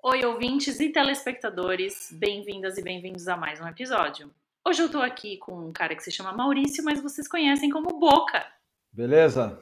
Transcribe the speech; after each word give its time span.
Oi, 0.00 0.24
ouvintes 0.24 0.78
e 0.78 0.90
telespectadores, 0.90 2.12
bem-vindas 2.12 2.78
e 2.78 2.82
bem-vindos 2.82 3.26
a 3.26 3.36
mais 3.36 3.60
um 3.60 3.66
episódio. 3.66 4.32
Hoje 4.64 4.80
eu 4.80 4.88
tô 4.88 5.00
aqui 5.00 5.36
com 5.38 5.58
um 5.58 5.72
cara 5.72 5.96
que 5.96 6.02
se 6.04 6.12
chama 6.12 6.32
Maurício, 6.32 6.84
mas 6.84 7.02
vocês 7.02 7.26
conhecem 7.26 7.68
como 7.68 7.98
Boca. 7.98 8.46
Beleza? 8.92 9.58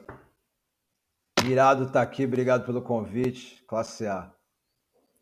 Irado 1.43 1.91
tá 1.91 2.03
aqui, 2.03 2.23
obrigado 2.23 2.67
pelo 2.67 2.83
convite, 2.83 3.63
classe 3.67 4.05
A. 4.05 4.31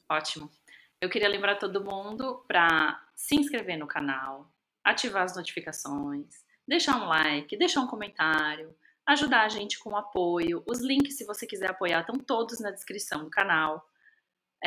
Ótimo. 0.09 0.51
Eu 0.99 1.09
queria 1.09 1.29
lembrar 1.29 1.55
todo 1.55 1.83
mundo 1.83 2.43
para 2.45 3.01
se 3.15 3.35
inscrever 3.35 3.77
no 3.77 3.87
canal, 3.87 4.51
ativar 4.83 5.23
as 5.23 5.33
notificações, 5.33 6.43
deixar 6.67 7.01
um 7.01 7.07
like, 7.07 7.55
deixar 7.55 7.79
um 7.79 7.87
comentário, 7.87 8.75
ajudar 9.05 9.45
a 9.45 9.49
gente 9.49 9.79
com 9.79 9.95
apoio. 9.95 10.61
Os 10.67 10.81
links, 10.81 11.15
se 11.15 11.23
você 11.23 11.47
quiser 11.47 11.69
apoiar, 11.69 12.01
estão 12.01 12.19
todos 12.19 12.59
na 12.59 12.69
descrição 12.69 13.23
do 13.23 13.29
canal. 13.29 13.89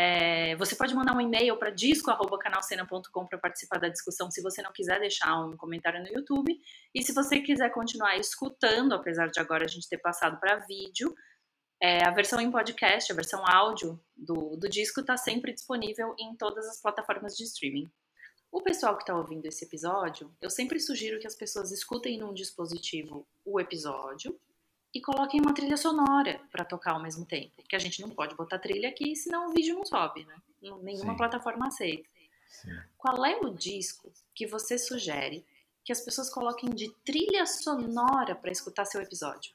É, 0.01 0.55
você 0.55 0.77
pode 0.77 0.95
mandar 0.95 1.13
um 1.17 1.21
e-mail 1.21 1.57
para 1.57 1.71
disco.canalcena.com 1.71 3.27
para 3.27 3.37
participar 3.37 3.81
da 3.81 3.89
discussão 3.89 4.31
se 4.31 4.41
você 4.41 4.63
não 4.63 4.71
quiser 4.71 5.01
deixar 5.01 5.45
um 5.45 5.57
comentário 5.57 6.01
no 6.01 6.07
YouTube. 6.07 6.57
E 6.95 7.03
se 7.03 7.13
você 7.13 7.41
quiser 7.41 7.71
continuar 7.71 8.17
escutando, 8.17 8.93
apesar 8.93 9.27
de 9.27 9.41
agora 9.41 9.65
a 9.65 9.69
gente 9.69 9.89
ter 9.89 9.99
passado 9.99 10.39
para 10.39 10.65
vídeo, 10.69 11.13
é, 11.83 12.07
a 12.07 12.13
versão 12.13 12.41
em 12.41 12.49
podcast, 12.49 13.11
a 13.11 13.17
versão 13.17 13.43
áudio 13.45 14.01
do, 14.17 14.57
do 14.57 14.69
disco 14.69 15.01
está 15.01 15.17
sempre 15.17 15.53
disponível 15.53 16.15
em 16.17 16.33
todas 16.37 16.69
as 16.69 16.81
plataformas 16.81 17.37
de 17.37 17.43
streaming. 17.43 17.91
O 18.53 18.63
pessoal 18.63 18.97
que 18.97 19.03
está 19.03 19.17
ouvindo 19.17 19.47
esse 19.47 19.65
episódio, 19.65 20.33
eu 20.41 20.49
sempre 20.49 20.79
sugiro 20.79 21.19
que 21.19 21.27
as 21.27 21.35
pessoas 21.35 21.73
escutem 21.73 22.21
num 22.21 22.33
dispositivo 22.33 23.27
o 23.45 23.59
episódio 23.59 24.39
e 24.95 25.01
coloquem 25.01 25.41
uma 25.41 25.55
trilha 25.55 25.77
sonora 25.77 26.41
para 26.51 26.65
tocar 26.65 26.93
ao 26.93 27.03
mesmo 27.03 27.25
tempo. 27.25 27.53
Porque 27.57 27.77
a 27.77 27.79
gente 27.79 28.01
não 28.01 28.11
pode 28.11 28.35
botar 28.35 28.59
trilha 28.59 28.89
aqui, 28.89 29.15
senão 29.15 29.49
o 29.49 29.53
vídeo 29.53 29.75
não 29.75 29.85
sobe, 29.85 30.25
né? 30.25 30.37
Nenhuma 30.83 31.13
Sim. 31.13 31.17
plataforma 31.17 31.67
aceita. 31.67 32.09
Sim. 32.49 32.77
Qual 32.97 33.25
é 33.25 33.37
o 33.37 33.51
disco 33.51 34.13
que 34.35 34.47
você 34.47 34.79
sugere 34.79 35.45
que 35.85 35.93
as 35.93 36.01
pessoas 36.01 36.31
coloquem 36.31 36.71
de 36.71 36.93
trilha 37.05 37.47
sonora 37.47 38.35
para 38.35 38.51
escutar 38.51 38.85
seu 38.85 39.01
episódio? 39.01 39.53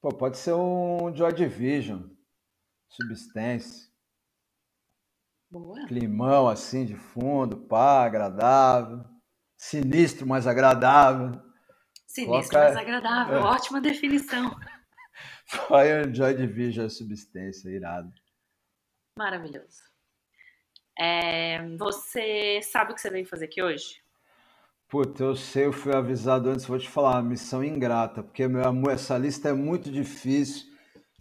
Pô, 0.00 0.10
pode 0.10 0.38
ser 0.38 0.52
um 0.54 1.14
Joy 1.14 1.32
Division, 1.32 2.02
Substance. 2.88 3.88
Boa. 5.50 5.86
Climão 5.86 6.46
assim 6.48 6.84
de 6.84 6.94
fundo, 6.94 7.56
pá, 7.56 8.04
agradável. 8.04 9.04
Sinistro, 9.56 10.26
mas 10.26 10.46
agradável. 10.46 11.40
Sinistro, 12.08 12.58
Coloca... 12.58 12.74
mas 12.74 12.76
agradável. 12.76 13.36
É. 13.36 13.40
Ótima 13.42 13.80
definição. 13.82 14.58
Foi 15.44 16.00
um 16.00 16.14
Joy 16.14 16.34
Division 16.34 16.88
substância, 16.88 17.68
irado. 17.68 18.10
Maravilhoso. 19.16 19.82
É, 20.98 21.62
você 21.76 22.60
sabe 22.62 22.92
o 22.92 22.94
que 22.94 23.00
você 23.00 23.10
veio 23.10 23.26
fazer 23.26 23.44
aqui 23.44 23.62
hoje? 23.62 24.02
Puta, 24.88 25.22
eu 25.22 25.36
sei, 25.36 25.66
eu 25.66 25.72
fui 25.72 25.94
avisado 25.94 26.48
antes, 26.48 26.64
vou 26.64 26.78
te 26.78 26.88
falar, 26.88 27.22
missão 27.22 27.62
ingrata, 27.62 28.22
porque 28.22 28.48
meu 28.48 28.64
amor, 28.64 28.92
essa 28.92 29.18
lista 29.18 29.50
é 29.50 29.52
muito 29.52 29.90
difícil 29.90 30.66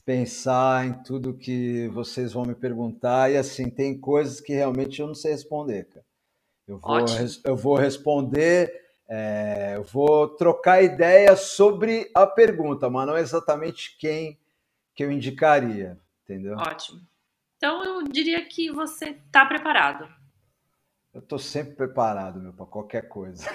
pensar 0.05 0.87
em 0.87 1.03
tudo 1.03 1.37
que 1.37 1.89
vocês 1.89 2.31
vão 2.31 2.45
me 2.45 2.55
perguntar, 2.55 3.29
e 3.29 3.35
assim, 3.35 3.69
tem 3.69 3.99
coisas 3.99 4.39
que 4.39 4.53
realmente 4.53 5.01
eu 5.01 5.07
não 5.07 5.13
sei 5.13 5.33
responder, 5.33 5.89
cara. 5.89 6.05
Eu 6.65 6.79
vou, 6.79 7.05
eu 7.43 7.55
vou 7.57 7.75
responder 7.75 8.86
é, 9.09 9.73
eu 9.75 9.83
vou 9.83 10.27
trocar 10.27 10.83
ideia 10.83 11.35
sobre 11.35 12.11
a 12.13 12.27
pergunta, 12.27 12.89
mas 12.89 13.07
não 13.07 13.17
exatamente 13.17 13.95
quem 13.97 14.37
que 14.93 15.03
eu 15.03 15.11
indicaria, 15.11 15.97
entendeu? 16.23 16.57
Ótimo. 16.57 17.01
Então 17.55 17.83
eu 17.83 18.03
diria 18.03 18.43
que 18.45 18.69
você 18.69 19.11
está 19.11 19.45
preparado. 19.45 20.07
Eu 21.13 21.21
estou 21.21 21.39
sempre 21.39 21.75
preparado, 21.75 22.39
meu, 22.39 22.53
para 22.53 22.65
qualquer 22.65 23.07
coisa. 23.07 23.49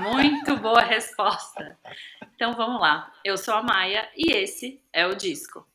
Muito 0.00 0.56
boa 0.58 0.82
resposta. 0.82 1.76
Então 2.34 2.52
vamos 2.52 2.80
lá. 2.80 3.12
Eu 3.24 3.36
sou 3.36 3.54
a 3.54 3.62
Maia 3.62 4.08
e 4.16 4.32
esse 4.32 4.80
é 4.92 5.06
o 5.06 5.14
disco. 5.14 5.66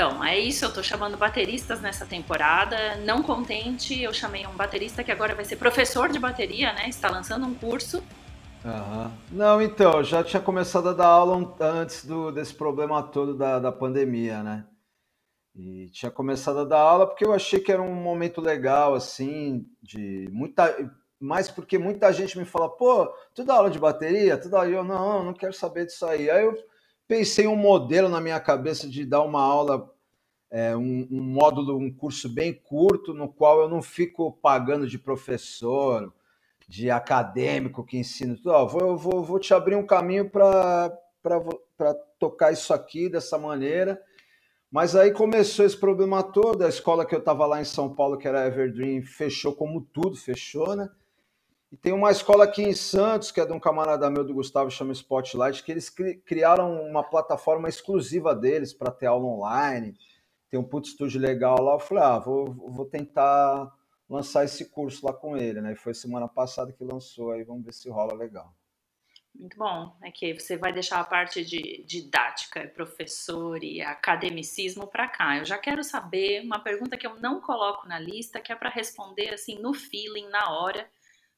Então, 0.00 0.24
é 0.24 0.38
isso, 0.38 0.64
eu 0.64 0.72
tô 0.72 0.82
chamando 0.82 1.18
bateristas 1.18 1.82
nessa 1.82 2.06
temporada. 2.06 2.96
Não 3.04 3.22
contente, 3.22 4.00
eu 4.00 4.14
chamei 4.14 4.46
um 4.46 4.56
baterista 4.56 5.04
que 5.04 5.12
agora 5.12 5.34
vai 5.34 5.44
ser 5.44 5.56
professor 5.56 6.08
de 6.08 6.18
bateria, 6.18 6.72
né? 6.72 6.88
Está 6.88 7.10
lançando 7.10 7.44
um 7.44 7.52
curso. 7.52 7.98
Uhum. 8.64 9.10
Não, 9.30 9.60
então, 9.60 9.98
eu 9.98 10.04
já 10.04 10.24
tinha 10.24 10.40
começado 10.40 10.88
a 10.88 10.94
dar 10.94 11.06
aula 11.06 11.54
antes 11.60 12.06
do, 12.06 12.32
desse 12.32 12.54
problema 12.54 13.02
todo 13.02 13.34
da, 13.34 13.58
da 13.58 13.70
pandemia, 13.70 14.42
né? 14.42 14.64
E 15.54 15.90
tinha 15.90 16.10
começado 16.10 16.60
a 16.60 16.64
dar 16.64 16.80
aula 16.80 17.06
porque 17.06 17.26
eu 17.26 17.34
achei 17.34 17.60
que 17.60 17.70
era 17.70 17.82
um 17.82 17.94
momento 17.94 18.40
legal, 18.40 18.94
assim, 18.94 19.66
de 19.82 20.30
muita. 20.32 20.74
Mas 21.20 21.50
porque 21.50 21.76
muita 21.76 22.10
gente 22.10 22.38
me 22.38 22.46
fala, 22.46 22.70
pô, 22.70 23.04
tu 23.34 23.44
dá 23.44 23.52
aula 23.52 23.70
de 23.70 23.78
bateria? 23.78 24.38
Tu 24.38 24.48
dá... 24.48 24.66
Eu, 24.66 24.82
não, 24.82 25.22
não 25.22 25.34
quero 25.34 25.52
saber 25.52 25.84
disso 25.84 26.06
aí. 26.06 26.30
Aí 26.30 26.42
eu 26.42 26.56
pensei 27.10 27.48
um 27.48 27.56
modelo 27.56 28.08
na 28.08 28.20
minha 28.20 28.38
cabeça 28.38 28.88
de 28.88 29.04
dar 29.04 29.22
uma 29.22 29.42
aula, 29.42 29.92
é, 30.48 30.76
um, 30.76 31.08
um, 31.10 31.20
módulo, 31.20 31.76
um 31.76 31.92
curso 31.92 32.28
bem 32.28 32.52
curto, 32.52 33.12
no 33.12 33.28
qual 33.28 33.60
eu 33.60 33.68
não 33.68 33.82
fico 33.82 34.30
pagando 34.40 34.86
de 34.86 34.96
professor, 34.96 36.14
de 36.68 36.88
acadêmico 36.88 37.84
que 37.84 37.98
ensina 37.98 38.36
tudo. 38.36 38.50
Ó, 38.50 38.64
vou, 38.64 38.96
vou, 38.96 39.24
vou 39.24 39.40
te 39.40 39.52
abrir 39.52 39.74
um 39.74 39.84
caminho 39.84 40.30
para 40.30 41.00
tocar 42.16 42.52
isso 42.52 42.72
aqui 42.72 43.08
dessa 43.08 43.36
maneira. 43.36 44.00
Mas 44.70 44.94
aí 44.94 45.10
começou 45.10 45.66
esse 45.66 45.76
problema 45.76 46.22
todo. 46.22 46.64
A 46.64 46.68
escola 46.68 47.04
que 47.04 47.12
eu 47.12 47.18
estava 47.18 47.44
lá 47.44 47.60
em 47.60 47.64
São 47.64 47.92
Paulo, 47.92 48.18
que 48.18 48.28
era 48.28 48.46
Everdream, 48.46 49.02
fechou 49.02 49.52
como 49.52 49.80
tudo 49.80 50.14
fechou, 50.14 50.76
né? 50.76 50.88
E 51.72 51.76
tem 51.76 51.92
uma 51.92 52.10
escola 52.10 52.44
aqui 52.44 52.62
em 52.62 52.74
Santos, 52.74 53.30
que 53.30 53.40
é 53.40 53.46
de 53.46 53.52
um 53.52 53.60
camarada 53.60 54.10
meu 54.10 54.24
do 54.24 54.34
Gustavo, 54.34 54.70
chama 54.70 54.92
Spotlight, 54.92 55.62
que 55.62 55.70
eles 55.70 55.88
criaram 55.88 56.82
uma 56.82 57.04
plataforma 57.04 57.68
exclusiva 57.68 58.34
deles 58.34 58.74
para 58.74 58.90
ter 58.90 59.06
aula 59.06 59.26
online. 59.26 59.96
Tem 60.50 60.58
um 60.58 60.64
puto 60.64 60.88
estúdio 60.88 61.20
legal 61.20 61.62
lá. 61.62 61.74
Eu 61.74 61.78
falei, 61.78 62.02
ah, 62.02 62.18
vou, 62.18 62.52
vou 62.52 62.86
tentar 62.86 63.72
lançar 64.08 64.44
esse 64.44 64.68
curso 64.68 65.06
lá 65.06 65.12
com 65.12 65.36
ele, 65.36 65.60
né? 65.60 65.72
E 65.72 65.76
foi 65.76 65.94
semana 65.94 66.26
passada 66.26 66.72
que 66.72 66.82
lançou, 66.82 67.30
aí 67.30 67.44
vamos 67.44 67.64
ver 67.64 67.72
se 67.72 67.88
rola 67.88 68.14
legal. 68.14 68.52
Muito 69.32 69.56
bom. 69.56 69.96
É 70.02 70.10
que 70.10 70.34
você 70.36 70.56
vai 70.56 70.72
deixar 70.72 70.98
a 70.98 71.04
parte 71.04 71.44
de 71.44 71.84
didática, 71.86 72.66
professor 72.74 73.62
e 73.62 73.80
academicismo 73.80 74.88
para 74.88 75.06
cá. 75.06 75.38
Eu 75.38 75.44
já 75.44 75.56
quero 75.56 75.84
saber 75.84 76.42
uma 76.42 76.58
pergunta 76.58 76.96
que 76.96 77.06
eu 77.06 77.14
não 77.20 77.40
coloco 77.40 77.86
na 77.86 78.00
lista, 78.00 78.40
que 78.40 78.52
é 78.52 78.56
para 78.56 78.68
responder 78.68 79.32
assim 79.32 79.60
no 79.60 79.72
feeling, 79.72 80.28
na 80.30 80.50
hora 80.50 80.84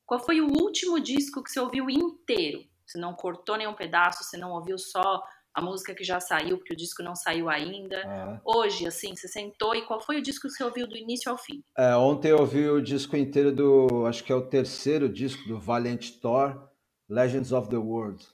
qual 0.06 0.20
foi 0.20 0.40
o 0.40 0.46
último 0.46 1.00
disco 1.00 1.42
que 1.42 1.50
você 1.50 1.60
ouviu 1.60 1.88
inteiro? 1.88 2.64
Você 2.86 2.98
não 2.98 3.14
cortou 3.14 3.56
nenhum 3.56 3.74
pedaço, 3.74 4.24
você 4.24 4.36
não 4.36 4.52
ouviu 4.52 4.76
só 4.78 5.22
a 5.54 5.60
música 5.60 5.94
que 5.94 6.02
já 6.02 6.18
saiu, 6.18 6.56
porque 6.56 6.72
o 6.72 6.76
disco 6.76 7.02
não 7.02 7.14
saiu 7.14 7.48
ainda. 7.48 7.96
É. 7.96 8.40
Hoje, 8.44 8.86
assim, 8.86 9.14
você 9.14 9.28
sentou 9.28 9.74
e 9.74 9.82
qual 9.82 10.00
foi 10.00 10.18
o 10.18 10.22
disco 10.22 10.48
que 10.48 10.54
você 10.54 10.64
ouviu 10.64 10.86
do 10.86 10.96
início 10.96 11.30
ao 11.30 11.36
fim? 11.36 11.62
É, 11.76 11.94
ontem 11.94 12.30
eu 12.30 12.38
ouvi 12.38 12.68
o 12.68 12.80
disco 12.80 13.16
inteiro 13.16 13.52
do, 13.52 14.06
acho 14.06 14.24
que 14.24 14.32
é 14.32 14.34
o 14.34 14.46
terceiro 14.46 15.08
disco 15.08 15.46
do 15.46 15.58
Valiant 15.58 16.10
Thor, 16.20 16.68
Legends 17.08 17.52
of 17.52 17.68
the 17.68 17.76
World. 17.76 18.26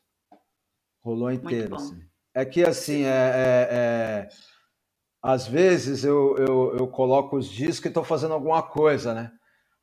Rolou 1.03 1.31
inteiro, 1.31 1.75
assim. 1.75 2.01
É 2.35 2.45
que, 2.45 2.63
assim, 2.63 3.03
é, 3.03 3.09
é, 3.09 3.69
é, 3.71 4.29
às 5.23 5.47
vezes 5.49 6.05
eu, 6.05 6.37
eu, 6.39 6.77
eu 6.79 6.87
coloco 6.87 7.37
os 7.37 7.49
discos 7.49 7.87
e 7.87 7.89
estou 7.89 8.05
fazendo 8.05 8.35
alguma 8.35 8.63
coisa, 8.63 9.13
né? 9.13 9.33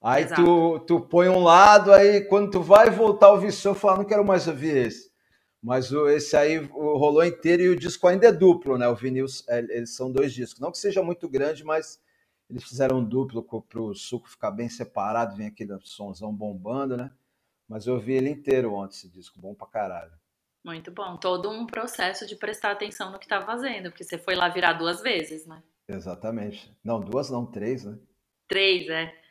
Aí 0.07 0.27
tu, 0.27 0.79
tu 0.81 1.01
põe 1.01 1.27
um 1.27 1.41
lado, 1.41 1.91
aí 1.91 2.21
quando 2.25 2.51
tu 2.51 2.61
vai 2.61 2.91
voltar 2.91 3.33
o 3.33 3.39
visor, 3.39 3.73
fala, 3.73 3.97
não 3.97 4.05
quero 4.05 4.23
mais 4.23 4.47
ouvir 4.47 4.77
esse. 4.77 5.11
Mas 5.63 5.91
o, 5.91 6.07
esse 6.07 6.37
aí 6.37 6.57
rolou 6.57 7.25
inteiro 7.25 7.63
e 7.63 7.69
o 7.69 7.75
disco 7.75 8.07
ainda 8.07 8.27
é 8.27 8.31
duplo, 8.31 8.77
né? 8.77 8.87
O 8.87 8.95
vinil, 8.95 9.25
é, 9.49 9.57
eles 9.57 9.95
são 9.95 10.11
dois 10.11 10.31
discos. 10.31 10.59
Não 10.59 10.71
que 10.71 10.77
seja 10.77 11.01
muito 11.01 11.27
grande, 11.27 11.63
mas 11.63 11.99
eles 12.47 12.63
fizeram 12.63 12.99
um 12.99 13.03
duplo 13.03 13.41
para 13.41 13.81
o 13.81 13.95
suco 13.95 14.29
ficar 14.29 14.51
bem 14.51 14.69
separado, 14.69 15.35
vem 15.35 15.47
aquele 15.47 15.75
somzão 15.81 16.31
bombando, 16.31 16.95
né? 16.95 17.09
Mas 17.67 17.87
eu 17.87 17.95
ouvi 17.95 18.13
ele 18.13 18.29
inteiro 18.29 18.75
ontem, 18.75 18.93
esse 18.93 19.09
disco, 19.09 19.41
bom 19.41 19.55
pra 19.55 19.65
caralho. 19.65 20.11
Muito 20.63 20.91
bom. 20.91 21.17
Todo 21.17 21.49
um 21.49 21.65
processo 21.65 22.27
de 22.27 22.35
prestar 22.35 22.69
atenção 22.69 23.11
no 23.11 23.17
que 23.17 23.27
tá 23.27 23.41
fazendo, 23.41 23.89
porque 23.89 24.03
você 24.03 24.19
foi 24.19 24.35
lá 24.35 24.49
virar 24.49 24.73
duas 24.73 25.01
vezes, 25.01 25.47
né? 25.47 25.63
Exatamente. 25.87 26.71
Não, 26.83 26.99
duas 26.99 27.31
não, 27.31 27.43
três, 27.43 27.85
né? 27.85 27.97
Três, 28.47 28.87
é. 28.87 29.24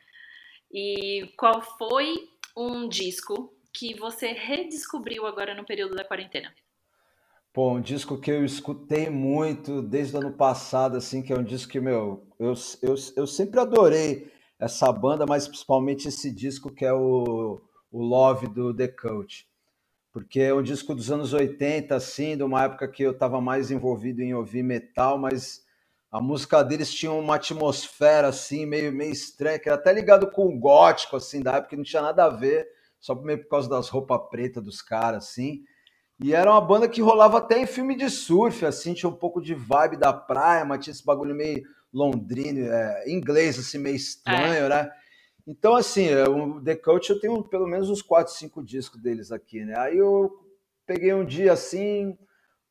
E 0.77 1.31
qual 1.37 1.61
foi 1.61 2.27
um 2.57 2.89
disco 2.89 3.49
que 3.73 3.97
você 3.97 4.33
redescobriu 4.33 5.25
agora 5.25 5.55
no 5.55 5.65
período 5.65 5.95
da 5.95 6.03
quarentena? 6.03 6.53
Pô, 7.53 7.71
um 7.71 7.79
disco 7.79 8.19
que 8.19 8.29
eu 8.29 8.43
escutei 8.43 9.09
muito 9.09 9.81
desde 9.81 10.17
o 10.17 10.19
ano 10.19 10.33
passado, 10.33 10.97
assim, 10.97 11.21
que 11.21 11.31
é 11.31 11.37
um 11.37 11.45
disco 11.45 11.71
que, 11.71 11.79
meu, 11.79 12.27
eu, 12.37 12.53
eu, 12.81 12.95
eu 13.15 13.25
sempre 13.25 13.57
adorei 13.57 14.29
essa 14.59 14.91
banda, 14.91 15.25
mas 15.25 15.47
principalmente 15.47 16.09
esse 16.09 16.29
disco 16.29 16.69
que 16.69 16.83
é 16.83 16.91
o, 16.91 17.61
o 17.89 18.03
Love 18.03 18.47
do 18.47 18.73
The 18.73 18.89
Coach. 18.89 19.47
porque 20.11 20.41
é 20.41 20.53
um 20.53 20.61
disco 20.61 20.93
dos 20.93 21.09
anos 21.09 21.31
80, 21.31 21.95
assim, 21.95 22.35
de 22.35 22.43
uma 22.43 22.65
época 22.65 22.85
que 22.89 23.03
eu 23.03 23.11
estava 23.11 23.39
mais 23.39 23.71
envolvido 23.71 24.21
em 24.21 24.33
ouvir 24.33 24.61
metal, 24.61 25.17
mas 25.17 25.64
a 26.15 26.21
música 26.21 26.63
deles 26.63 26.93
tinha 26.93 27.11
uma 27.11 27.35
atmosfera, 27.35 28.29
assim, 28.29 28.65
meio, 28.65 28.89
meio 28.89 29.11
estranha, 29.11 29.59
que 29.59 29.67
era 29.67 29.77
até 29.77 29.91
ligado 29.91 30.31
com 30.31 30.47
o 30.47 30.57
gótico, 30.57 31.17
assim, 31.17 31.41
da 31.41 31.55
época, 31.55 31.71
que 31.71 31.75
não 31.75 31.83
tinha 31.83 32.01
nada 32.01 32.23
a 32.23 32.29
ver, 32.29 32.69
só 33.01 33.13
meio 33.15 33.39
por 33.39 33.49
causa 33.49 33.69
das 33.69 33.89
roupas 33.89 34.21
pretas 34.29 34.63
dos 34.63 34.81
caras, 34.81 35.25
assim. 35.25 35.65
E 36.17 36.33
era 36.33 36.49
uma 36.49 36.61
banda 36.61 36.87
que 36.87 37.01
rolava 37.01 37.39
até 37.39 37.59
em 37.59 37.67
filme 37.67 37.97
de 37.97 38.09
surf, 38.09 38.65
assim, 38.65 38.93
tinha 38.93 39.09
um 39.09 39.15
pouco 39.15 39.41
de 39.41 39.53
vibe 39.53 39.97
da 39.97 40.13
praia, 40.13 40.63
mas 40.63 40.85
tinha 40.85 40.93
esse 40.93 41.03
bagulho 41.03 41.35
meio 41.35 41.61
londrino, 41.91 42.65
é, 42.65 43.11
inglês, 43.11 43.59
assim, 43.59 43.77
meio 43.77 43.97
estranho, 43.97 44.67
é. 44.67 44.69
né? 44.69 44.91
Então, 45.45 45.75
assim, 45.75 46.07
é, 46.07 46.23
o 46.29 46.61
The 46.61 46.77
Coach 46.77 47.09
eu 47.09 47.19
tenho 47.19 47.43
pelo 47.43 47.67
menos 47.67 47.89
uns 47.89 48.01
4, 48.01 48.33
5 48.33 48.63
discos 48.63 49.01
deles 49.01 49.33
aqui, 49.33 49.65
né? 49.65 49.77
Aí 49.77 49.97
eu 49.97 50.31
peguei 50.85 51.13
um 51.13 51.25
dia 51.25 51.51
assim, 51.51 52.17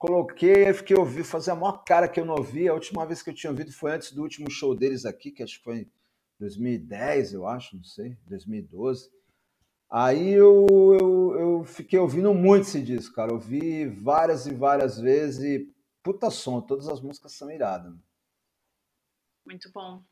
coloquei, 0.04 0.72
fiquei 0.74 0.96
ouvindo, 0.96 1.24
fazia 1.24 1.54
a 1.54 1.56
maior 1.56 1.82
cara 1.82 2.06
que 2.06 2.20
eu 2.20 2.26
não 2.26 2.34
ouvia. 2.34 2.70
A 2.70 2.74
última 2.74 3.06
vez 3.06 3.22
que 3.22 3.30
eu 3.30 3.34
tinha 3.34 3.50
ouvido 3.50 3.72
foi 3.72 3.92
antes 3.92 4.12
do 4.12 4.22
último 4.22 4.50
show 4.50 4.74
deles 4.74 5.06
aqui, 5.06 5.30
que 5.30 5.42
acho 5.42 5.58
que 5.58 5.64
foi 5.64 5.78
em 5.78 5.90
2010, 6.38 7.32
eu 7.32 7.46
acho, 7.46 7.76
não 7.76 7.84
sei, 7.84 8.16
2012. 8.26 9.10
Aí 9.90 10.32
eu, 10.32 10.66
eu, 11.00 11.38
eu 11.38 11.64
fiquei 11.64 11.98
ouvindo 11.98 12.34
muito 12.34 12.66
esse 12.66 12.82
disco, 12.82 13.14
cara. 13.14 13.32
Ouvi 13.32 13.86
várias 13.86 14.46
e 14.46 14.52
várias 14.52 14.98
vezes 14.98 15.42
e 15.42 15.74
puta 16.02 16.30
som, 16.30 16.60
todas 16.60 16.86
as 16.88 17.00
músicas 17.00 17.32
são 17.32 17.50
iradas. 17.50 17.94
Muito 19.46 19.70
bom. 19.72 20.02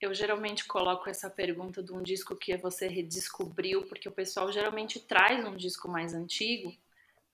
Eu 0.00 0.14
geralmente 0.14 0.66
coloco 0.66 1.08
essa 1.08 1.30
pergunta 1.30 1.82
de 1.82 1.92
um 1.92 2.02
disco 2.02 2.36
que 2.36 2.56
você 2.56 2.86
redescobriu, 2.86 3.86
porque 3.86 4.08
o 4.08 4.12
pessoal 4.12 4.52
geralmente 4.52 5.00
traz 5.00 5.44
um 5.44 5.56
disco 5.56 5.88
mais 5.88 6.12
antigo, 6.12 6.72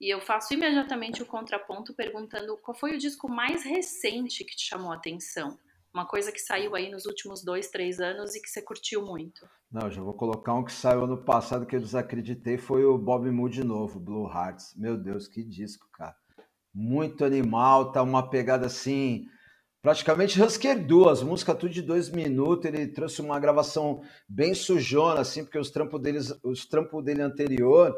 e 0.01 0.09
eu 0.09 0.21
faço 0.21 0.55
imediatamente 0.55 1.23
o 1.23 1.27
contraponto 1.27 1.95
perguntando 1.95 2.57
qual 2.57 2.77
foi 2.77 2.95
o 2.95 2.99
disco 2.99 3.31
mais 3.31 3.63
recente 3.63 4.45
que 4.45 4.57
te 4.57 4.67
chamou 4.67 4.93
a 4.93 4.97
atenção. 4.97 5.59
Uma 5.93 6.07
coisa 6.07 6.33
que 6.33 6.39
saiu 6.39 6.75
aí 6.75 6.91
nos 6.91 7.05
últimos 7.05 7.45
dois, 7.45 7.69
três 7.69 8.01
anos 8.01 8.35
e 8.35 8.41
que 8.41 8.49
você 8.49 8.63
curtiu 8.63 9.05
muito. 9.05 9.47
Não, 9.71 9.91
já 9.91 10.01
vou 10.01 10.15
colocar 10.15 10.55
um 10.55 10.65
que 10.65 10.73
saiu 10.73 11.05
ano 11.05 11.23
passado 11.23 11.67
que 11.67 11.77
eu 11.77 11.81
desacreditei, 11.81 12.57
foi 12.57 12.85
o 12.85 12.97
Bob 12.97 13.29
Mood 13.31 13.55
de 13.55 13.65
novo, 13.65 14.01
Blue 14.01 14.29
Hearts. 14.29 14.75
Meu 14.77 14.97
Deus, 14.97 15.29
que 15.29 15.43
disco, 15.43 15.89
cara. 15.93 16.17
Muito 16.73 17.25
animal, 17.25 17.91
tá 17.91 18.03
uma 18.03 18.31
pegada 18.31 18.67
assim 18.67 19.27
praticamente 19.83 20.41
Husker 20.41 20.87
Du, 20.87 21.09
as 21.09 21.23
músicas 21.23 21.57
tudo 21.57 21.73
de 21.73 21.83
dois 21.83 22.11
minutos, 22.11 22.67
ele 22.67 22.87
trouxe 22.87 23.21
uma 23.21 23.41
gravação 23.41 24.03
bem 24.29 24.55
sujona, 24.55 25.21
assim, 25.21 25.43
porque 25.43 25.59
os 25.59 25.71
trampos 25.71 26.01
deles, 26.01 26.39
os 26.43 26.67
trampos 26.67 27.03
dele 27.05 27.23
anterior, 27.23 27.95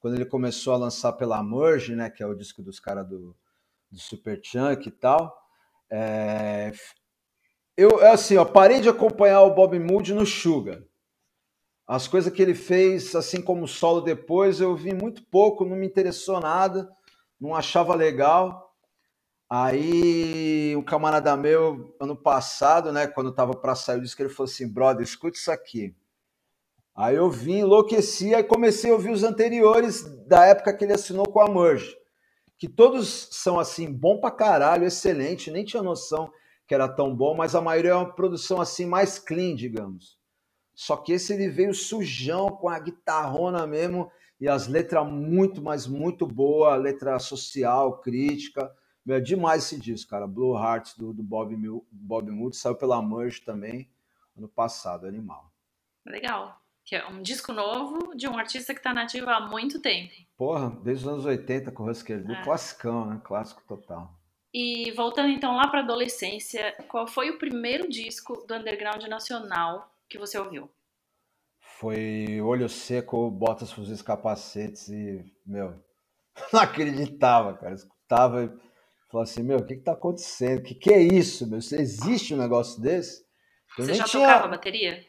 quando 0.00 0.14
ele 0.14 0.24
começou 0.24 0.72
a 0.72 0.78
lançar 0.78 1.12
pela 1.12 1.42
Merge, 1.42 1.94
né, 1.94 2.10
que 2.10 2.22
é 2.22 2.26
o 2.26 2.34
disco 2.34 2.62
dos 2.62 2.80
caras 2.80 3.06
do, 3.06 3.36
do 3.90 3.98
Super 3.98 4.40
Chunk 4.42 4.88
e 4.88 4.90
tal, 4.90 5.38
é... 5.90 6.72
eu, 7.76 8.00
é 8.02 8.10
assim, 8.10 8.36
ó, 8.36 8.44
parei 8.44 8.80
de 8.80 8.88
acompanhar 8.88 9.42
o 9.42 9.54
Bob 9.54 9.78
Mood 9.78 10.14
no 10.14 10.24
Sugar. 10.24 10.82
As 11.86 12.08
coisas 12.08 12.32
que 12.32 12.40
ele 12.40 12.54
fez, 12.54 13.14
assim 13.14 13.42
como 13.42 13.64
o 13.64 13.68
solo 13.68 14.00
depois, 14.00 14.60
eu 14.60 14.74
vi 14.74 14.94
muito 14.94 15.22
pouco, 15.24 15.64
não 15.64 15.76
me 15.76 15.86
interessou 15.86 16.40
nada, 16.40 16.88
não 17.38 17.54
achava 17.54 17.94
legal. 17.94 18.74
Aí 19.50 20.76
um 20.76 20.82
camarada 20.82 21.36
meu, 21.36 21.94
ano 22.00 22.16
passado, 22.16 22.92
né, 22.92 23.08
quando 23.08 23.34
tava 23.34 23.54
para 23.54 23.74
sair 23.74 24.00
disse 24.00 24.14
que 24.14 24.22
ele 24.22 24.28
falou 24.28 24.48
assim, 24.48 24.72
brother, 24.72 25.02
escuta 25.02 25.36
isso 25.36 25.50
aqui. 25.50 25.94
Aí 26.94 27.16
eu 27.16 27.30
vim, 27.30 27.58
enlouqueci 27.58 28.34
e 28.34 28.42
comecei 28.42 28.90
a 28.90 28.94
ouvir 28.94 29.10
os 29.10 29.22
anteriores 29.22 30.04
da 30.26 30.44
época 30.44 30.76
que 30.76 30.84
ele 30.84 30.92
assinou 30.92 31.24
com 31.24 31.40
a 31.40 31.48
Merge. 31.48 31.96
Que 32.58 32.68
todos 32.68 33.28
são 33.30 33.58
assim, 33.58 33.90
bom 33.90 34.20
pra 34.20 34.30
caralho, 34.30 34.84
excelente, 34.84 35.50
nem 35.50 35.64
tinha 35.64 35.82
noção 35.82 36.30
que 36.66 36.74
era 36.74 36.88
tão 36.88 37.14
bom, 37.14 37.34
mas 37.34 37.54
a 37.54 37.60
maioria 37.60 37.92
é 37.92 37.94
uma 37.94 38.14
produção 38.14 38.60
assim 38.60 38.86
mais 38.86 39.18
clean, 39.18 39.54
digamos. 39.54 40.18
Só 40.74 40.96
que 40.96 41.12
esse 41.12 41.32
ele 41.32 41.48
veio 41.48 41.74
sujão 41.74 42.48
com 42.48 42.68
a 42.68 42.78
guitarrona 42.78 43.66
mesmo 43.66 44.10
e 44.40 44.48
as 44.48 44.68
letras 44.68 45.06
muito, 45.10 45.60
mas 45.60 45.86
muito 45.86 46.26
boa, 46.26 46.76
letra 46.76 47.18
social, 47.18 48.00
crítica 48.00 48.70
é 49.08 49.20
demais 49.20 49.64
esse 49.64 49.78
disco, 49.78 50.10
cara. 50.10 50.26
Blue 50.26 50.56
Hearts 50.56 50.96
do, 50.96 51.12
do 51.12 51.22
Bob, 51.22 51.56
Bob 51.90 52.30
Mood 52.30 52.56
saiu 52.56 52.74
pela 52.74 53.02
Merge 53.02 53.40
também 53.40 53.90
ano 54.36 54.48
passado, 54.48 55.06
animal. 55.06 55.50
Legal. 56.06 56.59
Que 56.90 56.96
é 56.96 57.06
um 57.06 57.22
disco 57.22 57.52
novo 57.52 58.16
de 58.16 58.26
um 58.26 58.36
artista 58.36 58.74
que 58.74 58.80
está 58.80 58.92
nativo 58.92 59.30
há 59.30 59.38
muito 59.38 59.80
tempo. 59.80 60.12
Porra, 60.36 60.70
desde 60.82 61.04
os 61.04 61.12
anos 61.12 61.24
80 61.24 61.70
com 61.70 61.84
o 61.84 61.88
Husker 61.88 62.20
Du, 62.20 62.32
é. 62.32 62.42
classicão, 62.42 63.06
né? 63.06 63.20
Clássico 63.22 63.62
total. 63.62 64.12
E 64.52 64.90
voltando 64.90 65.28
então 65.28 65.54
lá 65.54 65.68
para 65.68 65.82
adolescência, 65.82 66.74
qual 66.88 67.06
foi 67.06 67.30
o 67.30 67.38
primeiro 67.38 67.88
disco 67.88 68.44
do 68.44 68.56
underground 68.56 69.04
nacional 69.04 69.88
que 70.08 70.18
você 70.18 70.36
ouviu? 70.36 70.68
Foi 71.60 72.40
Olho 72.40 72.68
Seco, 72.68 73.30
Botas, 73.30 73.70
Fuzis, 73.70 74.02
Capacetes 74.02 74.88
e, 74.88 75.24
meu, 75.46 75.80
não 76.52 76.60
acreditava, 76.60 77.54
cara. 77.56 77.76
Escutava 77.76 78.52
Falou 79.08 79.22
assim, 79.22 79.44
meu, 79.44 79.58
o 79.58 79.64
que 79.64 79.74
está 79.74 79.92
acontecendo? 79.92 80.58
O 80.58 80.62
que, 80.62 80.74
que 80.74 80.92
é 80.92 81.00
isso, 81.00 81.46
meu? 81.46 81.58
Existe 81.58 82.34
um 82.34 82.38
negócio 82.38 82.82
desse? 82.82 83.24
Eu 83.78 83.84
Você 83.84 83.94
já 83.94 84.04
tinha... 84.04 84.26
tocava 84.26 84.48
bateria? 84.48 85.04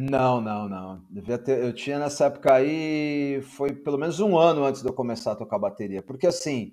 Não, 0.00 0.40
não, 0.40 0.68
não. 0.68 1.04
Devia 1.10 1.36
ter, 1.36 1.58
eu 1.58 1.72
tinha 1.72 1.98
nessa 1.98 2.26
época 2.26 2.54
aí, 2.54 3.42
foi 3.42 3.72
pelo 3.72 3.98
menos 3.98 4.20
um 4.20 4.38
ano 4.38 4.62
antes 4.62 4.80
de 4.80 4.88
eu 4.88 4.92
começar 4.92 5.32
a 5.32 5.34
tocar 5.34 5.58
bateria. 5.58 6.00
Porque 6.00 6.28
assim, 6.28 6.72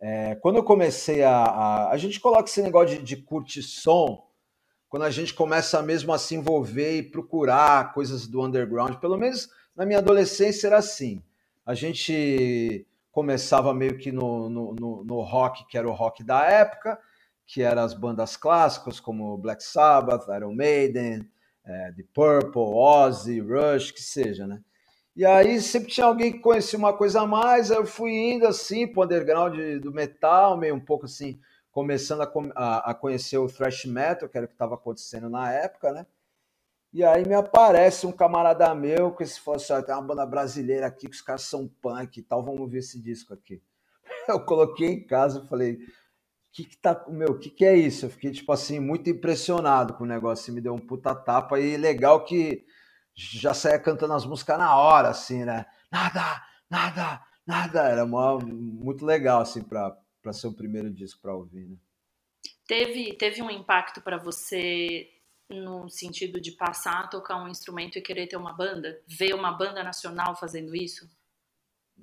é, 0.00 0.34
quando 0.34 0.56
eu 0.56 0.64
comecei 0.64 1.22
a, 1.22 1.36
a, 1.36 1.90
a. 1.92 1.96
gente 1.96 2.18
coloca 2.18 2.50
esse 2.50 2.60
negócio 2.60 2.98
de, 2.98 3.04
de 3.04 3.16
curtir 3.22 3.62
som, 3.62 4.26
quando 4.88 5.04
a 5.04 5.10
gente 5.10 5.32
começa 5.34 5.80
mesmo 5.82 6.12
a 6.12 6.18
se 6.18 6.34
envolver 6.34 6.96
e 6.98 7.02
procurar 7.04 7.92
coisas 7.94 8.26
do 8.26 8.42
underground, 8.44 8.96
pelo 8.96 9.16
menos 9.16 9.48
na 9.76 9.86
minha 9.86 10.00
adolescência 10.00 10.66
era 10.66 10.78
assim. 10.78 11.22
A 11.64 11.74
gente 11.74 12.84
começava 13.12 13.72
meio 13.72 13.96
que 13.98 14.10
no, 14.10 14.50
no, 14.50 14.74
no, 14.74 15.04
no, 15.04 15.20
rock, 15.20 15.64
que 15.68 15.78
era 15.78 15.88
o 15.88 15.92
rock 15.92 16.24
da 16.24 16.44
época, 16.44 16.98
que 17.46 17.62
eram 17.62 17.84
as 17.84 17.94
bandas 17.94 18.36
clássicas 18.36 18.98
como 18.98 19.38
Black 19.38 19.62
Sabbath, 19.62 20.26
Iron 20.28 20.56
Maiden, 20.56 21.24
é, 21.64 21.92
The 21.92 22.04
Purple, 22.12 22.60
Ozzy, 22.60 23.40
Rush, 23.40 23.90
que 23.90 24.02
seja, 24.02 24.46
né? 24.46 24.60
E 25.16 25.24
aí 25.24 25.60
sempre 25.60 25.90
tinha 25.90 26.06
alguém 26.06 26.32
que 26.32 26.40
conhecia 26.40 26.78
uma 26.78 26.92
coisa 26.92 27.20
a 27.20 27.26
mais, 27.26 27.70
aí 27.70 27.78
eu 27.78 27.86
fui 27.86 28.12
indo 28.12 28.46
assim 28.46 28.86
pro 28.86 29.04
underground 29.04 29.56
do 29.80 29.92
metal, 29.92 30.56
meio 30.56 30.74
um 30.74 30.80
pouco 30.80 31.04
assim, 31.04 31.38
começando 31.70 32.22
a, 32.56 32.90
a, 32.90 32.94
conhecer 32.94 33.38
o 33.38 33.46
thrash 33.46 33.84
metal, 33.84 34.28
que 34.28 34.36
era 34.36 34.44
o 34.44 34.48
que 34.48 34.54
estava 34.54 34.74
acontecendo 34.74 35.28
na 35.30 35.52
época, 35.52 35.92
né? 35.92 36.06
E 36.92 37.04
aí 37.04 37.26
me 37.26 37.34
aparece 37.34 38.06
um 38.06 38.12
camarada 38.12 38.72
meu 38.74 39.12
que 39.12 39.24
se 39.26 39.40
fosse, 39.40 39.72
assim, 39.72 39.86
tem 39.86 39.94
uma 39.94 40.02
banda 40.02 40.26
brasileira 40.26 40.86
aqui 40.86 41.08
que 41.08 41.14
os 41.16 41.22
caras 41.22 41.42
são 41.42 41.68
punk 41.80 42.18
e 42.18 42.22
tal, 42.22 42.44
vamos 42.44 42.70
ver 42.70 42.78
esse 42.78 43.00
disco 43.00 43.34
aqui. 43.34 43.62
Eu 44.28 44.44
coloquei 44.44 44.88
em 44.88 45.04
casa 45.04 45.42
e 45.44 45.48
falei, 45.48 45.78
que 46.54 46.64
que 46.64 46.76
tá, 46.76 47.04
meu, 47.08 47.36
que 47.36 47.50
que 47.50 47.64
é 47.64 47.76
isso? 47.76 48.06
Eu 48.06 48.10
fiquei 48.10 48.30
tipo 48.30 48.52
assim 48.52 48.78
muito 48.78 49.10
impressionado 49.10 49.94
com 49.94 50.04
o 50.04 50.06
negócio, 50.06 50.54
me 50.54 50.60
deu 50.60 50.72
um 50.72 50.78
puta 50.78 51.12
tapa 51.12 51.58
e 51.58 51.76
legal 51.76 52.24
que 52.24 52.64
já 53.12 53.52
saía 53.52 53.78
cantando 53.78 54.12
as 54.14 54.24
músicas 54.24 54.56
na 54.56 54.76
hora 54.76 55.08
assim, 55.08 55.44
né? 55.44 55.66
Nada, 55.90 56.46
nada, 56.70 57.20
nada, 57.44 57.88
era 57.88 58.04
uma, 58.04 58.38
muito 58.38 59.04
legal 59.04 59.40
assim 59.40 59.62
para 59.62 59.98
para 60.22 60.32
ser 60.32 60.46
o 60.46 60.54
primeiro 60.54 60.90
disco 60.90 61.20
para 61.20 61.34
ouvir, 61.34 61.68
né? 61.68 61.76
Teve 62.68 63.14
teve 63.14 63.42
um 63.42 63.50
impacto 63.50 64.00
para 64.00 64.16
você 64.16 65.10
no 65.50 65.88
sentido 65.90 66.40
de 66.40 66.52
passar 66.52 67.00
a 67.00 67.08
tocar 67.08 67.36
um 67.42 67.48
instrumento 67.48 67.98
e 67.98 68.02
querer 68.02 68.28
ter 68.28 68.36
uma 68.36 68.52
banda? 68.52 69.02
Ver 69.08 69.34
uma 69.34 69.52
banda 69.52 69.82
nacional 69.82 70.36
fazendo 70.36 70.74
isso? 70.74 71.10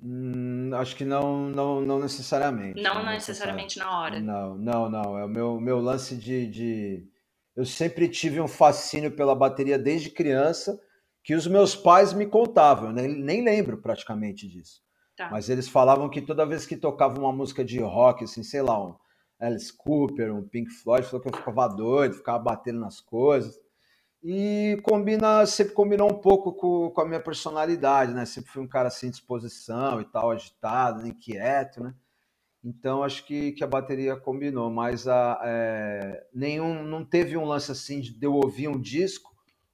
Hum, 0.00 0.70
acho 0.74 0.96
que 0.96 1.04
não, 1.04 1.48
não, 1.48 1.80
não 1.80 1.98
necessariamente. 1.98 2.80
Não, 2.80 2.94
não 2.94 3.12
necessariamente 3.12 3.78
na 3.78 4.00
hora. 4.00 4.20
Não, 4.20 4.56
não, 4.56 4.88
não. 4.88 5.18
É 5.18 5.24
o 5.24 5.28
meu, 5.28 5.60
meu 5.60 5.80
lance 5.80 6.16
de, 6.16 6.46
de. 6.46 7.08
Eu 7.54 7.64
sempre 7.64 8.08
tive 8.08 8.40
um 8.40 8.48
fascínio 8.48 9.10
pela 9.10 9.34
bateria 9.34 9.78
desde 9.78 10.10
criança, 10.10 10.80
que 11.22 11.34
os 11.34 11.46
meus 11.46 11.76
pais 11.76 12.12
me 12.12 12.26
contavam. 12.26 12.88
Eu 12.88 12.92
nem, 12.92 13.08
nem 13.08 13.44
lembro 13.44 13.78
praticamente 13.78 14.48
disso. 14.48 14.82
Tá. 15.16 15.28
Mas 15.30 15.48
eles 15.48 15.68
falavam 15.68 16.08
que 16.08 16.22
toda 16.22 16.46
vez 16.46 16.66
que 16.66 16.76
tocava 16.76 17.18
uma 17.18 17.32
música 17.32 17.64
de 17.64 17.78
rock, 17.80 18.24
assim, 18.24 18.42
sei 18.42 18.62
lá, 18.62 18.82
um, 18.82 18.96
Alice 19.38 19.72
Cooper, 19.76 20.34
um 20.34 20.42
Pink 20.42 20.70
Floyd, 20.70 21.06
falou 21.06 21.20
que 21.20 21.28
eu 21.28 21.36
ficava 21.36 21.68
doido, 21.68 22.14
ficava 22.14 22.38
batendo 22.38 22.80
nas 22.80 23.00
coisas. 23.00 23.58
E 24.22 24.80
combina, 24.84 25.44
sempre 25.46 25.74
combinou 25.74 26.08
um 26.10 26.20
pouco 26.20 26.52
com, 26.52 26.90
com 26.90 27.00
a 27.00 27.04
minha 27.04 27.20
personalidade, 27.20 28.14
né? 28.14 28.24
Sempre 28.24 28.52
fui 28.52 28.62
um 28.62 28.68
cara 28.68 28.88
sem 28.88 29.10
disposição 29.10 30.00
e 30.00 30.04
tal, 30.04 30.30
agitado, 30.30 31.06
inquieto, 31.06 31.82
né? 31.82 31.94
Então 32.64 33.02
acho 33.02 33.24
que, 33.24 33.52
que 33.52 33.64
a 33.64 33.66
bateria 33.66 34.16
combinou, 34.16 34.70
mas 34.70 35.08
a, 35.08 35.40
é, 35.44 36.26
nenhum, 36.32 36.84
não 36.84 37.04
teve 37.04 37.36
um 37.36 37.44
lance 37.44 37.72
assim 37.72 38.00
de 38.00 38.24
eu 38.24 38.34
ouvir 38.34 38.68
um 38.68 38.80
disco, 38.80 39.32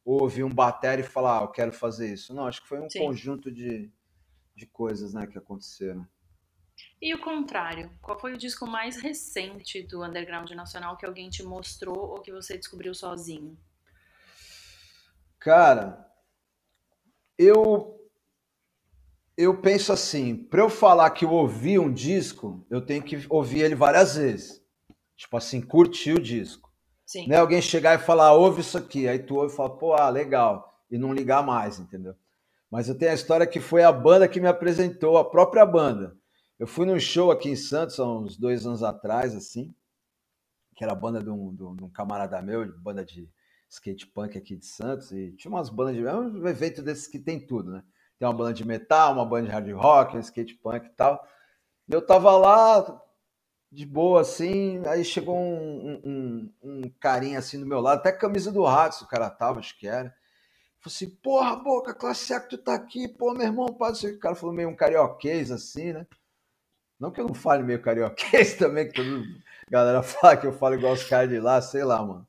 ou 0.08 0.22
ouvir 0.22 0.42
um 0.42 0.48
bateria 0.48 1.04
e 1.04 1.06
falar, 1.06 1.40
ah, 1.40 1.42
eu 1.42 1.48
quero 1.48 1.70
fazer 1.70 2.10
isso. 2.10 2.34
Não, 2.34 2.46
acho 2.46 2.62
que 2.62 2.68
foi 2.68 2.80
um 2.80 2.88
Sim. 2.88 3.00
conjunto 3.00 3.52
de, 3.52 3.92
de 4.56 4.64
coisas 4.64 5.12
né, 5.12 5.26
que 5.26 5.36
aconteceram. 5.36 6.08
E 7.02 7.14
o 7.14 7.20
contrário, 7.20 7.90
qual 8.00 8.18
foi 8.18 8.32
o 8.32 8.38
disco 8.38 8.66
mais 8.66 8.96
recente 8.96 9.82
do 9.82 10.02
underground 10.02 10.50
nacional 10.52 10.96
que 10.96 11.04
alguém 11.04 11.28
te 11.28 11.42
mostrou 11.42 11.98
ou 11.98 12.22
que 12.22 12.32
você 12.32 12.56
descobriu 12.56 12.94
sozinho? 12.94 13.54
Cara, 15.38 16.06
eu 17.38 17.94
eu 19.36 19.60
penso 19.60 19.92
assim, 19.92 20.34
para 20.34 20.62
eu 20.62 20.68
falar 20.68 21.10
que 21.10 21.24
eu 21.24 21.30
ouvi 21.30 21.78
um 21.78 21.92
disco, 21.92 22.66
eu 22.68 22.84
tenho 22.84 23.00
que 23.04 23.24
ouvir 23.30 23.60
ele 23.60 23.76
várias 23.76 24.16
vezes. 24.16 24.60
Tipo 25.16 25.36
assim, 25.36 25.60
curtir 25.60 26.12
o 26.14 26.20
disco. 26.20 26.72
Sim. 27.06 27.28
Não 27.28 27.36
é 27.36 27.38
alguém 27.38 27.62
chegar 27.62 27.94
e 27.94 28.02
falar, 28.04 28.32
ouve 28.32 28.62
isso 28.62 28.76
aqui, 28.76 29.06
aí 29.06 29.20
tu 29.20 29.36
ouve 29.36 29.52
e 29.52 29.56
fala, 29.56 29.78
pô, 29.78 29.94
ah, 29.94 30.10
legal, 30.10 30.82
e 30.90 30.98
não 30.98 31.12
ligar 31.12 31.42
mais, 31.46 31.78
entendeu? 31.78 32.16
Mas 32.68 32.88
eu 32.88 32.98
tenho 32.98 33.12
a 33.12 33.14
história 33.14 33.46
que 33.46 33.60
foi 33.60 33.84
a 33.84 33.92
banda 33.92 34.28
que 34.28 34.40
me 34.40 34.48
apresentou, 34.48 35.16
a 35.16 35.24
própria 35.24 35.64
banda. 35.64 36.16
Eu 36.58 36.66
fui 36.66 36.84
num 36.84 36.98
show 36.98 37.30
aqui 37.30 37.48
em 37.48 37.56
Santos 37.56 38.00
há 38.00 38.06
uns 38.06 38.36
dois 38.36 38.66
anos 38.66 38.82
atrás, 38.82 39.36
assim, 39.36 39.72
que 40.74 40.82
era 40.82 40.92
a 40.92 40.96
banda 40.96 41.22
de 41.22 41.30
um, 41.30 41.54
de 41.54 41.62
um 41.84 41.88
camarada 41.88 42.42
meu, 42.42 42.66
banda 42.80 43.04
de 43.04 43.30
skate 43.68 44.06
punk 44.06 44.36
aqui 44.38 44.56
de 44.56 44.66
Santos, 44.66 45.12
e 45.12 45.32
tinha 45.32 45.50
umas 45.50 45.68
bandas 45.68 45.94
de. 45.96 46.06
É 46.06 46.14
um 46.14 46.46
evento 46.48 46.82
desses 46.82 47.06
que 47.06 47.18
tem 47.18 47.38
tudo, 47.38 47.72
né? 47.72 47.82
Tem 48.18 48.26
uma 48.26 48.34
banda 48.34 48.52
de 48.52 48.66
metal, 48.66 49.12
uma 49.12 49.26
banda 49.26 49.46
de 49.46 49.52
hard 49.52 49.70
rock, 49.72 50.16
um 50.16 50.20
skate 50.20 50.54
punk 50.54 50.86
e 50.86 50.90
tal. 50.90 51.24
E 51.88 51.92
eu 51.94 52.04
tava 52.04 52.36
lá, 52.36 53.00
de 53.70 53.84
boa, 53.84 54.22
assim, 54.22 54.82
aí 54.86 55.04
chegou 55.04 55.36
um, 55.36 56.00
um, 56.04 56.52
um 56.62 56.90
carinha 57.00 57.38
assim 57.38 57.60
do 57.60 57.66
meu 57.66 57.80
lado, 57.80 57.98
até 57.98 58.12
camisa 58.12 58.50
do 58.50 58.64
Ratos 58.64 59.02
o 59.02 59.08
cara 59.08 59.28
tava, 59.30 59.60
acho 59.60 59.78
que 59.78 59.86
era. 59.86 60.14
Falei 60.80 60.96
assim, 60.96 61.10
porra, 61.10 61.56
boca, 61.56 61.94
classe 61.94 62.32
A 62.32 62.40
que 62.40 62.50
tu 62.50 62.58
tá 62.58 62.74
aqui, 62.74 63.08
pô, 63.08 63.34
meu 63.34 63.46
irmão, 63.46 63.66
pode 63.66 63.98
ser. 63.98 64.14
O 64.14 64.18
cara 64.18 64.34
falou 64.34 64.54
meio 64.54 64.68
um 64.68 64.76
carioquês, 64.76 65.50
assim, 65.50 65.92
né? 65.92 66.06
Não 66.98 67.10
que 67.10 67.20
eu 67.20 67.26
não 67.26 67.34
fale 67.34 67.62
meio 67.62 67.82
carioquês 67.82 68.54
também, 68.58 68.88
que 68.90 69.00
a 69.00 69.70
galera 69.70 70.02
fala 70.02 70.36
que 70.36 70.46
eu 70.46 70.52
falo 70.52 70.74
igual 70.76 70.92
os 70.94 71.04
caras 71.04 71.28
de 71.30 71.40
lá, 71.40 71.60
sei 71.60 71.84
lá, 71.84 72.04
mano. 72.04 72.26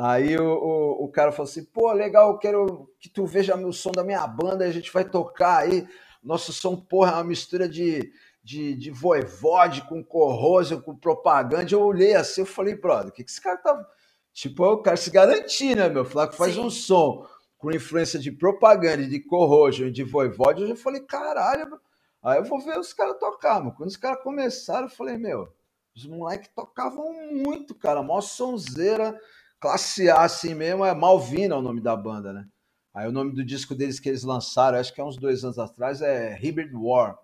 Aí 0.00 0.38
o, 0.38 0.44
o, 0.44 1.04
o, 1.06 1.08
cara 1.08 1.32
falou 1.32 1.50
assim: 1.50 1.64
pô, 1.64 1.90
legal, 1.90 2.30
eu 2.30 2.38
quero 2.38 2.88
que 3.00 3.08
tu 3.08 3.26
veja 3.26 3.56
o 3.56 3.72
som 3.72 3.90
da 3.90 4.04
minha 4.04 4.24
banda, 4.28 4.64
a 4.64 4.70
gente 4.70 4.92
vai 4.92 5.04
tocar 5.04 5.58
aí. 5.58 5.88
Nosso 6.22 6.52
som, 6.52 6.76
porra, 6.76 7.10
é 7.10 7.14
uma 7.14 7.24
mistura 7.24 7.68
de, 7.68 8.12
de, 8.40 8.76
de 8.76 8.92
voivode 8.92 9.82
com 9.88 10.04
corroso, 10.04 10.80
com 10.82 10.94
propaganda. 10.94 11.68
Eu 11.72 11.82
olhei 11.82 12.14
assim, 12.14 12.42
eu 12.42 12.46
falei, 12.46 12.76
brother, 12.76 13.08
o 13.08 13.12
que, 13.12 13.24
que 13.24 13.30
esse 13.30 13.40
cara 13.40 13.56
tá. 13.56 13.86
Tipo, 14.32 14.64
o 14.66 14.82
cara 14.82 14.96
se 14.96 15.10
garantir, 15.10 15.74
né, 15.74 15.88
meu? 15.88 16.04
Falar 16.04 16.28
que 16.28 16.36
faz 16.36 16.54
Sim. 16.54 16.60
um 16.60 16.70
som 16.70 17.26
com 17.56 17.72
influência 17.72 18.20
de 18.20 18.30
propaganda, 18.30 19.04
de 19.04 19.18
corrosion, 19.18 19.90
de 19.90 20.04
voivode. 20.04 20.62
Eu 20.62 20.68
já 20.68 20.76
falei, 20.76 21.00
caralho, 21.00 21.80
Aí 22.22 22.38
eu 22.38 22.44
vou 22.44 22.60
ver 22.60 22.78
os 22.78 22.92
caras 22.92 23.18
tocar, 23.18 23.58
mano. 23.58 23.74
Quando 23.76 23.88
os 23.88 23.96
caras 23.96 24.22
começaram, 24.22 24.84
eu 24.84 24.90
falei, 24.90 25.16
meu, 25.16 25.52
os 25.96 26.06
moleques 26.06 26.50
tocavam 26.54 27.12
muito, 27.32 27.74
cara. 27.74 28.00
Mó 28.00 28.20
sonzeira, 28.20 29.18
classe 29.60 30.10
A 30.10 30.22
assim 30.22 30.54
mesmo, 30.54 30.84
é 30.84 30.94
Malvina 30.94 31.56
o 31.56 31.62
nome 31.62 31.80
da 31.80 31.96
banda, 31.96 32.32
né? 32.32 32.46
Aí 32.94 33.06
o 33.06 33.12
nome 33.12 33.32
do 33.32 33.44
disco 33.44 33.74
deles 33.74 34.00
que 34.00 34.08
eles 34.08 34.24
lançaram, 34.24 34.78
acho 34.78 34.92
que 34.92 35.00
é 35.00 35.04
uns 35.04 35.16
dois 35.16 35.44
anos 35.44 35.58
atrás, 35.58 36.02
é 36.02 36.34
Hybrid 36.34 36.72
War. 36.74 37.18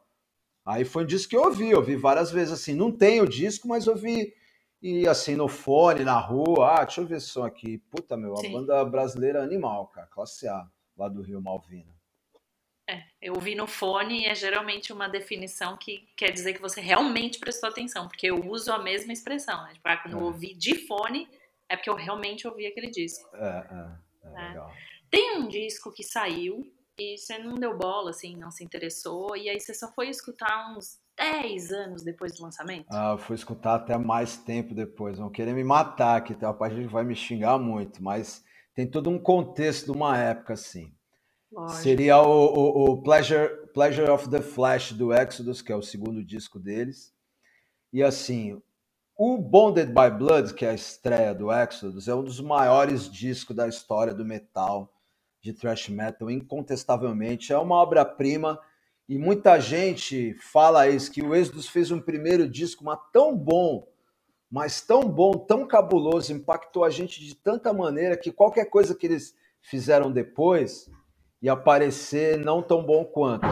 Aí 0.65 0.85
foi 0.85 1.03
um 1.03 1.07
disco 1.07 1.31
que 1.31 1.37
eu 1.37 1.43
ouvi, 1.43 1.71
eu 1.71 1.79
ouvi 1.79 1.97
várias 1.97 2.31
vezes 2.31 2.55
assim. 2.55 2.75
Não 2.75 2.91
tem 2.91 3.21
o 3.21 3.29
disco, 3.29 3.69
mas 3.69 3.87
eu 3.87 3.93
ouvi 3.93 4.33
e 4.81 5.09
assim 5.09 5.35
no 5.35 5.49
fone, 5.49 6.05
na 6.05 6.19
rua. 6.19 6.75
Ah, 6.75 6.85
deixa 6.85 7.01
eu 7.01 7.07
ver 7.07 7.17
esse 7.17 7.29
som 7.29 7.45
aqui. 7.45 7.79
Puta, 7.91 8.17
meu, 8.17 8.35
a 8.35 8.37
Sim. 8.37 8.53
banda 8.53 8.85
brasileira 8.85 9.43
animal, 9.43 9.87
cara, 9.89 10.07
classe 10.07 10.47
A, 10.47 10.67
lá 10.97 11.09
do 11.09 11.23
Rio 11.23 11.41
Malvina. 11.41 11.95
É, 12.87 13.03
eu 13.21 13.33
ouvi 13.33 13.55
no 13.55 13.67
fone 13.67 14.21
e 14.21 14.27
é 14.27 14.35
geralmente 14.35 14.93
uma 14.93 15.09
definição 15.09 15.75
que 15.79 16.07
quer 16.15 16.31
dizer 16.31 16.53
que 16.53 16.61
você 16.61 16.83
realmente 16.83 17.39
prestou 17.39 17.71
atenção, 17.71 18.07
porque 18.07 18.27
eu 18.27 18.47
uso 18.47 18.71
a 18.71 18.79
mesma 18.79 19.11
expressão, 19.11 19.65
né? 19.65 19.73
Tipo, 19.73 19.89
ah, 19.89 19.97
quando 19.97 20.19
é. 20.19 20.21
eu 20.21 20.25
ouvi 20.25 20.53
de 20.53 20.75
fone, 20.87 21.27
é 21.69 21.77
porque 21.77 21.91
eu 21.91 21.95
realmente 21.95 22.47
ouvi 22.47 22.67
aquele 22.67 22.91
disco. 22.91 23.29
É, 23.37 23.41
é, 23.49 24.29
é, 24.29 24.29
é. 24.29 24.49
legal. 24.49 24.73
Tem 25.11 25.37
um 25.39 25.49
disco 25.49 25.93
que 25.93 26.03
saiu 26.03 26.65
e 26.99 27.17
você 27.19 27.39
não 27.39 27.55
deu 27.55 27.77
bola, 27.77 28.11
assim, 28.11 28.37
não 28.37 28.51
se 28.51 28.65
interessou, 28.65 29.37
e 29.37 29.49
aí 29.49 29.59
você 29.59 29.75
só 29.75 29.91
foi 29.93 30.09
escutar 30.09 30.73
uns 30.77 30.99
10 31.17 31.73
anos 31.73 32.03
depois 32.03 32.35
do 32.35 32.43
lançamento? 32.43 32.87
Ah, 32.91 33.13
eu 33.13 33.19
fui 33.19 33.37
escutar 33.37 33.77
até 33.77 33.97
mais 33.97 34.37
tempo 34.37 34.75
depois. 34.75 35.19
Vão 35.19 35.31
querer 35.31 35.53
me 35.53 35.65
matar 35.65 36.17
aqui, 36.17 36.35
tá? 36.35 36.57
a 36.59 36.69
gente 36.69 36.89
vai 36.89 37.05
me 37.05 37.15
xingar 37.15 37.59
muito, 37.59 38.03
mas 38.03 38.45
tem 38.75 38.87
todo 38.87 39.11
um 39.11 39.19
contexto 39.19 39.87
de 39.87 39.93
uma 39.93 40.19
época, 40.19 40.55
assim. 40.55 40.93
Lógico. 41.53 41.83
Seria 41.83 42.19
o, 42.21 42.47
o, 42.47 42.91
o, 42.91 43.03
Pleasure, 43.03 43.69
Pleasure 43.73 44.11
of 44.11 44.29
the 44.29 44.41
Flash 44.41 44.93
do 44.93 45.13
Exodus, 45.13 45.63
que 45.63 45.71
é 45.71 45.77
o 45.77 45.83
segundo 45.83 46.25
disco 46.25 46.59
deles. 46.59 47.15
E 47.93 48.03
assim, 48.03 48.61
o 49.17 49.39
Bonded 49.39 49.93
by 49.93 50.11
Blood, 50.17 50.55
que 50.55 50.65
é 50.65 50.71
a 50.71 50.75
estreia 50.75 51.35
do 51.35 51.53
Exodus, 51.53 52.09
é 52.09 52.15
um 52.15 52.25
dos 52.25 52.41
maiores 52.41 53.11
discos 53.11 53.55
da 53.55 53.69
história 53.69 54.13
do 54.13 54.25
metal, 54.25 54.93
de 55.41 55.53
thrash 55.53 55.89
metal, 55.89 56.31
incontestavelmente. 56.31 57.53
É 57.53 57.59
uma 57.59 57.77
obra-prima 57.77 58.59
e 59.09 59.19
muita 59.19 59.61
gente 59.61 60.35
fala 60.41 60.89
isso, 60.89 61.11
que 61.11 61.23
o 61.23 61.35
Exodus 61.35 61.69
fez 61.69 61.91
um 61.91 62.01
primeiro 62.01 62.49
disco, 62.49 62.83
mas 62.85 62.99
tão 63.13 63.37
bom, 63.37 63.87
mas 64.51 64.81
tão 64.81 65.03
bom, 65.03 65.33
tão 65.33 65.67
cabuloso, 65.67 66.33
impactou 66.33 66.85
a 66.85 66.91
gente 66.91 67.21
de 67.21 67.35
tanta 67.35 67.73
maneira 67.73 68.17
que 68.17 68.33
qualquer 68.33 68.65
coisa 68.65 68.95
que 68.95 69.07
eles 69.07 69.35
fizeram 69.61 70.11
depois 70.11 70.91
e 71.43 71.49
aparecer 71.49 72.39
não 72.39 72.63
tão 72.63 72.83
bom 72.83 73.05
quanto. 73.05 73.47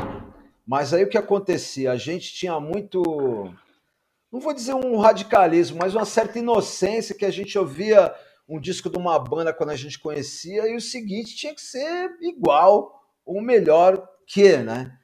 Mas 0.66 0.94
aí 0.94 1.04
o 1.04 1.08
que 1.08 1.18
acontecia? 1.18 1.92
A 1.92 1.96
gente 1.96 2.32
tinha 2.32 2.58
muito, 2.58 3.52
não 4.32 4.40
vou 4.40 4.54
dizer 4.54 4.74
um 4.74 4.96
radicalismo, 4.96 5.78
mas 5.78 5.94
uma 5.94 6.06
certa 6.06 6.38
inocência 6.38 7.14
que 7.14 7.26
a 7.26 7.30
gente 7.30 7.58
ouvia 7.58 8.14
um 8.48 8.58
disco 8.58 8.88
de 8.88 8.96
uma 8.96 9.18
banda 9.18 9.52
quando 9.52 9.70
a 9.70 9.76
gente 9.76 9.98
conhecia 9.98 10.66
e 10.68 10.74
o 10.74 10.80
seguinte 10.80 11.36
tinha 11.36 11.54
que 11.54 11.60
ser 11.60 12.16
igual 12.20 12.98
ou 13.26 13.42
melhor 13.42 14.08
que, 14.26 14.56
né? 14.56 14.96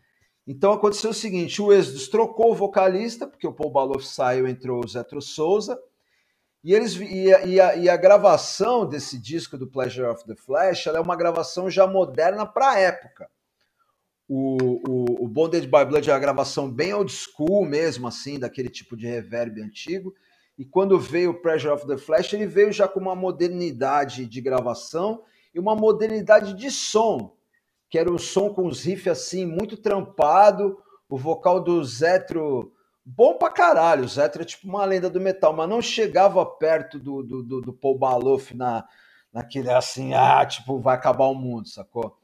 Então 0.47 0.73
aconteceu 0.73 1.11
o 1.11 1.15
seguinte: 1.15 1.61
o 1.61 1.71
Exodus 1.71 2.09
trocou 2.09 2.53
o 2.53 2.55
vocalista, 2.55 3.27
porque 3.27 3.47
o 3.47 3.53
Paul 3.53 3.71
Baloff 3.71 4.07
saiu, 4.07 4.49
entrou 4.49 4.83
o 4.83 4.89
Zetro 4.89 5.21
Souza, 5.21 5.79
e, 6.65 6.75
eles, 6.75 6.97
e 6.97 7.33
a, 7.33 7.45
e, 7.45 7.61
a, 7.61 7.77
e, 7.77 7.89
a, 7.89 7.97
gravação 7.97 8.87
desse 8.87 9.19
disco 9.19 9.59
do 9.59 9.71
Pleasure 9.71 10.09
of 10.09 10.25
the 10.25 10.35
Flash 10.35 10.87
é 10.87 11.01
uma 11.01 11.17
gravação 11.17 11.71
já 11.71 11.87
moderna 11.87 12.47
para 12.47 12.71
a 12.71 12.79
época. 12.79 13.31
O, 14.29 14.57
o, 14.89 15.25
o 15.25 15.29
Bonded 15.29 15.67
by 15.67 15.85
Blood 15.87 16.09
é 16.09 16.13
uma 16.13 16.19
gravação 16.19 16.71
bem 16.71 16.93
old 16.93 17.11
school 17.11 17.65
mesmo, 17.65 18.07
assim, 18.07 18.39
daquele 18.39 18.69
tipo 18.69 18.97
de 18.97 19.07
reverb 19.07 19.63
antigo. 19.63 20.15
E 20.59 20.65
quando 20.65 20.99
veio 20.99 21.31
o 21.31 21.41
Pleasure 21.41 21.73
of 21.73 21.87
the 21.87 21.97
Flash, 21.97 22.33
ele 22.33 22.47
veio 22.47 22.73
já 22.73 22.87
com 22.87 23.01
uma 23.01 23.17
modernidade 23.17 24.27
de 24.27 24.41
gravação 24.41 25.23
e 25.55 25.59
uma 25.59 25.75
modernidade 25.75 26.53
de 26.53 26.71
som, 26.71 27.35
que 27.89 27.99
era 27.99 28.13
um 28.13 28.19
som 28.19 28.53
com 28.53 28.67
os 28.67 28.83
riffs 28.83 29.09
assim, 29.09 29.47
muito 29.47 29.77
trampado, 29.77 30.77
o 31.09 31.17
vocal 31.17 31.63
do 31.63 31.83
Zetro 31.83 32.73
bom 33.09 33.35
pra 33.35 33.51
caralho. 33.51 34.05
O 34.05 34.09
Zetra 34.09 34.43
é 34.43 34.45
tipo 34.45 34.69
uma 34.69 34.85
lenda 34.85 35.09
do 35.09 35.21
metal, 35.21 35.55
mas 35.55 35.69
não 35.69 35.81
chegava 35.81 36.45
perto 36.45 36.99
do, 36.99 37.23
do, 37.23 37.43
do, 37.43 37.61
do 37.63 37.73
Paul 37.73 37.99
Baloff 37.99 38.55
na, 38.55 38.85
naquele 39.33 39.71
assim, 39.71 40.13
ah, 40.13 40.45
tipo, 40.45 40.79
vai 40.79 40.95
acabar 40.95 41.27
o 41.27 41.35
mundo, 41.35 41.69
sacou? 41.69 42.18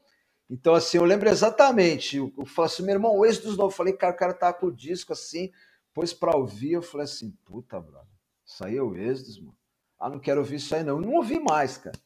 Então, 0.49 0.75
assim, 0.75 0.97
eu 0.97 1.03
lembro 1.03 1.29
exatamente. 1.29 2.17
Eu, 2.17 2.31
eu 2.37 2.45
falei 2.45 2.71
assim, 2.71 2.83
meu 2.83 2.93
irmão, 2.93 3.17
o 3.17 3.25
êxito 3.25 3.47
dos 3.47 3.57
novos. 3.57 3.75
Falei, 3.75 3.93
cara, 3.93 4.13
o 4.13 4.17
cara 4.17 4.33
tá 4.33 4.53
com 4.53 4.67
o 4.67 4.75
disco 4.75 5.13
assim, 5.13 5.51
pôs 5.93 6.13
pra 6.13 6.35
ouvir. 6.35 6.73
Eu 6.73 6.81
falei 6.81 7.05
assim, 7.05 7.31
puta, 7.45 7.79
brother, 7.79 8.07
isso 8.45 8.63
aí 8.63 8.77
é 8.77 8.81
o 8.81 8.95
êxito, 8.95 9.43
mano. 9.43 9.57
Ah, 9.99 10.09
não 10.09 10.19
quero 10.19 10.41
ouvir 10.41 10.57
isso 10.57 10.75
aí, 10.75 10.83
não. 10.83 10.97
Eu 10.97 11.01
não 11.01 11.13
ouvi 11.13 11.39
mais, 11.39 11.77
cara. 11.77 11.97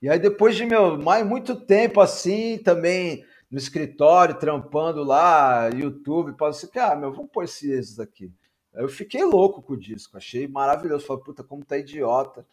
E 0.00 0.08
aí, 0.08 0.18
depois 0.18 0.56
de 0.56 0.66
meu, 0.66 0.98
mais 0.98 1.26
muito 1.26 1.56
tempo 1.56 2.00
assim, 2.00 2.58
também 2.58 3.24
no 3.50 3.58
escritório, 3.58 4.38
trampando 4.38 5.02
lá, 5.02 5.68
YouTube, 5.68 6.34
ser 6.54 6.68
que, 6.68 6.78
ah, 6.78 6.96
meu, 6.96 7.12
vamos 7.12 7.30
pôr 7.30 7.44
esses 7.44 8.00
aqui. 8.00 8.32
Eu 8.74 8.88
fiquei 8.88 9.22
louco 9.24 9.62
com 9.62 9.74
o 9.74 9.78
disco, 9.78 10.16
achei 10.16 10.48
maravilhoso. 10.48 11.06
Falei, 11.06 11.22
puta, 11.22 11.44
como 11.44 11.64
tá 11.64 11.76
idiota. 11.76 12.46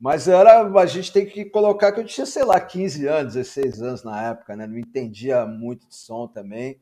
Mas 0.00 0.26
era, 0.26 0.62
a 0.62 0.86
gente 0.86 1.12
tem 1.12 1.26
que 1.26 1.44
colocar 1.44 1.92
que 1.92 2.00
eu 2.00 2.06
tinha, 2.06 2.24
sei 2.24 2.42
lá, 2.42 2.58
15 2.58 3.06
anos, 3.06 3.34
16 3.34 3.82
anos 3.82 4.02
na 4.02 4.30
época, 4.30 4.56
né? 4.56 4.66
Não 4.66 4.78
entendia 4.78 5.44
muito 5.44 5.86
de 5.86 5.94
som 5.94 6.26
também. 6.26 6.80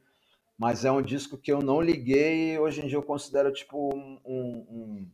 Mas 0.56 0.84
é 0.84 0.92
um 0.92 1.02
disco 1.02 1.36
que 1.36 1.52
eu 1.52 1.60
não 1.60 1.82
liguei 1.82 2.52
e 2.52 2.58
hoje 2.58 2.80
em 2.80 2.86
dia 2.86 2.96
eu 2.96 3.02
considero 3.02 3.52
tipo 3.52 3.92
um, 3.94 4.20
um, 4.24 5.10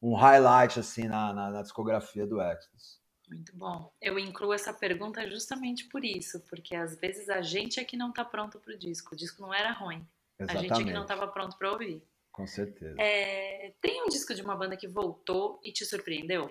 um 0.00 0.14
highlight 0.14 0.80
assim 0.80 1.08
na, 1.08 1.32
na, 1.34 1.50
na 1.50 1.62
discografia 1.62 2.26
do 2.26 2.40
Exodus. 2.40 3.00
Muito 3.28 3.54
bom. 3.54 3.92
Eu 4.00 4.18
incluo 4.18 4.54
essa 4.54 4.72
pergunta 4.72 5.28
justamente 5.28 5.86
por 5.86 6.04
isso, 6.04 6.40
porque 6.48 6.74
às 6.74 6.96
vezes 6.96 7.28
a 7.28 7.42
gente 7.42 7.78
é 7.78 7.84
que 7.84 7.96
não 7.96 8.10
está 8.10 8.24
pronto 8.24 8.58
para 8.58 8.72
o 8.72 8.78
disco. 8.78 9.14
O 9.14 9.16
disco 9.16 9.42
não 9.42 9.52
era 9.52 9.72
ruim. 9.72 10.06
Exatamente. 10.38 10.72
A 10.72 10.76
gente 10.76 10.82
é 10.82 10.90
que 10.90 10.94
não 10.94 11.02
estava 11.02 11.26
pronto 11.26 11.56
para 11.58 11.70
ouvir. 11.70 12.02
Com 12.32 12.46
certeza. 12.46 12.94
É, 12.98 13.74
tem 13.80 14.02
um 14.02 14.08
disco 14.08 14.34
de 14.34 14.42
uma 14.42 14.54
banda 14.54 14.76
que 14.76 14.86
voltou 14.86 15.60
e 15.62 15.72
te 15.72 15.84
surpreendeu? 15.84 16.50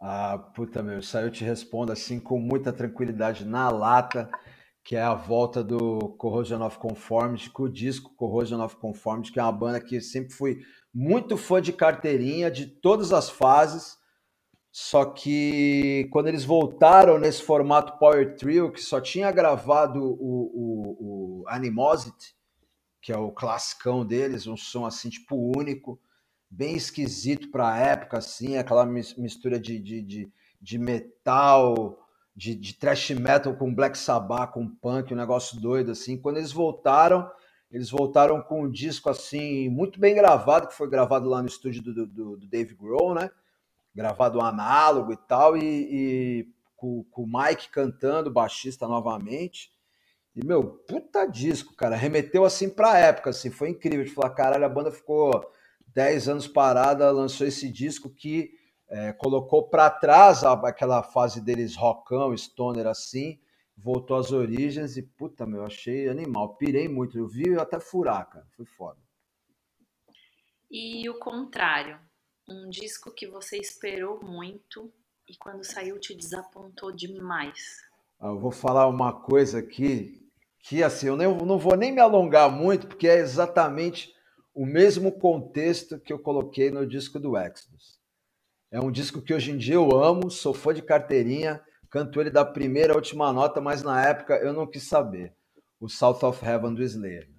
Ah, 0.00 0.38
puta 0.54 0.82
meu, 0.82 1.00
isso 1.00 1.18
aí 1.18 1.24
eu 1.24 1.30
te 1.30 1.42
respondo 1.44 1.90
assim 1.92 2.20
com 2.20 2.38
muita 2.38 2.72
tranquilidade 2.72 3.44
na 3.44 3.68
lata, 3.68 4.30
que 4.84 4.94
é 4.94 5.02
a 5.02 5.14
volta 5.14 5.62
do 5.62 6.10
Corrosion 6.18 6.64
of 6.64 6.78
Conformity, 6.78 7.50
com 7.50 7.64
o 7.64 7.68
disco 7.68 8.14
Corrosion 8.14 8.62
of 8.64 8.76
Conformity, 8.76 9.32
que 9.32 9.40
é 9.40 9.42
uma 9.42 9.52
banda 9.52 9.80
que 9.80 10.00
sempre 10.00 10.32
fui 10.32 10.60
muito 10.94 11.36
fã 11.36 11.60
de 11.60 11.72
carteirinha, 11.72 12.50
de 12.50 12.66
todas 12.66 13.12
as 13.12 13.28
fases, 13.28 13.98
só 14.70 15.04
que 15.04 16.08
quando 16.12 16.28
eles 16.28 16.44
voltaram 16.44 17.18
nesse 17.18 17.42
formato 17.42 17.98
Power 17.98 18.36
Trio, 18.36 18.70
que 18.70 18.80
só 18.80 19.00
tinha 19.00 19.32
gravado 19.32 20.00
o, 20.00 20.12
o, 20.22 21.42
o 21.42 21.44
Animosity, 21.48 22.36
que 23.02 23.12
é 23.12 23.18
o 23.18 23.32
classicão 23.32 24.06
deles, 24.06 24.46
um 24.46 24.56
som 24.56 24.86
assim, 24.86 25.08
tipo, 25.08 25.52
único, 25.58 26.00
bem 26.50 26.74
esquisito 26.74 27.50
para 27.50 27.72
a 27.72 27.78
época, 27.78 28.18
assim, 28.18 28.56
aquela 28.56 28.86
mistura 28.86 29.58
de, 29.58 29.78
de, 29.78 30.02
de, 30.02 30.32
de 30.60 30.78
metal, 30.78 31.98
de, 32.34 32.54
de 32.54 32.74
thrash 32.74 33.10
metal 33.10 33.54
com 33.54 33.74
Black 33.74 33.98
Sabbath, 33.98 34.52
com 34.52 34.68
punk, 34.68 35.12
um 35.12 35.16
negócio 35.16 35.60
doido, 35.60 35.92
assim. 35.92 36.16
Quando 36.16 36.38
eles 36.38 36.52
voltaram, 36.52 37.30
eles 37.70 37.90
voltaram 37.90 38.40
com 38.40 38.62
um 38.62 38.70
disco, 38.70 39.10
assim, 39.10 39.68
muito 39.68 40.00
bem 40.00 40.14
gravado, 40.14 40.68
que 40.68 40.74
foi 40.74 40.88
gravado 40.88 41.28
lá 41.28 41.42
no 41.42 41.48
estúdio 41.48 41.82
do, 41.82 42.06
do, 42.06 42.36
do 42.36 42.46
Dave 42.46 42.74
Grohl, 42.74 43.14
né? 43.14 43.30
Gravado 43.94 44.40
análogo 44.40 45.12
e 45.12 45.16
tal, 45.16 45.56
e, 45.56 45.62
e 45.62 46.48
com, 46.76 47.04
com 47.10 47.24
o 47.24 47.26
Mike 47.26 47.68
cantando, 47.70 48.30
baixista 48.30 48.86
novamente. 48.86 49.70
E, 50.34 50.46
meu, 50.46 50.64
puta 50.64 51.26
disco, 51.26 51.74
cara. 51.74 51.96
Remeteu, 51.96 52.44
assim, 52.44 52.70
pra 52.70 52.96
época, 52.96 53.30
assim. 53.30 53.50
Foi 53.50 53.70
incrível. 53.70 54.04
De 54.04 54.12
falar, 54.12 54.30
caralho, 54.30 54.64
a 54.64 54.68
banda 54.68 54.92
ficou 54.92 55.50
10 55.98 56.28
anos 56.28 56.46
parada, 56.46 57.10
lançou 57.10 57.44
esse 57.44 57.68
disco 57.68 58.08
que 58.08 58.52
é, 58.88 59.12
colocou 59.12 59.68
para 59.68 59.90
trás 59.90 60.44
aquela 60.44 61.02
fase 61.02 61.40
deles 61.40 61.74
rockão, 61.74 62.36
stoner 62.36 62.86
assim, 62.86 63.40
voltou 63.76 64.16
às 64.16 64.30
origens 64.30 64.96
e 64.96 65.02
puta, 65.02 65.44
meu, 65.44 65.64
achei 65.64 66.08
animal, 66.08 66.54
pirei 66.54 66.86
muito, 66.86 67.18
eu 67.18 67.26
vi 67.26 67.58
até 67.58 67.80
furar, 67.80 68.30
cara, 68.30 68.46
foi 68.56 68.64
foda. 68.64 69.00
E 70.70 71.10
o 71.10 71.18
contrário, 71.18 71.98
um 72.48 72.70
disco 72.70 73.10
que 73.10 73.26
você 73.26 73.56
esperou 73.58 74.20
muito 74.22 74.92
e 75.28 75.36
quando 75.36 75.64
saiu 75.64 75.98
te 75.98 76.14
desapontou 76.14 76.92
demais. 76.92 77.82
Ah, 78.20 78.28
eu 78.28 78.38
vou 78.38 78.52
falar 78.52 78.86
uma 78.86 79.12
coisa 79.12 79.58
aqui 79.58 80.24
que 80.60 80.80
assim, 80.80 81.08
eu 81.08 81.16
não, 81.16 81.38
não 81.38 81.58
vou 81.58 81.76
nem 81.76 81.90
me 81.90 82.00
alongar 82.00 82.48
muito, 82.48 82.86
porque 82.86 83.08
é 83.08 83.18
exatamente 83.18 84.16
o 84.58 84.66
mesmo 84.66 85.12
contexto 85.12 86.00
que 86.00 86.12
eu 86.12 86.18
coloquei 86.18 86.68
no 86.68 86.84
disco 86.84 87.20
do 87.20 87.38
Exodus. 87.38 88.00
É 88.72 88.80
um 88.80 88.90
disco 88.90 89.22
que 89.22 89.32
hoje 89.32 89.52
em 89.52 89.56
dia 89.56 89.76
eu 89.76 89.92
amo, 89.92 90.32
sou 90.32 90.52
fã 90.52 90.74
de 90.74 90.82
carteirinha, 90.82 91.62
canto 91.88 92.20
ele 92.20 92.28
da 92.28 92.44
primeira 92.44 92.92
à 92.92 92.96
última 92.96 93.32
nota, 93.32 93.60
mas 93.60 93.84
na 93.84 94.04
época 94.04 94.34
eu 94.38 94.52
não 94.52 94.66
quis 94.66 94.82
saber. 94.82 95.32
O 95.78 95.88
South 95.88 96.24
of 96.24 96.44
Heaven 96.44 96.74
do 96.74 96.82
Slayer. 96.82 97.30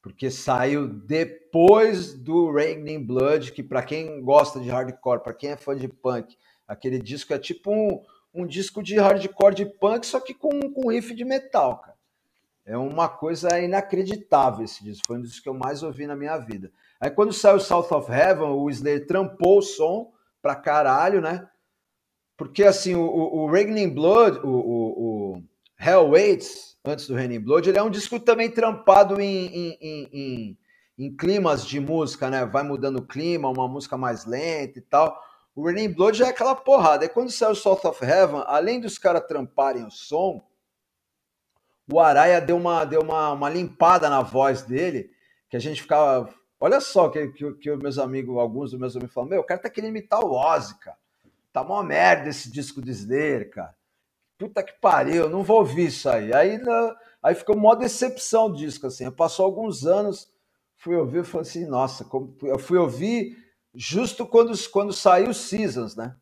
Porque 0.00 0.30
saiu 0.30 0.88
depois 0.88 2.14
do 2.14 2.50
Raining 2.50 3.04
Blood, 3.04 3.52
que 3.52 3.62
para 3.62 3.82
quem 3.82 4.22
gosta 4.22 4.58
de 4.58 4.70
hardcore, 4.70 5.22
para 5.22 5.34
quem 5.34 5.50
é 5.50 5.56
fã 5.58 5.76
de 5.76 5.86
punk, 5.86 6.34
aquele 6.66 6.98
disco 6.98 7.34
é 7.34 7.38
tipo 7.38 7.70
um, 7.70 8.02
um 8.32 8.46
disco 8.46 8.82
de 8.82 8.96
hardcore 8.98 9.54
de 9.54 9.66
punk, 9.66 10.06
só 10.06 10.18
que 10.18 10.32
com, 10.32 10.48
com 10.72 10.88
riff 10.88 11.14
de 11.14 11.26
metal, 11.26 11.78
cara. 11.78 11.91
É 12.64 12.76
uma 12.76 13.08
coisa 13.08 13.58
inacreditável 13.60 14.64
esse 14.64 14.84
disco. 14.84 15.06
Foi 15.06 15.18
um 15.18 15.22
dos 15.22 15.40
que 15.40 15.48
eu 15.48 15.54
mais 15.54 15.82
ouvi 15.82 16.06
na 16.06 16.14
minha 16.14 16.36
vida. 16.38 16.70
Aí 17.00 17.10
quando 17.10 17.32
saiu 17.32 17.58
South 17.58 17.88
of 17.90 18.10
Heaven, 18.10 18.50
o 18.50 18.70
Slayer 18.70 19.06
trampou 19.06 19.58
o 19.58 19.62
som 19.62 20.12
pra 20.40 20.54
caralho, 20.54 21.20
né? 21.20 21.48
Porque 22.36 22.64
assim, 22.64 22.94
o, 22.94 23.04
o, 23.04 23.50
Raining 23.50 23.90
Blood, 23.90 24.38
o, 24.38 24.48
o, 24.48 25.34
o 25.36 25.42
Hell 25.78 26.10
Waits, 26.10 26.76
antes 26.84 27.06
do 27.06 27.14
Raining 27.14 27.40
Blood, 27.40 27.68
ele 27.68 27.78
é 27.78 27.82
um 27.82 27.90
disco 27.90 28.18
também 28.18 28.50
trampado 28.50 29.20
em, 29.20 29.46
em, 29.46 29.78
em, 29.80 30.08
em, 30.12 30.58
em 30.98 31.16
climas 31.16 31.66
de 31.66 31.80
música, 31.80 32.30
né? 32.30 32.46
Vai 32.46 32.62
mudando 32.62 32.98
o 32.98 33.06
clima, 33.06 33.48
uma 33.48 33.68
música 33.68 33.96
mais 33.96 34.24
lenta 34.24 34.78
e 34.78 34.82
tal. 34.82 35.20
O 35.54 35.64
Raining 35.64 35.92
Blood 35.92 36.16
já 36.16 36.26
é 36.26 36.30
aquela 36.30 36.54
porrada. 36.54 37.04
E 37.04 37.08
quando 37.08 37.30
saiu 37.30 37.54
South 37.54 37.80
of 37.84 38.04
Heaven, 38.04 38.42
além 38.46 38.80
dos 38.80 38.98
caras 38.98 39.26
tramparem 39.26 39.84
o 39.84 39.90
som, 39.90 40.42
o 41.92 42.00
Araia 42.00 42.40
deu 42.40 42.56
uma, 42.56 42.84
deu 42.84 43.02
uma, 43.02 43.32
uma 43.32 43.48
limpada 43.48 44.08
na 44.08 44.22
voz 44.22 44.62
dele, 44.62 45.10
que 45.48 45.56
a 45.56 45.60
gente 45.60 45.82
ficava 45.82 46.28
Olha 46.64 46.80
só 46.80 47.08
que, 47.08 47.26
que, 47.26 47.52
que 47.54 47.74
meus 47.74 47.98
amigos, 47.98 48.38
alguns 48.38 48.70
dos 48.70 48.78
meus 48.78 48.94
amigos 48.94 49.12
falam: 49.12 49.30
Meu, 49.30 49.40
o 49.40 49.44
cara 49.44 49.60
tá 49.60 49.68
querendo 49.68 49.90
imitar 49.90 50.24
o 50.24 50.30
Ozzy, 50.30 50.78
cara. 50.78 50.96
Tá 51.52 51.60
uma 51.60 51.82
merda 51.82 52.28
esse 52.28 52.48
disco 52.52 52.80
de 52.80 52.92
Slayer, 52.92 53.50
cara. 53.50 53.74
Puta 54.38 54.62
que 54.62 54.72
pariu, 54.74 55.28
não 55.28 55.42
vou 55.42 55.58
ouvir 55.58 55.86
isso 55.86 56.08
aí. 56.08 56.32
Aí, 56.32 56.60
aí 57.20 57.34
ficou 57.34 57.56
uma 57.56 57.74
decepção 57.74 58.46
o 58.46 58.54
disco, 58.54 58.86
assim. 58.86 59.10
Passou 59.10 59.44
alguns 59.44 59.84
anos, 59.84 60.30
fui 60.76 60.94
ouvir 60.94 61.22
e 61.22 61.24
falei 61.24 61.48
assim: 61.48 61.66
Nossa, 61.66 62.04
como... 62.04 62.32
eu 62.42 62.60
fui 62.60 62.78
ouvir 62.78 63.36
justo 63.74 64.24
quando, 64.24 64.52
quando 64.70 64.92
saiu 64.92 65.34
Seasons, 65.34 65.96
né? 65.96 66.14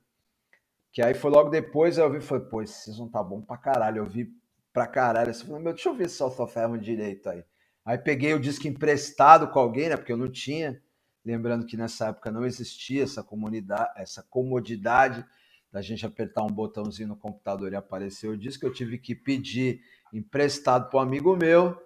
Que 0.90 1.02
aí 1.02 1.12
foi 1.12 1.30
logo 1.30 1.50
depois, 1.50 1.98
eu 1.98 2.04
ouvi 2.04 2.16
e 2.16 2.22
falei: 2.22 2.46
Pô, 2.46 2.62
esse 2.62 2.84
Season 2.84 3.08
tá 3.08 3.22
bom 3.22 3.42
pra 3.42 3.58
caralho. 3.58 3.98
Eu 3.98 4.04
ouvi 4.04 4.32
pra 4.80 4.86
caralho. 4.86 5.34
Falei, 5.34 5.62
meu, 5.62 5.74
deixa 5.74 5.90
eu 5.90 5.94
ver 5.94 6.08
South 6.08 6.36
of 6.38 6.58
Heaven 6.58 6.80
direito 6.80 7.28
aí. 7.28 7.44
Aí 7.84 7.98
peguei 7.98 8.32
o 8.32 8.40
disco 8.40 8.66
emprestado 8.66 9.48
com 9.48 9.58
alguém, 9.58 9.90
né? 9.90 9.96
Porque 9.96 10.12
eu 10.12 10.16
não 10.16 10.30
tinha. 10.30 10.80
Lembrando 11.22 11.66
que 11.66 11.76
nessa 11.76 12.08
época 12.08 12.30
não 12.30 12.46
existia 12.46 13.02
essa 13.02 13.22
comunidade, 13.22 13.90
essa 13.96 14.22
comodidade 14.22 15.24
da 15.70 15.82
gente 15.82 16.06
apertar 16.06 16.42
um 16.42 16.50
botãozinho 16.50 17.08
no 17.08 17.16
computador 17.16 17.72
e 17.72 17.76
aparecer 17.76 18.28
o 18.28 18.38
disco. 18.38 18.64
Eu 18.64 18.72
tive 18.72 18.96
que 18.98 19.14
pedir 19.14 19.82
emprestado 20.12 20.88
para 20.88 20.98
um 20.98 21.02
amigo 21.02 21.36
meu. 21.36 21.78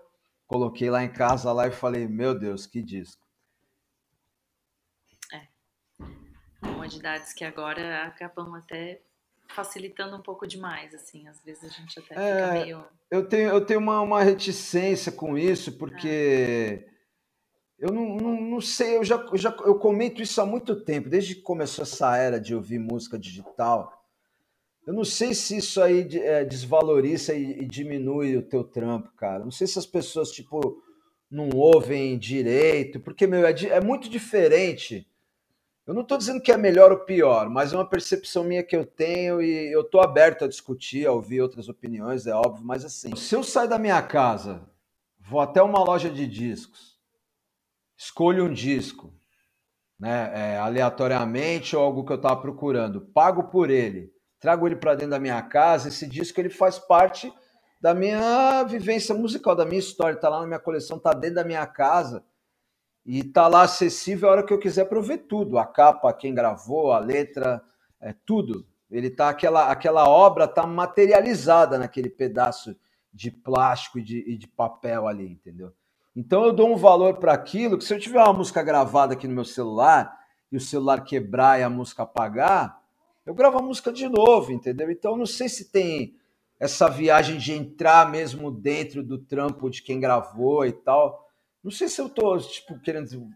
Coloquei 0.47 0.89
lá 0.89 1.03
em 1.03 1.13
casa 1.13 1.53
lá 1.53 1.67
e 1.67 1.73
falei: 1.73 2.07
Meu 2.07 2.39
Deus, 2.39 2.65
que 2.65 2.81
disco. 2.81 3.27
É. 5.33 5.49
Comodidades 6.61 7.33
que 7.33 7.45
agora 7.45 8.05
acabam 8.05 8.55
até 8.55 9.03
facilitando 9.49 10.17
um 10.17 10.23
pouco 10.23 10.47
demais, 10.47 10.95
assim. 10.95 11.27
Às 11.29 11.43
vezes 11.43 11.65
a 11.65 11.69
gente 11.69 11.99
até 11.99 12.15
é, 12.15 12.35
fica 12.35 12.53
meio. 12.53 12.85
Eu 13.11 13.29
tenho, 13.29 13.49
eu 13.51 13.65
tenho 13.65 13.81
uma, 13.81 14.01
uma 14.01 14.23
reticência 14.23 15.13
com 15.13 15.39
isso, 15.39 15.73
porque 15.73 16.87
eu 17.79 17.93
não, 17.93 18.17
não, 18.17 18.41
não, 18.41 18.61
sei, 18.61 18.97
eu 18.97 19.05
já, 19.05 19.25
já 19.35 19.55
eu 19.65 19.79
comento 19.79 20.23
isso 20.23 20.41
há 20.41 20.47
muito 20.47 20.77
tempo, 20.85 21.09
desde 21.09 21.35
que 21.35 21.43
começou 21.43 21.83
essa 21.83 22.17
era 22.17 22.41
de 22.41 22.55
ouvir 22.55 22.79
música 22.79 23.19
digital. 23.19 23.93
Eu 24.87 24.93
não 24.93 25.05
sei 25.05 25.33
se 25.33 25.57
isso 25.57 25.81
aí 25.81 26.07
é, 26.19 26.45
desvaloriza 26.45 27.35
e, 27.35 27.63
e 27.63 27.67
diminui 27.67 28.37
o 28.37 28.43
teu 28.43 28.63
trampo, 28.63 29.11
cara. 29.17 29.43
Não 29.43 29.51
sei 29.51 29.67
se 29.67 29.79
as 29.79 29.87
pessoas, 29.87 30.31
tipo, 30.31 30.83
não 31.31 31.49
ouvem 31.51 32.19
direito, 32.19 33.01
porque, 33.01 33.27
meu, 33.27 33.47
é, 33.47 33.53
é 33.53 33.81
muito 33.81 34.09
diferente 34.09 35.07
eu 35.87 35.93
não 35.93 36.01
estou 36.01 36.17
dizendo 36.17 36.41
que 36.41 36.51
é 36.51 36.57
melhor 36.57 36.91
ou 36.91 37.01
pior, 37.01 37.51
mas 37.51 37.73
é 37.73 37.77
uma 37.77 37.89
percepção 37.89 38.43
minha 38.43 38.63
que 38.63 38.75
eu 38.75 38.87
tenho 38.87 39.43
e 39.43 39.71
eu 39.71 39.83
estou 39.83 40.01
aberto 40.01 40.45
a 40.45 40.49
discutir, 40.49 41.07
a 41.07 41.13
ouvir 41.13 41.43
outras 41.43 41.69
opiniões, 41.69 42.27
é 42.27 42.35
óbvio, 42.35 42.65
mas 42.65 42.85
assim, 42.85 43.15
se 43.15 43.35
eu 43.35 43.43
sair 43.43 43.69
da 43.69 43.79
minha 43.79 44.01
casa, 44.01 44.63
vou 45.21 45.41
até 45.41 45.63
uma 45.63 45.85
loja 45.85 46.09
de 46.09 46.27
discos, 46.27 46.99
escolho 47.97 48.47
um 48.47 48.53
disco, 48.53 49.13
né, 49.99 50.33
é, 50.35 50.59
aleatoriamente 50.59 51.77
ou 51.77 51.83
algo 51.83 52.05
que 52.05 52.13
eu 52.13 52.17
estava 52.17 52.41
procurando, 52.41 53.03
pago 53.03 53.45
por 53.45 53.69
ele, 53.69 54.11
trago 54.41 54.67
ele 54.67 54.77
para 54.77 54.95
dentro 54.95 55.11
da 55.11 55.21
minha 55.21 55.43
casa, 55.43 55.89
esse 55.89 56.07
disco 56.07 56.41
ele 56.41 56.51
faz 56.51 56.79
parte 56.79 57.33
da 57.79 57.93
minha 57.93 58.63
vivência 58.63 59.15
musical, 59.15 59.55
da 59.55 59.67
minha 59.67 59.79
história, 59.79 60.15
está 60.15 60.31
lá 60.31 60.41
na 60.41 60.47
minha 60.47 60.59
coleção, 60.59 60.97
está 60.97 61.13
dentro 61.13 61.37
da 61.37 61.45
minha 61.45 61.67
casa 61.67 62.25
e 63.05 63.23
tá 63.23 63.49
lá 63.49 63.63
acessível 63.63 64.29
a 64.29 64.33
hora 64.33 64.43
que 64.43 64.53
eu 64.53 64.59
quiser 64.59 64.87
para 64.87 65.01
ver 65.01 65.19
tudo, 65.19 65.59
a 65.59 65.67
capa, 65.67 66.13
quem 66.13 66.35
gravou, 66.35 66.93
a 66.93 66.99
letra, 66.99 67.63
é 68.01 68.15
tudo. 68.25 68.67
Ele 68.91 69.11
tá 69.11 69.29
aquela 69.29 69.71
aquela 69.71 70.09
obra 70.09 70.47
tá 70.47 70.67
materializada 70.67 71.79
naquele 71.79 72.09
pedaço 72.09 72.77
de 73.13 73.31
plástico 73.31 73.99
e 73.99 74.03
de, 74.03 74.19
e 74.27 74.37
de 74.37 74.47
papel 74.47 75.07
ali, 75.07 75.27
entendeu? 75.31 75.73
Então 76.17 76.45
eu 76.45 76.53
dou 76.53 76.73
um 76.73 76.77
valor 76.77 77.17
para 77.17 77.33
aquilo 77.33 77.77
que 77.77 77.85
se 77.85 77.93
eu 77.93 77.99
tiver 77.99 78.21
uma 78.23 78.33
música 78.33 78.63
gravada 78.63 79.15
aqui 79.15 79.27
no 79.27 79.35
meu 79.35 79.45
celular 79.45 80.17
e 80.51 80.57
o 80.57 80.61
celular 80.61 81.03
quebrar 81.03 81.59
e 81.59 81.63
a 81.63 81.71
música 81.71 82.05
apagar, 82.05 82.81
eu 83.27 83.35
gravo 83.35 83.59
a 83.59 83.63
música 83.63 83.93
de 83.93 84.09
novo, 84.09 84.53
entendeu? 84.53 84.91
Então 84.91 85.17
não 85.17 85.27
sei 85.27 85.49
se 85.49 85.71
tem 85.71 86.15
essa 86.59 86.89
viagem 86.89 87.37
de 87.37 87.53
entrar 87.53 88.11
mesmo 88.11 88.51
dentro 88.51 89.03
do 89.03 89.19
trampo 89.19 89.69
de 89.69 89.83
quem 89.83 89.99
gravou 89.99 90.65
e 90.65 90.73
tal. 90.73 91.24
Não 91.65 91.71
sei 91.71 91.89
se 91.89 91.99
eu 91.99 92.11
tô, 92.11 92.37
tipo, 92.37 92.79
querendo, 92.79 93.27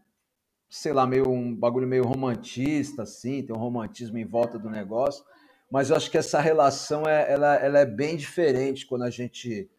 sei 0.69 0.93
lá, 0.93 1.07
meio 1.07 1.31
um 1.31 1.57
bagulho 1.57 1.89
meio 1.89 2.05
romantista, 2.05 3.05
assim, 3.05 3.43
tem 3.43 3.57
um 3.57 3.59
romantismo 3.59 4.19
em 4.19 4.27
volta 4.27 4.59
do 4.59 4.69
negócio, 4.69 5.25
mas 5.71 5.89
eu 5.89 5.97
acho 5.97 6.11
que 6.11 6.19
essa 6.19 6.39
relação 6.39 7.05
é, 7.09 7.33
ela, 7.33 7.55
ela 7.57 7.79
é 7.79 7.87
bem 7.87 8.19
diferente 8.19 8.87
quando 8.87 9.05
a 9.05 9.11
gente 9.11 9.71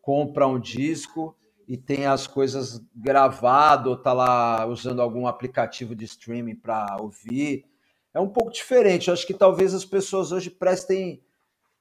compra 0.00 0.46
um 0.46 0.58
disco 0.58 1.36
e 1.68 1.76
tem 1.76 2.06
as 2.06 2.26
coisas 2.26 2.82
gravado 2.96 3.90
ou 3.90 3.96
tá 3.96 4.14
lá 4.14 4.64
usando 4.66 5.02
algum 5.02 5.26
aplicativo 5.26 5.94
de 5.94 6.06
streaming 6.06 6.54
para 6.54 6.96
ouvir. 6.98 7.66
É 8.14 8.18
um 8.18 8.28
pouco 8.30 8.50
diferente. 8.50 9.08
Eu 9.08 9.14
acho 9.14 9.26
que 9.26 9.34
talvez 9.34 9.74
as 9.74 9.84
pessoas 9.84 10.32
hoje 10.32 10.48
prestem 10.48 11.22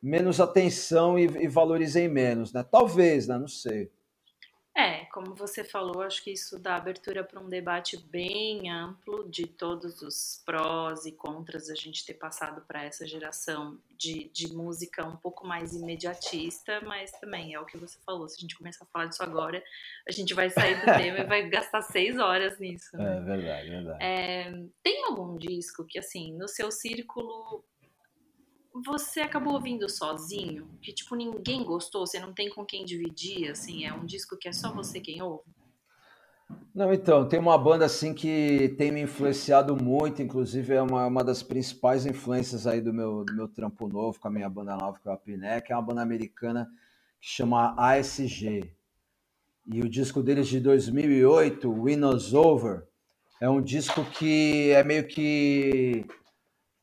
menos 0.02 0.42
atenção 0.42 1.18
e, 1.18 1.24
e 1.24 1.48
valorizem 1.48 2.10
menos, 2.10 2.52
né? 2.52 2.66
Talvez, 2.70 3.30
né? 3.30 3.38
Não 3.38 3.48
sei. 3.48 3.90
É, 4.78 5.06
como 5.06 5.34
você 5.34 5.64
falou, 5.64 6.04
acho 6.04 6.24
que 6.24 6.30
isso 6.30 6.60
dá 6.60 6.76
abertura 6.76 7.24
para 7.24 7.40
um 7.40 7.50
debate 7.50 7.98
bem 7.98 8.70
amplo 8.70 9.28
de 9.28 9.48
todos 9.48 10.04
os 10.04 10.44
prós 10.46 11.04
e 11.08 11.12
contras 11.12 11.68
a 11.72 11.74
gente 11.74 12.06
ter 12.06 12.14
passado 12.14 12.62
para 12.62 12.84
essa 12.84 13.08
geração 13.08 13.80
de, 13.98 14.30
de 14.30 14.54
música 14.54 15.04
um 15.04 15.18
pouco 15.18 15.48
mais 15.48 15.74
imediatista, 15.74 16.80
mas 16.82 17.10
também 17.14 17.56
é 17.56 17.60
o 17.60 17.66
que 17.66 17.76
você 17.76 17.98
falou. 18.06 18.30
Se 18.30 18.38
a 18.38 18.42
gente 18.42 18.56
começar 18.56 18.86
a 18.86 18.88
falar 18.88 19.08
disso 19.08 19.24
agora, 19.24 19.64
a 20.08 20.12
gente 20.12 20.36
vai 20.36 20.52
sair 20.52 20.76
do 20.80 20.86
tema 21.02 21.22
e 21.22 21.24
vai 21.24 21.50
gastar 21.50 21.82
seis 21.82 22.20
horas 22.20 22.60
nisso. 22.60 22.96
Né? 22.96 23.18
É 23.18 23.20
verdade, 23.22 23.70
verdade. 23.70 24.04
É, 24.06 24.52
tem 24.84 25.06
algum 25.06 25.40
disco 25.40 25.86
que, 25.86 25.98
assim, 25.98 26.38
no 26.38 26.48
seu 26.48 26.72
círculo 26.72 27.66
você 28.86 29.22
acabou 29.22 29.54
ouvindo 29.54 29.90
sozinho? 29.90 30.68
Que, 30.82 30.94
tipo, 30.94 31.16
ninguém 31.16 31.64
gostou? 31.64 32.06
Você 32.06 32.20
não 32.20 32.34
tem 32.34 32.50
com 32.50 32.66
quem 32.66 32.86
dividir, 32.86 33.50
assim? 33.50 33.86
É 33.86 33.94
um 33.94 34.06
disco 34.06 34.38
que 34.38 34.48
é 34.48 34.54
só 34.54 34.72
você 34.74 35.00
quem 35.00 35.22
ouve? 35.22 35.44
Não, 36.74 36.94
então, 36.94 37.28
tem 37.28 37.40
uma 37.40 37.58
banda, 37.58 37.86
assim, 37.86 38.14
que 38.14 38.76
tem 38.78 38.92
me 38.92 39.02
influenciado 39.02 39.76
muito, 39.76 40.22
inclusive 40.22 40.74
é 40.74 40.82
uma, 40.82 41.06
uma 41.08 41.24
das 41.24 41.44
principais 41.44 42.06
influências 42.06 42.66
aí 42.68 42.80
do 42.80 42.94
meu, 42.94 43.26
do 43.26 43.34
meu 43.34 43.48
trampo 43.48 43.88
novo, 43.88 44.20
com 44.20 44.28
a 44.28 44.32
minha 44.32 44.50
banda 44.50 44.78
nova, 44.78 45.00
que 45.00 45.10
é 45.10 45.12
a 45.12 45.18
Piné, 45.18 45.60
que 45.60 45.74
é 45.74 45.76
uma 45.76 45.82
banda 45.82 46.02
americana 46.02 46.70
que 47.20 47.28
chama 47.28 47.76
ASG. 47.78 48.72
E 49.66 49.82
o 49.82 49.90
disco 49.90 50.22
deles 50.24 50.48
de 50.48 50.60
2008, 50.60 51.84
Windows 51.84 52.34
Over, 52.34 52.88
é 53.42 53.50
um 53.50 53.62
disco 53.62 54.06
que 54.06 54.72
é 54.72 54.84
meio 54.84 55.08
que 55.08 56.06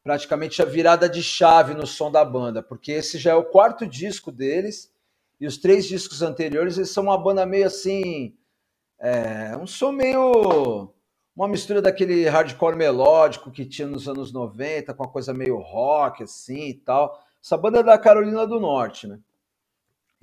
praticamente 0.04 0.60
a 0.60 0.66
virada 0.66 1.08
de 1.08 1.22
chave 1.22 1.72
no 1.72 1.86
som 1.86 2.10
da 2.10 2.22
banda, 2.22 2.62
porque 2.62 2.92
esse 2.92 3.16
já 3.16 3.30
é 3.30 3.34
o 3.34 3.42
quarto 3.42 3.86
disco 3.86 4.30
deles 4.30 4.92
e 5.40 5.46
os 5.46 5.56
três 5.56 5.86
discos 5.86 6.20
anteriores 6.20 6.76
eles 6.76 6.90
são 6.90 7.04
uma 7.04 7.16
banda 7.16 7.46
meio 7.46 7.66
assim, 7.66 8.36
é, 9.00 9.56
um 9.56 9.66
som 9.66 9.90
meio 9.90 10.92
uma 11.34 11.48
mistura 11.48 11.80
daquele 11.80 12.28
hardcore 12.28 12.76
melódico 12.76 13.50
que 13.50 13.64
tinha 13.64 13.88
nos 13.88 14.06
anos 14.06 14.30
90 14.30 14.92
com 14.92 15.02
uma 15.02 15.10
coisa 15.10 15.32
meio 15.32 15.56
rock 15.56 16.22
assim 16.22 16.68
e 16.68 16.74
tal. 16.74 17.18
Essa 17.42 17.56
banda 17.56 17.80
é 17.80 17.82
da 17.82 17.98
Carolina 17.98 18.46
do 18.46 18.60
Norte, 18.60 19.08
né? 19.08 19.18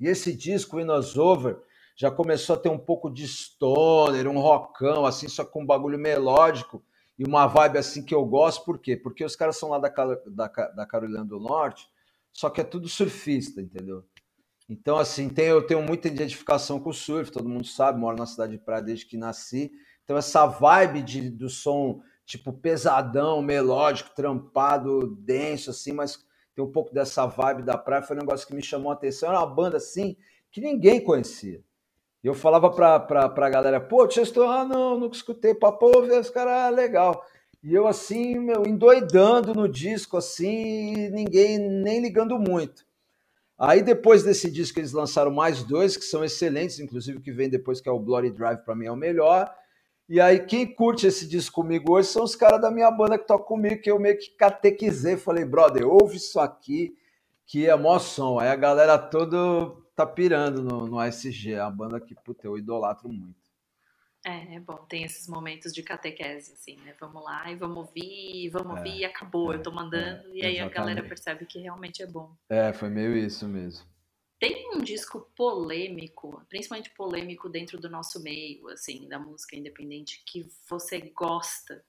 E 0.00 0.08
esse 0.08 0.34
disco, 0.34 0.78
Windows 0.78 1.18
Over, 1.18 1.58
já 1.94 2.10
começou 2.10 2.56
a 2.56 2.58
ter 2.58 2.70
um 2.70 2.78
pouco 2.78 3.10
de 3.10 3.28
stoner, 3.28 4.26
um 4.26 4.40
rockão, 4.40 5.04
assim, 5.04 5.28
só 5.28 5.44
com 5.44 5.62
um 5.62 5.66
bagulho 5.66 5.98
melódico 5.98 6.82
e 7.22 7.28
uma 7.28 7.46
vibe 7.46 7.78
assim 7.78 8.04
que 8.04 8.12
eu 8.12 8.24
gosto, 8.24 8.64
por 8.64 8.80
quê? 8.80 8.96
Porque 8.96 9.24
os 9.24 9.36
caras 9.36 9.56
são 9.56 9.68
lá 9.68 9.78
da, 9.78 9.88
da, 10.26 10.48
da 10.48 10.86
Carolina 10.86 11.24
do 11.24 11.38
Norte, 11.38 11.88
só 12.32 12.50
que 12.50 12.60
é 12.60 12.64
tudo 12.64 12.88
surfista, 12.88 13.60
entendeu? 13.62 14.04
Então, 14.68 14.98
assim, 14.98 15.28
tem, 15.28 15.46
eu 15.46 15.64
tenho 15.64 15.82
muita 15.82 16.08
identificação 16.08 16.80
com 16.80 16.90
o 16.90 16.94
surf, 16.94 17.30
todo 17.30 17.48
mundo 17.48 17.64
sabe, 17.64 18.00
moro 18.00 18.16
na 18.16 18.26
cidade 18.26 18.52
de 18.52 18.58
praia 18.58 18.82
desde 18.82 19.06
que 19.06 19.16
nasci. 19.16 19.70
Então, 20.02 20.16
essa 20.16 20.46
vibe 20.46 21.02
de, 21.02 21.30
do 21.30 21.48
som, 21.48 22.02
tipo, 22.26 22.52
pesadão, 22.52 23.40
melódico, 23.40 24.10
trampado, 24.16 25.14
denso, 25.14 25.70
assim, 25.70 25.92
mas 25.92 26.24
tem 26.56 26.64
um 26.64 26.72
pouco 26.72 26.92
dessa 26.92 27.24
vibe 27.24 27.62
da 27.62 27.78
praia, 27.78 28.02
foi 28.02 28.16
um 28.16 28.20
negócio 28.20 28.46
que 28.46 28.54
me 28.54 28.64
chamou 28.64 28.90
a 28.90 28.94
atenção. 28.94 29.28
Era 29.28 29.38
uma 29.38 29.46
banda, 29.46 29.76
assim, 29.76 30.16
que 30.50 30.60
ninguém 30.60 31.04
conhecia. 31.04 31.62
E 32.22 32.26
eu 32.26 32.34
falava 32.34 32.70
pra, 32.70 33.00
pra, 33.00 33.28
pra 33.28 33.50
galera, 33.50 33.80
pô, 33.80 34.08
Chester, 34.08 34.44
ah, 34.44 34.64
não, 34.64 34.98
nunca 34.98 35.16
escutei, 35.16 35.54
papo, 35.54 35.90
os 35.90 36.30
caras, 36.30 36.52
ah, 36.52 36.68
legal. 36.70 37.24
E 37.62 37.74
eu 37.74 37.86
assim, 37.86 38.38
meu, 38.38 38.64
endoidando 38.66 39.54
no 39.54 39.68
disco, 39.68 40.16
assim, 40.16 41.08
ninguém 41.10 41.58
nem 41.58 42.00
ligando 42.00 42.38
muito. 42.38 42.84
Aí 43.58 43.82
depois 43.82 44.22
desse 44.24 44.50
disco 44.50 44.80
eles 44.80 44.92
lançaram 44.92 45.30
mais 45.30 45.62
dois, 45.62 45.96
que 45.96 46.04
são 46.04 46.24
excelentes, 46.24 46.80
inclusive 46.80 47.20
que 47.20 47.32
vem 47.32 47.48
depois, 47.48 47.80
que 47.80 47.88
é 47.88 47.92
o 47.92 47.98
Bloody 48.00 48.30
Drive, 48.30 48.64
para 48.64 48.74
mim 48.74 48.86
é 48.86 48.92
o 48.92 48.96
melhor. 48.96 49.52
E 50.08 50.20
aí 50.20 50.40
quem 50.44 50.66
curte 50.66 51.06
esse 51.06 51.26
disco 51.28 51.62
comigo 51.62 51.92
hoje 51.92 52.08
são 52.08 52.24
os 52.24 52.34
caras 52.34 52.60
da 52.60 52.70
minha 52.70 52.90
banda 52.90 53.18
que 53.18 53.26
tocam 53.26 53.46
comigo, 53.46 53.80
que 53.80 53.90
eu 53.90 54.00
meio 54.00 54.18
que 54.18 54.30
catequizei, 54.36 55.16
falei, 55.16 55.44
brother, 55.44 55.86
ouve 55.86 56.16
isso 56.16 56.40
aqui, 56.40 56.94
que 57.46 57.68
é 57.68 57.76
mó 57.76 57.98
som. 57.98 58.40
Aí 58.40 58.48
a 58.48 58.56
galera 58.56 58.98
toda 58.98 59.72
tá 60.06 60.12
pirando 60.12 60.62
no, 60.62 60.86
no 60.86 60.98
ASG, 60.98 61.52
é 61.52 61.62
uma 61.62 61.70
banda 61.70 62.00
que, 62.00 62.14
puta, 62.14 62.46
eu 62.46 62.58
idolatro 62.58 63.08
muito. 63.08 63.42
É, 64.24 64.54
é 64.54 64.60
bom, 64.60 64.76
tem 64.88 65.02
esses 65.02 65.26
momentos 65.26 65.72
de 65.72 65.82
catequese, 65.82 66.52
assim, 66.52 66.76
né? 66.76 66.94
Vamos 67.00 67.24
lá 67.24 67.50
e 67.50 67.56
vamos 67.56 67.76
ouvir, 67.78 68.48
vamos 68.50 68.76
é, 68.76 68.78
ouvir 68.78 68.96
e 68.98 69.04
acabou, 69.04 69.52
é, 69.52 69.56
eu 69.56 69.62
tô 69.62 69.72
mandando, 69.72 70.28
é, 70.28 70.36
e 70.36 70.46
aí 70.46 70.60
a 70.60 70.68
galera 70.68 71.02
percebe 71.02 71.44
que 71.44 71.58
realmente 71.58 72.02
é 72.02 72.06
bom. 72.06 72.36
É, 72.48 72.72
foi 72.72 72.88
meio 72.88 73.16
isso 73.16 73.48
mesmo. 73.48 73.84
Tem 74.38 74.70
um 74.74 74.78
disco 74.80 75.20
polêmico, 75.36 76.44
principalmente 76.48 76.90
polêmico 76.90 77.48
dentro 77.48 77.80
do 77.80 77.88
nosso 77.88 78.20
meio, 78.22 78.68
assim, 78.68 79.08
da 79.08 79.18
música 79.18 79.56
independente, 79.56 80.22
que 80.24 80.48
você 80.68 81.00
gosta, 81.00 81.84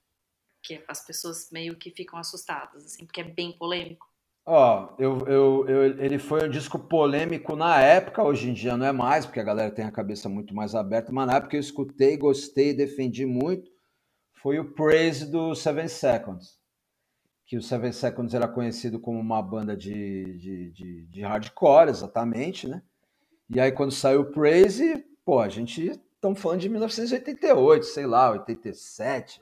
que 0.62 0.82
as 0.88 1.04
pessoas 1.04 1.50
meio 1.52 1.76
que 1.76 1.90
ficam 1.90 2.18
assustadas, 2.18 2.84
assim, 2.84 3.06
porque 3.06 3.20
é 3.20 3.24
bem 3.24 3.52
polêmico? 3.52 4.13
Ó, 4.46 4.94
eu, 4.98 5.26
eu, 5.26 5.68
eu, 5.68 5.82
ele 6.04 6.18
foi 6.18 6.46
um 6.46 6.50
disco 6.50 6.78
polêmico 6.78 7.56
na 7.56 7.80
época, 7.80 8.22
hoje 8.22 8.50
em 8.50 8.52
dia 8.52 8.76
não 8.76 8.84
é 8.84 8.92
mais, 8.92 9.24
porque 9.24 9.40
a 9.40 9.44
galera 9.44 9.70
tem 9.70 9.86
a 9.86 9.90
cabeça 9.90 10.28
muito 10.28 10.54
mais 10.54 10.74
aberta, 10.74 11.10
mas 11.10 11.26
na 11.26 11.36
época 11.36 11.56
eu 11.56 11.60
escutei, 11.60 12.16
gostei, 12.18 12.74
defendi 12.74 13.24
muito, 13.24 13.70
foi 14.34 14.58
o 14.58 14.72
Praise 14.72 15.24
do 15.30 15.54
Seven 15.54 15.88
Seconds. 15.88 16.58
Que 17.46 17.56
o 17.56 17.62
Seven 17.62 17.92
Seconds 17.92 18.34
era 18.34 18.46
conhecido 18.46 19.00
como 19.00 19.18
uma 19.18 19.40
banda 19.40 19.74
de, 19.74 20.36
de, 20.36 20.70
de, 20.72 21.06
de 21.06 21.22
hardcore, 21.22 21.88
exatamente, 21.88 22.68
né? 22.68 22.82
E 23.48 23.58
aí 23.58 23.72
quando 23.72 23.92
saiu 23.92 24.22
o 24.22 24.30
Praise, 24.30 25.04
pô, 25.24 25.40
a 25.40 25.48
gente 25.48 25.90
estamos 26.14 26.40
falando 26.40 26.60
de 26.60 26.68
1988, 26.68 27.86
sei 27.86 28.06
lá, 28.06 28.30
87. 28.30 29.40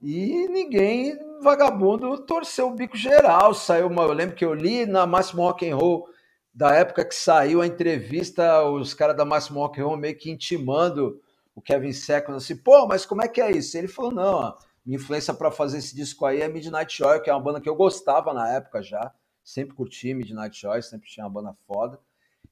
E 0.00 0.48
ninguém, 0.48 1.18
vagabundo, 1.42 2.18
torceu 2.18 2.68
o 2.68 2.74
bico 2.74 2.96
geral. 2.96 3.54
Saiu 3.54 3.86
uma. 3.86 4.02
Eu 4.02 4.12
lembro 4.12 4.36
que 4.36 4.44
eu 4.44 4.54
li 4.54 4.86
na 4.86 5.06
Máximo 5.06 5.42
Rock 5.42 5.68
and 5.68 5.76
Roll, 5.76 6.08
da 6.54 6.74
época 6.74 7.04
que 7.04 7.14
saiu 7.14 7.60
a 7.60 7.66
entrevista, 7.66 8.62
os 8.64 8.94
caras 8.94 9.16
da 9.16 9.24
Máximo 9.24 9.60
Rock 9.60 9.80
and 9.80 9.84
Roll 9.84 9.96
meio 9.96 10.16
que 10.16 10.30
intimando 10.30 11.20
o 11.54 11.62
Kevin 11.62 11.92
Seconds 11.92 12.44
assim, 12.44 12.56
pô, 12.56 12.86
mas 12.86 13.06
como 13.06 13.22
é 13.22 13.28
que 13.28 13.40
é 13.40 13.50
isso? 13.50 13.76
Ele 13.78 13.88
falou: 13.88 14.12
não, 14.12 14.34
ó, 14.34 14.58
minha 14.84 14.96
influência 14.96 15.32
para 15.32 15.50
fazer 15.50 15.78
esse 15.78 15.96
disco 15.96 16.26
aí 16.26 16.42
é 16.42 16.48
Midnight 16.48 17.02
Oil, 17.02 17.20
que 17.20 17.30
é 17.30 17.32
uma 17.32 17.40
banda 17.40 17.60
que 17.60 17.68
eu 17.68 17.74
gostava 17.74 18.32
na 18.34 18.48
época 18.52 18.82
já. 18.82 19.12
Sempre 19.42 19.74
curti 19.74 20.12
Midnight 20.12 20.66
Oil, 20.66 20.82
sempre 20.82 21.08
tinha 21.08 21.24
uma 21.24 21.32
banda 21.32 21.56
foda. 21.66 21.98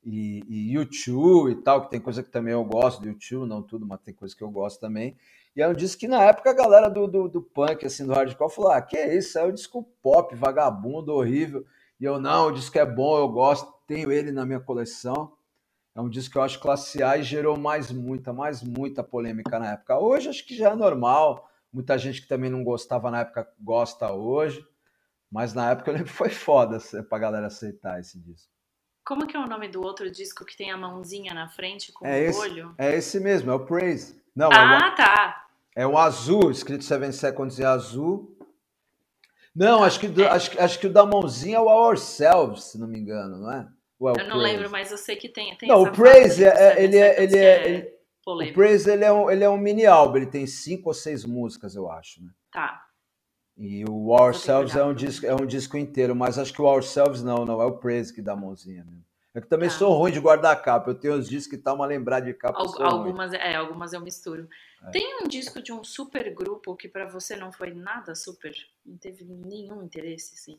E, 0.03 0.43
e 0.49 0.73
YouTube 0.73 1.53
e 1.53 1.57
tal, 1.57 1.83
que 1.83 1.91
tem 1.91 2.01
coisa 2.01 2.23
que 2.23 2.31
também 2.31 2.53
eu 2.53 2.65
gosto 2.65 3.01
do 3.01 3.09
YouTube, 3.09 3.49
não 3.49 3.63
tudo, 3.63 3.87
mas 3.87 4.01
tem 4.01 4.13
coisa 4.13 4.35
que 4.35 4.43
eu 4.43 4.51
gosto 4.51 4.81
também. 4.81 5.17
E 5.57 5.63
aí 5.63 5.71
eu 5.71 5.75
disse 5.75 5.97
que 5.97 6.09
na 6.09 6.23
época 6.23 6.51
a 6.51 6.55
galera 6.55 6.89
do, 6.89 7.07
do, 7.07 7.29
do 7.29 7.43
punk, 7.43 7.87
assim, 7.87 8.07
do 8.07 8.13
hardcore, 8.13 8.51
falou: 8.51 8.71
ah, 8.73 8.83
que 8.83 8.97
é 8.97 9.17
isso? 9.17 9.39
É 9.39 9.45
o 9.45 9.53
disco 9.53 9.83
pop, 10.03 10.35
vagabundo, 10.35 11.13
horrível. 11.13 11.65
E 12.01 12.05
eu, 12.05 12.21
não, 12.21 12.49
o 12.49 12.53
disco 12.53 12.77
é 12.79 12.85
bom, 12.85 13.17
eu 13.19 13.29
gosto, 13.29 13.73
tenho 13.87 14.11
ele 14.11 14.33
na 14.33 14.45
minha 14.45 14.61
coleção. 14.61 15.33
É 15.95 16.01
um 16.01 16.09
disco 16.09 16.33
que 16.33 16.39
eu 16.39 16.43
acho 16.43 16.59
classe 16.59 17.03
A 17.03 17.17
e 17.17 17.23
gerou 17.23 17.57
mais 17.57 17.93
muita, 17.93 18.33
mais 18.33 18.63
muita 18.63 19.05
polêmica 19.05 19.59
na 19.61 19.73
época. 19.73 19.97
Hoje 19.97 20.29
acho 20.29 20.45
que 20.45 20.57
já 20.57 20.71
é 20.71 20.75
normal. 20.75 21.49
Muita 21.73 21.97
gente 21.97 22.23
que 22.23 22.29
também 22.29 22.51
não 22.51 22.65
gostava 22.65 23.11
na 23.13 23.21
época 23.21 23.49
gosta 23.61 24.13
hoje. 24.13 24.67
Mas 25.31 25.55
na 25.55 25.71
época 25.71 25.91
eu 25.91 25.95
lembro 25.95 26.11
que 26.11 26.17
foi 26.17 26.31
foda 26.31 26.79
pra 27.09 27.19
galera 27.19 27.47
aceitar 27.47 28.01
esse 28.01 28.19
disco. 28.19 28.53
Como 29.05 29.27
que 29.27 29.37
é 29.37 29.41
o 29.41 29.47
nome 29.47 29.69
do 29.69 29.83
outro 29.83 30.11
disco 30.11 30.45
que 30.45 30.57
tem 30.57 30.73
a 30.73 30.77
mãozinha 30.77 31.33
na 31.35 31.49
frente 31.49 31.93
com 31.93 32.07
é 32.07 32.13
o 32.13 32.25
esse, 32.25 32.39
olho? 32.41 32.75
É 32.79 32.97
esse 32.97 33.21
mesmo, 33.21 33.51
é 33.51 33.55
o 33.55 33.65
Praise. 33.65 34.21
Não, 34.35 34.49
ah, 34.53 34.57
é 34.57 34.89
o, 34.89 34.95
tá. 34.97 35.44
É 35.75 35.87
o 35.87 35.99
azul, 35.99 36.51
escrito 36.51 36.85
Seven 36.85 37.13
Seconds 37.13 37.59
em 37.59 37.65
azul. 37.65 38.37
Não, 39.55 39.85
acho 39.85 40.01
que, 40.01 40.09
do, 40.09 40.23
é. 40.23 40.29
acho, 40.29 40.61
acho 40.61 40.79
que 40.79 40.87
o 40.87 40.93
da 40.93 41.07
mãozinha 41.07 41.57
é 41.57 41.61
o 41.61 41.67
Ourselves, 41.67 42.65
se 42.65 42.79
não 42.79 42.89
me 42.89 42.99
engano, 42.99 43.39
não 43.39 43.53
é? 43.53 43.69
é 44.19 44.23
eu 44.23 44.29
não 44.29 44.37
lembro, 44.37 44.69
mas 44.69 44.91
eu 44.91 44.99
sei 44.99 45.17
que 45.17 45.29
tem. 45.29 45.57
tem 45.57 45.69
não, 45.69 45.83
o 45.83 45.93
Praise, 45.93 46.45
é, 46.45 46.83
ele 46.83 46.97
é. 46.97 47.23
Ele 47.23 47.37
é, 47.37 47.69
ele, 47.69 47.95
o 48.27 48.53
Praise 48.53 48.91
ele 48.91 49.05
é, 49.05 49.13
um, 49.13 49.31
ele 49.31 49.45
é 49.45 49.49
um 49.49 49.59
mini 49.59 49.85
álbum, 49.85 50.17
ele 50.17 50.27
tem 50.27 50.47
cinco 50.47 50.89
ou 50.89 50.95
seis 50.95 51.25
músicas, 51.25 51.75
eu 51.75 51.91
acho. 51.91 52.23
Né? 52.23 52.31
Tá. 52.51 52.83
E 53.57 53.85
o 53.85 54.09
Ourselves 54.09 54.75
é 54.75 54.83
um, 54.83 54.95
disco, 54.95 55.27
é 55.27 55.35
um 55.35 55.47
disco 55.47 55.77
inteiro, 55.77 56.17
mas 56.17 56.39
acho 56.39 56.53
que 56.53 56.61
o 56.61 56.65
Ourselves 56.65 57.23
não, 57.23 57.45
não, 57.45 57.61
é 57.61 57.67
o 57.67 57.79
Praise 57.79 58.13
que 58.13 58.23
dá 58.23 58.33
a 58.33 58.37
mãozinha 58.37 58.85
mesmo. 58.85 59.04
É 59.35 59.41
que 59.41 59.49
também 59.49 59.69
tá. 59.69 59.75
sou 59.75 59.93
ruim 59.93 60.13
de 60.13 60.21
guardar 60.21 60.63
capa. 60.63 60.91
Eu 60.91 60.95
tenho 60.95 61.15
os 61.15 61.29
discos 61.29 61.57
que 61.57 61.63
tá 61.63 61.73
uma 61.75 61.87
lembrar 61.87 62.21
de 62.21 62.33
capa. 62.33 62.59
algumas, 62.81 63.33
é, 63.33 63.57
algumas 63.57 63.93
eu 63.93 64.01
misturo. 64.01 64.49
É. 64.85 64.91
Tem 64.91 65.23
um 65.23 65.27
disco 65.27 65.61
de 65.61 65.73
um 65.73 65.83
super 65.83 66.33
grupo 66.33 66.77
que 66.77 66.89
para 66.89 67.07
você 67.07 67.35
não 67.35 67.53
foi 67.53 67.75
nada 67.75 68.15
super? 68.15 68.55
Não 68.87 68.97
teve 68.97 69.25
nenhum 69.25 69.83
interesse, 69.83 70.37
sim? 70.37 70.57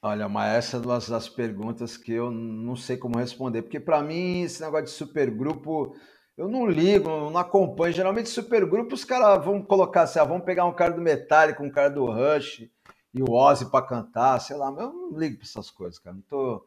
Olha, 0.00 0.28
mas 0.28 0.54
essa 0.54 0.76
é 0.76 0.80
uma 0.80 1.00
das 1.00 1.28
perguntas 1.28 1.96
que 1.96 2.12
eu 2.12 2.30
não 2.30 2.76
sei 2.76 2.96
como 2.96 3.18
responder. 3.18 3.62
Porque 3.62 3.80
para 3.80 4.00
mim, 4.00 4.42
esse 4.42 4.62
negócio 4.62 4.84
de 4.84 4.90
super 4.92 5.28
grupo, 5.28 5.96
eu 6.36 6.46
não 6.46 6.68
ligo, 6.68 7.08
não 7.08 7.36
acompanho. 7.36 7.92
Geralmente, 7.92 8.28
super 8.28 8.64
grupo, 8.64 8.94
os 8.94 9.04
caras 9.04 9.44
vão 9.44 9.60
colocar 9.60 10.02
assim, 10.02 10.20
ah, 10.20 10.24
vamos 10.24 10.44
pegar 10.44 10.66
um 10.66 10.72
cara 10.72 10.92
do 10.92 11.02
Metallica, 11.02 11.60
um 11.60 11.70
cara 11.70 11.88
do 11.88 12.06
Rush, 12.06 12.68
e 13.12 13.22
o 13.22 13.32
Ozzy 13.32 13.68
para 13.68 13.84
cantar, 13.84 14.38
sei 14.38 14.56
lá, 14.56 14.68
eu 14.68 14.92
não 14.92 15.18
ligo 15.18 15.38
para 15.38 15.46
essas 15.46 15.68
coisas, 15.68 15.98
cara. 15.98 16.14
Não 16.14 16.22
tô, 16.22 16.64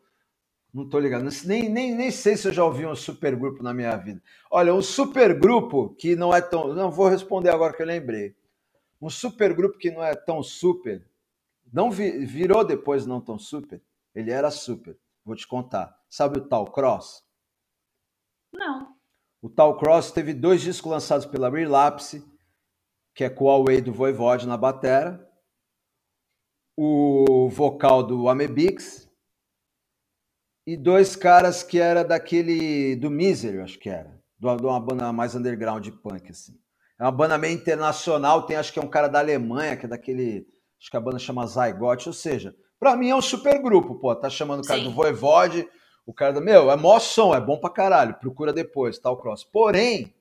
não 0.74 0.88
tô 0.88 1.00
ligado. 1.00 1.28
Nem, 1.46 1.70
nem, 1.70 1.96
nem 1.96 2.12
sei 2.12 2.38
se 2.38 2.48
eu 2.48 2.54
já 2.54 2.64
ouvi 2.64 2.86
um 2.86 2.96
supergrupo 2.96 3.64
na 3.64 3.74
minha 3.74 3.96
vida. 3.98 4.22
Olha, 4.50 4.74
um 4.74 4.82
supergrupo 4.82 5.96
que 5.96 6.16
não 6.16 6.34
é 6.34 6.42
tão. 6.42 6.74
Não 6.74 6.92
vou 6.92 7.08
responder 7.08 7.50
agora 7.50 7.74
que 7.74 7.82
eu 7.82 7.88
lembrei. 7.88 8.36
Um 9.02 9.10
supergrupo 9.10 9.78
que 9.78 9.92
não 9.92 10.04
é 10.04 10.14
tão 10.14 10.44
super, 10.44 11.08
não 11.72 11.90
vi, 11.90 12.26
virou 12.26 12.66
depois 12.66 13.06
não 13.06 13.22
tão 13.22 13.40
super. 13.40 13.82
Ele 14.14 14.32
era 14.32 14.52
super. 14.52 14.98
Vou 15.24 15.36
te 15.36 15.48
contar. 15.48 15.98
Sabe 16.10 16.40
o 16.40 16.48
Tal 16.48 16.66
Cross? 16.72 17.24
Não. 18.52 18.94
O 19.42 19.50
Tal 19.50 19.78
Cross 19.78 20.12
teve 20.12 20.34
dois 20.34 20.62
discos 20.62 20.92
lançados 20.92 21.26
pela 21.26 21.50
Relapse, 21.50 22.26
que 23.14 23.24
é 23.24 23.30
com 23.30 23.46
o 23.46 23.50
Away 23.50 23.82
do 23.82 23.94
Voivode 23.94 24.48
na 24.48 24.58
batera, 24.58 25.26
o 26.76 27.50
vocal 27.50 28.04
do 28.04 28.28
Amebix 28.28 29.09
e 30.74 30.78
dois 30.78 31.16
caras 31.16 31.64
que 31.64 31.80
era 31.80 32.04
daquele 32.04 32.96
do 32.96 33.10
Misery, 33.10 33.60
acho 33.60 33.80
que 33.80 33.90
era, 33.90 34.16
de 34.38 34.46
uma 34.46 34.80
banda 34.80 35.12
mais 35.12 35.34
underground 35.34 35.84
de 35.84 35.92
punk 35.92 36.30
assim. 36.30 36.54
É 37.00 37.04
uma 37.04 37.12
banda 37.12 37.40
meio 37.40 37.56
internacional, 37.56 38.44
tem 38.44 38.56
acho 38.56 38.72
que 38.72 38.78
é 38.78 38.82
um 38.82 38.90
cara 38.90 39.08
da 39.08 39.18
Alemanha, 39.18 39.76
que 39.76 39.88
é 39.88 39.90
daquele, 39.90 40.46
acho 40.80 40.92
que 40.92 40.96
a 40.98 41.02
banda 41.02 41.18
chama 41.18 41.48
Zygote, 41.48 42.08
ou 42.08 42.14
seja, 42.14 42.56
para 42.80 42.96
mim 42.96 43.10
é 43.10 43.16
um 43.16 43.22
super 43.22 43.60
grupo, 43.60 43.96
pô, 43.96 44.16
tá 44.16 44.30
chamando 44.30 44.64
o 44.64 44.68
cara 44.68 44.80
Sim. 44.80 44.86
do 44.86 44.94
Voivode, 44.94 45.68
o 46.06 46.14
cara 46.14 46.34
do 46.34 46.42
meu, 46.42 46.70
é 46.70 46.76
mó 46.76 47.00
som, 47.00 47.34
é 47.34 47.42
bom 47.42 47.58
pra 47.58 47.72
caralho, 47.72 48.20
procura 48.20 48.54
depois, 48.54 49.00
tal 49.00 49.16
tá, 49.16 49.24
cross. 49.24 49.44
Porém, 49.44 50.14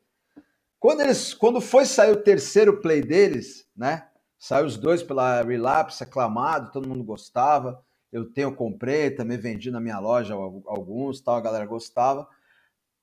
quando 0.81 1.03
eles, 1.03 1.35
quando 1.35 1.61
foi 1.61 1.85
sair 1.85 2.13
o 2.13 2.23
terceiro 2.23 2.81
play 2.81 3.03
deles, 3.03 3.69
né? 3.77 4.09
Saiu 4.39 4.65
os 4.65 4.79
dois 4.79 5.03
pela 5.03 5.43
Relapse, 5.43 6.03
aclamado, 6.03 6.71
todo 6.71 6.89
mundo 6.89 7.05
gostava. 7.05 7.85
Eu 8.13 8.31
tenho, 8.33 8.55
comprei, 8.55 9.11
também 9.11 9.39
vendi 9.39 9.71
na 9.71 9.81
minha 9.81 9.99
loja 9.99 10.35
alguns, 10.35 11.21
tal, 11.21 11.37
a 11.37 11.41
galera 11.41 11.67
gostava. 11.67 12.27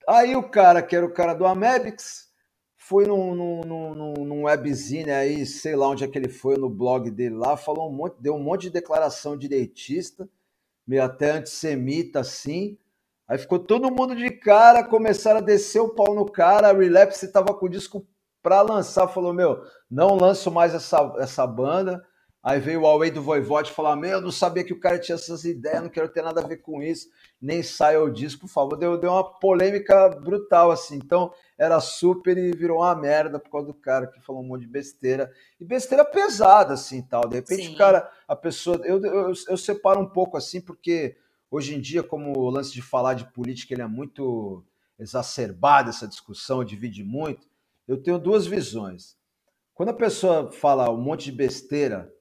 Aí 0.07 0.35
o 0.35 0.49
cara, 0.49 0.81
que 0.81 0.95
era 0.95 1.05
o 1.05 1.13
cara 1.13 1.33
do 1.33 1.45
Amebix, 1.45 2.29
foi 2.75 3.07
num, 3.07 3.33
num, 3.33 3.61
num, 3.61 4.13
num 4.25 4.43
webzine 4.43 5.09
aí, 5.11 5.45
sei 5.45 5.75
lá 5.75 5.89
onde 5.89 6.03
é 6.03 6.07
que 6.07 6.17
ele 6.17 6.29
foi, 6.29 6.57
no 6.57 6.69
blog 6.69 7.09
dele 7.09 7.35
lá, 7.35 7.57
falou 7.57 7.89
um 7.89 7.93
monte, 7.93 8.15
deu 8.19 8.35
um 8.35 8.43
monte 8.43 8.63
de 8.63 8.69
declaração 8.71 9.37
direitista, 9.37 10.29
meio 10.85 11.03
até 11.03 11.31
antissemita 11.31 12.19
assim. 12.19 12.77
Aí 13.27 13.39
ficou 13.39 13.57
todo 13.57 13.89
mundo 13.89 14.15
de 14.15 14.29
cara, 14.29 14.83
começaram 14.83 15.39
a 15.39 15.43
descer 15.43 15.79
o 15.79 15.89
pau 15.89 16.13
no 16.13 16.29
cara. 16.29 16.69
A 16.69 16.73
Relapse 16.73 17.25
estava 17.25 17.55
com 17.55 17.65
o 17.65 17.69
disco 17.69 18.05
para 18.43 18.61
lançar, 18.61 19.07
falou: 19.07 19.33
Meu, 19.33 19.63
não 19.89 20.15
lanço 20.15 20.51
mais 20.51 20.75
essa, 20.75 21.15
essa 21.17 21.47
banda. 21.47 22.05
Aí 22.45 22.59
veio 22.59 22.81
o 22.81 22.85
Away 22.85 23.09
do 23.09 23.23
Voivode 23.23 23.71
falar: 23.71 23.95
Meu, 23.95 24.11
eu 24.11 24.21
não 24.21 24.29
sabia 24.29 24.63
que 24.63 24.71
o 24.71 24.79
cara 24.79 24.99
tinha 24.99 25.15
essas 25.15 25.45
ideias, 25.45 25.81
não 25.81 25.89
quero 25.89 26.07
ter 26.07 26.21
nada 26.21 26.41
a 26.41 26.47
ver 26.47 26.57
com 26.57 26.79
isso, 26.79 27.09
nem 27.41 27.63
saia 27.63 27.99
o 27.99 28.07
disco, 28.07 28.41
por 28.41 28.47
favor. 28.47 28.77
Deu, 28.77 28.99
deu 28.99 29.09
uma 29.09 29.23
polêmica 29.23 30.09
brutal, 30.09 30.69
assim. 30.69 30.97
Então, 30.97 31.33
era 31.57 31.79
super 31.79 32.37
e 32.37 32.51
virou 32.51 32.81
uma 32.81 32.95
merda 32.95 33.39
por 33.39 33.49
causa 33.49 33.65
do 33.65 33.73
cara 33.73 34.05
que 34.05 34.21
falou 34.21 34.43
um 34.43 34.47
monte 34.47 34.61
de 34.61 34.67
besteira. 34.67 35.33
E 35.59 35.65
besteira 35.65 36.05
pesada, 36.05 36.75
assim, 36.75 37.01
tal. 37.01 37.27
De 37.27 37.37
repente, 37.37 37.65
Sim. 37.65 37.73
o 37.73 37.77
cara, 37.79 38.07
a 38.27 38.35
pessoa. 38.35 38.79
Eu, 38.83 39.03
eu, 39.03 39.33
eu 39.49 39.57
separo 39.57 39.99
um 39.99 40.07
pouco 40.07 40.37
assim, 40.37 40.61
porque 40.61 41.17
hoje 41.49 41.73
em 41.73 41.81
dia, 41.81 42.03
como 42.03 42.37
o 42.37 42.49
lance 42.51 42.71
de 42.71 42.81
falar 42.83 43.15
de 43.15 43.25
política, 43.33 43.73
ele 43.73 43.81
é 43.81 43.87
muito 43.87 44.63
exacerbado, 44.99 45.89
essa 45.89 46.07
discussão 46.07 46.63
divide 46.63 47.03
muito. 47.03 47.47
Eu 47.87 47.97
tenho 47.97 48.19
duas 48.19 48.45
visões. 48.45 49.17
Quando 49.73 49.89
a 49.89 49.93
pessoa 49.93 50.51
fala 50.51 50.91
um 50.91 51.01
monte 51.01 51.25
de 51.25 51.31
besteira, 51.31 52.13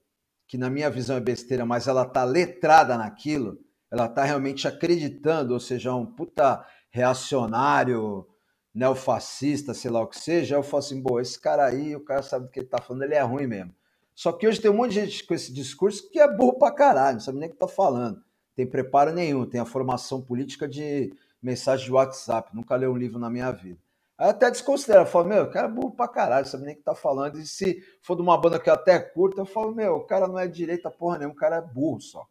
que 0.55 0.59
na 0.59 0.71
minha 0.71 0.89
visão 0.89 1.17
é 1.17 1.21
besteira, 1.21 1.67
mas 1.67 1.89
ela 1.89 2.05
tá 2.05 2.23
letrada 2.23 2.97
naquilo, 2.97 3.59
ela 3.91 4.07
tá 4.07 4.23
realmente 4.23 4.69
acreditando, 4.69 5.53
ou 5.53 5.59
seja, 5.59 5.93
um 5.93 6.07
puta 6.07 6.65
reacionário, 6.93 8.25
neofascista, 8.73 9.75
sei 9.75 9.91
lá 9.91 10.01
o 10.01 10.07
que 10.07 10.17
seja, 10.17 10.55
eu 10.55 10.63
falo 10.63 10.79
assim, 10.79 11.03
boa, 11.03 11.21
esse 11.21 11.41
cara 11.41 11.67
aí, 11.67 11.97
o 11.97 12.05
cara 12.05 12.23
sabe 12.23 12.47
do 12.47 12.53
que 12.53 12.61
ele 12.61 12.69
tá 12.69 12.81
falando, 12.81 13.03
ele 13.03 13.17
é 13.17 13.21
ruim 13.21 13.49
mesmo. 13.49 13.75
Só 14.15 14.31
que 14.31 14.47
hoje 14.47 14.61
tem 14.61 14.71
um 14.71 14.75
monte 14.75 14.91
de 14.91 15.01
gente 15.01 15.27
com 15.27 15.35
esse 15.35 15.53
discurso 15.53 16.09
que 16.09 16.21
é 16.21 16.33
burro 16.33 16.57
pra 16.57 16.71
caralho, 16.71 17.15
não 17.15 17.21
sabe 17.21 17.41
nem 17.41 17.49
o 17.49 17.53
que 17.53 17.59
tá 17.59 17.67
falando. 17.67 18.23
Tem 18.55 18.65
preparo 18.65 19.13
nenhum, 19.13 19.45
tem 19.45 19.61
a 19.61 19.65
formação 19.65 20.23
política 20.23 20.69
de 20.69 21.13
mensagem 21.43 21.85
de 21.85 21.93
WhatsApp, 21.93 22.55
nunca 22.55 22.77
leu 22.77 22.93
um 22.93 22.97
livro 22.97 23.19
na 23.19 23.29
minha 23.29 23.51
vida. 23.51 23.81
Aí 24.17 24.29
até 24.29 24.51
desconsidera, 24.51 25.05
falo, 25.05 25.29
meu, 25.29 25.45
o 25.45 25.51
cara 25.51 25.67
é 25.67 25.71
burro 25.71 25.97
pra 25.97 26.07
caralho, 26.07 26.47
sabe 26.47 26.65
nem 26.65 26.75
o 26.75 26.79
que 26.79 26.85
tá 26.85 26.95
falando. 26.95 27.39
E 27.39 27.47
se 27.47 27.83
for 28.01 28.15
de 28.15 28.23
uma 28.23 28.41
banda 28.41 28.61
que 28.61 28.71
eu 28.71 28.75
até 28.75 28.99
curto, 28.99 29.41
eu 29.41 29.47
falo, 29.47 29.75
meu, 29.75 29.97
o 29.97 30.07
cara 30.07 30.29
não 30.29 30.39
é 30.39 30.47
direita 30.47 30.91
porra 30.91 31.19
nenhuma, 31.19 31.35
o 31.35 31.39
cara 31.39 31.57
é 31.57 31.61
burro 31.61 32.01
só. 32.01 32.27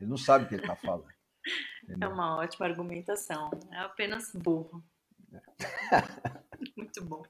Ele 0.00 0.10
não 0.10 0.16
sabe 0.16 0.44
o 0.44 0.48
que 0.48 0.54
ele 0.54 0.66
tá 0.66 0.76
falando. 0.76 1.08
Entendeu? 1.82 2.08
É 2.08 2.12
uma 2.12 2.36
ótima 2.36 2.66
argumentação. 2.66 3.50
É 3.72 3.78
apenas 3.78 4.32
burro. 4.32 4.82
Muito 6.76 7.04
bom. 7.04 7.22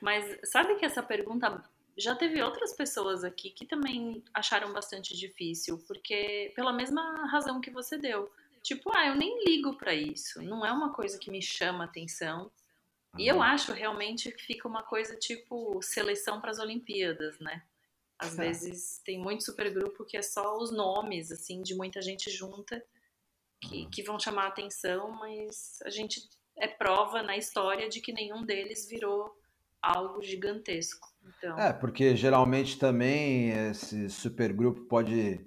Mas 0.00 0.38
sabe 0.44 0.76
que 0.76 0.84
essa 0.84 1.02
pergunta 1.02 1.62
já 1.96 2.14
teve 2.14 2.42
outras 2.42 2.72
pessoas 2.72 3.22
aqui 3.22 3.50
que 3.50 3.66
também 3.66 4.24
acharam 4.32 4.72
bastante 4.72 5.16
difícil, 5.16 5.78
porque 5.86 6.52
pela 6.56 6.72
mesma 6.72 7.26
razão 7.26 7.60
que 7.60 7.70
você 7.70 7.98
deu. 7.98 8.30
Tipo, 8.62 8.90
ah, 8.96 9.06
eu 9.06 9.14
nem 9.14 9.44
ligo 9.44 9.76
para 9.76 9.94
isso. 9.94 10.42
Não 10.42 10.64
é 10.64 10.72
uma 10.72 10.92
coisa 10.92 11.18
que 11.18 11.30
me 11.30 11.42
chama 11.42 11.84
atenção. 11.84 12.50
E 13.18 13.26
eu 13.26 13.40
acho 13.42 13.72
realmente 13.72 14.30
que 14.32 14.42
fica 14.42 14.66
uma 14.66 14.82
coisa 14.82 15.16
tipo 15.16 15.80
seleção 15.82 16.40
para 16.40 16.50
as 16.50 16.58
Olimpíadas, 16.58 17.38
né? 17.38 17.62
Às 18.18 18.38
é. 18.38 18.44
vezes 18.46 19.00
tem 19.04 19.18
muito 19.18 19.44
supergrupo 19.44 20.04
que 20.04 20.16
é 20.16 20.22
só 20.22 20.56
os 20.56 20.72
nomes, 20.72 21.30
assim, 21.30 21.62
de 21.62 21.74
muita 21.74 22.00
gente 22.00 22.30
junta 22.30 22.82
que, 23.60 23.82
uhum. 23.82 23.90
que 23.90 24.02
vão 24.02 24.18
chamar 24.18 24.44
a 24.44 24.48
atenção, 24.48 25.10
mas 25.12 25.78
a 25.84 25.90
gente 25.90 26.20
é 26.56 26.68
prova 26.68 27.22
na 27.22 27.36
história 27.36 27.88
de 27.88 28.00
que 28.00 28.12
nenhum 28.12 28.44
deles 28.44 28.88
virou 28.88 29.32
algo 29.82 30.22
gigantesco. 30.22 31.08
Então... 31.22 31.58
É, 31.58 31.72
porque 31.72 32.16
geralmente 32.16 32.78
também 32.78 33.50
esse 33.70 34.08
supergrupo 34.08 34.82
pode 34.82 35.44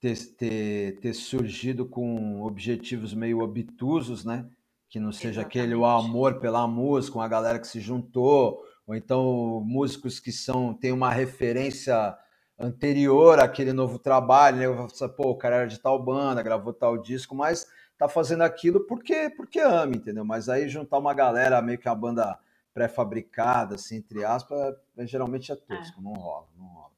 ter, 0.00 0.16
ter, 0.36 1.00
ter 1.00 1.14
surgido 1.14 1.86
com 1.86 2.42
objetivos 2.42 3.12
meio 3.12 3.40
obtusos, 3.40 4.24
né? 4.24 4.48
Que 4.88 5.00
não 5.00 5.12
seja 5.12 5.40
Exatamente. 5.40 5.58
aquele 5.58 5.74
o 5.74 5.84
amor 5.84 6.38
pela 6.38 6.66
música, 6.66 7.14
com 7.14 7.20
a 7.20 7.28
galera 7.28 7.58
que 7.58 7.66
se 7.66 7.80
juntou, 7.80 8.62
ou 8.86 8.94
então 8.94 9.60
músicos 9.64 10.20
que 10.20 10.30
são 10.30 10.72
têm 10.72 10.92
uma 10.92 11.10
referência 11.10 12.16
anterior 12.58 13.38
àquele 13.38 13.72
novo 13.72 13.98
trabalho, 13.98 14.56
né? 14.56 14.68
Você, 14.68 15.08
Pô, 15.08 15.30
o 15.30 15.36
cara 15.36 15.56
era 15.56 15.66
de 15.66 15.78
tal 15.78 16.02
banda, 16.02 16.42
gravou 16.42 16.72
tal 16.72 16.96
disco, 16.96 17.34
mas 17.34 17.66
tá 17.98 18.08
fazendo 18.08 18.42
aquilo 18.42 18.86
porque 18.86 19.30
porque 19.30 19.58
ama, 19.58 19.96
entendeu? 19.96 20.24
Mas 20.24 20.48
aí 20.48 20.68
juntar 20.68 20.98
uma 20.98 21.14
galera 21.14 21.60
meio 21.60 21.78
que 21.78 21.88
a 21.88 21.94
banda 21.94 22.38
pré-fabricada, 22.72 23.74
assim, 23.74 23.96
entre 23.96 24.24
aspas, 24.24 24.74
é, 24.96 25.06
geralmente 25.06 25.50
é 25.50 25.56
tosco, 25.56 25.98
é. 25.98 26.02
não 26.02 26.12
rola, 26.12 26.46
não 26.56 26.66
rola. 26.66 26.92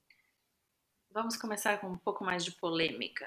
Vamos 1.10 1.36
começar 1.36 1.78
com 1.78 1.88
um 1.88 1.96
pouco 1.96 2.24
mais 2.24 2.44
de 2.44 2.52
polêmica 2.52 3.26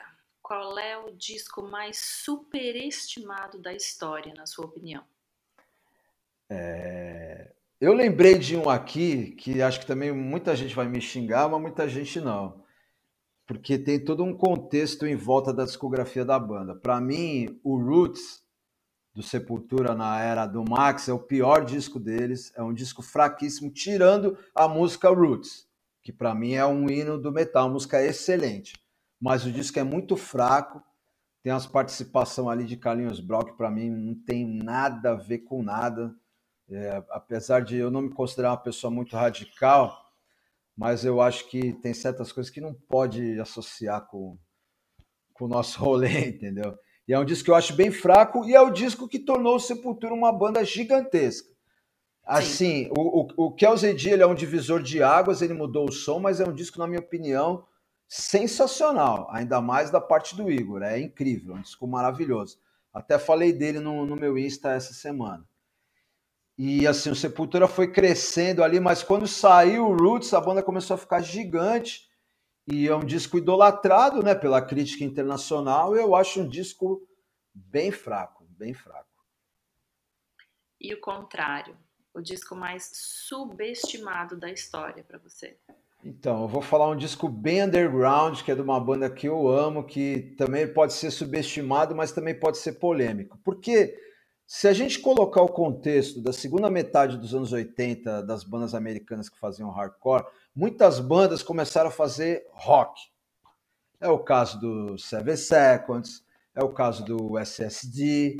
qual 0.51 0.77
é 0.77 0.97
o 0.97 1.15
disco 1.15 1.63
mais 1.63 1.97
superestimado 1.97 3.57
da 3.57 3.73
história, 3.73 4.33
na 4.33 4.45
sua 4.45 4.65
opinião? 4.65 5.01
É... 6.49 7.53
Eu 7.79 7.93
lembrei 7.93 8.37
de 8.37 8.57
um 8.57 8.69
aqui 8.69 9.31
que 9.31 9.61
acho 9.61 9.79
que 9.79 9.85
também 9.85 10.11
muita 10.11 10.53
gente 10.53 10.75
vai 10.75 10.89
me 10.89 10.99
xingar, 10.99 11.47
mas 11.47 11.61
muita 11.61 11.87
gente 11.87 12.19
não. 12.19 12.65
Porque 13.47 13.79
tem 13.79 14.03
todo 14.03 14.25
um 14.25 14.35
contexto 14.35 15.07
em 15.07 15.15
volta 15.15 15.53
da 15.53 15.63
discografia 15.63 16.25
da 16.25 16.37
banda. 16.37 16.75
Para 16.75 16.99
mim, 16.99 17.57
o 17.63 17.77
Roots 17.77 18.43
do 19.13 19.23
Sepultura 19.23 19.95
na 19.95 20.19
era 20.19 20.45
do 20.45 20.65
Max 20.69 21.07
é 21.07 21.13
o 21.13 21.19
pior 21.19 21.63
disco 21.63 21.97
deles. 21.97 22.51
É 22.57 22.61
um 22.61 22.73
disco 22.73 23.01
fraquíssimo, 23.01 23.71
tirando 23.71 24.37
a 24.53 24.67
música 24.67 25.07
Roots, 25.07 25.65
que 26.03 26.11
para 26.11 26.35
mim 26.35 26.55
é 26.55 26.65
um 26.65 26.89
hino 26.89 27.17
do 27.17 27.31
metal, 27.31 27.69
música 27.69 28.03
excelente 28.03 28.80
mas 29.21 29.45
o 29.45 29.51
disco 29.51 29.77
é 29.77 29.83
muito 29.83 30.17
fraco. 30.17 30.81
Tem 31.43 31.53
umas 31.53 31.67
participação 31.67 32.49
ali 32.49 32.65
de 32.65 32.75
Carlinhos 32.75 33.19
Brock, 33.19 33.55
para 33.55 33.69
mim 33.69 33.89
não 33.89 34.15
tem 34.15 34.45
nada 34.45 35.11
a 35.11 35.15
ver 35.15 35.39
com 35.39 35.61
nada. 35.61 36.13
É, 36.69 37.03
apesar 37.09 37.61
de 37.61 37.75
eu 37.75 37.91
não 37.91 38.01
me 38.01 38.09
considerar 38.09 38.51
uma 38.51 38.57
pessoa 38.57 38.89
muito 38.89 39.15
radical, 39.15 40.09
mas 40.75 41.03
eu 41.03 41.21
acho 41.21 41.49
que 41.49 41.73
tem 41.73 41.93
certas 41.93 42.31
coisas 42.31 42.49
que 42.49 42.61
não 42.61 42.73
pode 42.73 43.39
associar 43.39 44.07
com, 44.07 44.37
com 45.33 45.45
o 45.45 45.49
nosso 45.49 45.79
rolê, 45.83 46.29
entendeu? 46.29 46.77
E 47.07 47.13
é 47.13 47.19
um 47.19 47.25
disco 47.25 47.45
que 47.45 47.51
eu 47.51 47.55
acho 47.55 47.75
bem 47.75 47.91
fraco 47.91 48.45
e 48.45 48.55
é 48.55 48.61
o 48.61 48.69
disco 48.69 49.07
que 49.07 49.19
tornou 49.19 49.55
o 49.55 49.59
Sepultura 49.59 50.13
uma 50.13 50.31
banda 50.31 50.63
gigantesca. 50.63 51.49
Assim, 52.23 52.85
Sim. 52.85 52.91
o, 52.95 53.21
o, 53.21 53.47
o 53.47 53.51
Kelsey 53.51 53.97
ele 54.09 54.23
é 54.23 54.27
um 54.27 54.35
divisor 54.35 54.81
de 54.81 55.03
águas, 55.03 55.41
ele 55.41 55.53
mudou 55.53 55.89
o 55.89 55.91
som, 55.91 56.19
mas 56.19 56.39
é 56.39 56.47
um 56.47 56.53
disco, 56.53 56.79
na 56.79 56.87
minha 56.87 56.99
opinião, 56.99 57.65
sensacional, 58.11 59.29
ainda 59.31 59.61
mais 59.61 59.89
da 59.89 60.01
parte 60.01 60.35
do 60.35 60.51
Igor. 60.51 60.83
É 60.83 60.99
incrível, 60.99 61.55
um 61.55 61.61
disco 61.61 61.87
maravilhoso. 61.87 62.59
Até 62.93 63.17
falei 63.17 63.53
dele 63.53 63.79
no, 63.79 64.05
no 64.05 64.17
meu 64.17 64.37
Insta 64.37 64.73
essa 64.73 64.93
semana. 64.93 65.47
E 66.57 66.85
assim, 66.85 67.09
o 67.09 67.15
Sepultura 67.15 67.69
foi 67.69 67.89
crescendo 67.89 68.65
ali, 68.65 68.81
mas 68.81 69.01
quando 69.01 69.25
saiu 69.25 69.87
o 69.87 69.95
Roots, 69.95 70.33
a 70.33 70.41
banda 70.41 70.61
começou 70.61 70.95
a 70.95 70.97
ficar 70.97 71.21
gigante. 71.21 72.11
e 72.67 72.85
é 72.85 72.93
um 72.93 73.05
disco 73.05 73.37
idolatrado 73.37 74.21
né, 74.21 74.35
pela 74.35 74.61
crítica 74.61 75.05
internacional. 75.05 75.95
Eu 75.95 76.13
acho 76.13 76.41
um 76.41 76.49
disco 76.49 77.07
bem 77.53 77.93
fraco, 77.93 78.45
bem 78.49 78.73
fraco. 78.73 79.07
E 80.81 80.93
o 80.93 80.99
contrário, 80.99 81.77
o 82.13 82.19
disco 82.19 82.57
mais 82.57 82.91
subestimado 82.93 84.37
da 84.37 84.51
história 84.51 85.01
para 85.01 85.17
você? 85.17 85.57
Então, 86.03 86.41
eu 86.41 86.47
vou 86.47 86.61
falar 86.61 86.89
um 86.89 86.95
disco 86.95 87.29
bem 87.29 87.63
underground, 87.63 88.41
que 88.41 88.51
é 88.51 88.55
de 88.55 88.61
uma 88.61 88.79
banda 88.79 89.09
que 89.09 89.27
eu 89.27 89.47
amo, 89.47 89.83
que 89.83 90.33
também 90.35 90.67
pode 90.67 90.93
ser 90.93 91.11
subestimado, 91.11 91.95
mas 91.95 92.11
também 92.11 92.37
pode 92.37 92.57
ser 92.57 92.73
polêmico. 92.73 93.39
Porque 93.43 93.95
se 94.47 94.67
a 94.67 94.73
gente 94.73 94.99
colocar 94.99 95.43
o 95.43 95.47
contexto 95.47 96.19
da 96.19 96.33
segunda 96.33 96.69
metade 96.69 97.17
dos 97.17 97.35
anos 97.35 97.53
80 97.53 98.23
das 98.23 98.43
bandas 98.43 98.73
americanas 98.73 99.29
que 99.29 99.37
faziam 99.37 99.69
hardcore, 99.69 100.25
muitas 100.55 100.99
bandas 100.99 101.43
começaram 101.43 101.89
a 101.89 101.93
fazer 101.93 102.45
rock. 102.51 102.99
É 103.99 104.09
o 104.09 104.17
caso 104.17 104.59
do 104.59 104.97
Seven 104.97 105.37
Seconds, 105.37 106.23
é 106.55 106.63
o 106.63 106.69
caso 106.69 107.05
do 107.05 107.37
SSD, 107.37 108.37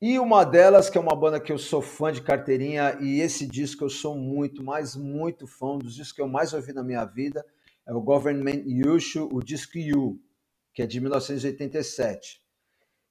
e 0.00 0.18
uma 0.18 0.44
delas, 0.44 0.88
que 0.88 0.96
é 0.96 1.00
uma 1.00 1.14
banda 1.14 1.38
que 1.38 1.52
eu 1.52 1.58
sou 1.58 1.82
fã 1.82 2.10
de 2.10 2.22
carteirinha, 2.22 2.96
e 3.00 3.20
esse 3.20 3.46
disco 3.46 3.84
eu 3.84 3.90
sou 3.90 4.16
muito, 4.16 4.64
mas 4.64 4.96
muito 4.96 5.46
fã, 5.46 5.74
um 5.74 5.78
dos 5.78 5.94
discos 5.94 6.12
que 6.12 6.22
eu 6.22 6.28
mais 6.28 6.54
ouvi 6.54 6.72
na 6.72 6.82
minha 6.82 7.04
vida, 7.04 7.44
é 7.86 7.92
o 7.92 8.00
Government 8.00 8.62
Yushu, 8.66 9.28
o 9.32 9.42
disco 9.42 9.76
You, 9.76 10.18
que 10.72 10.82
é 10.82 10.86
de 10.86 11.00
1987. 11.00 12.40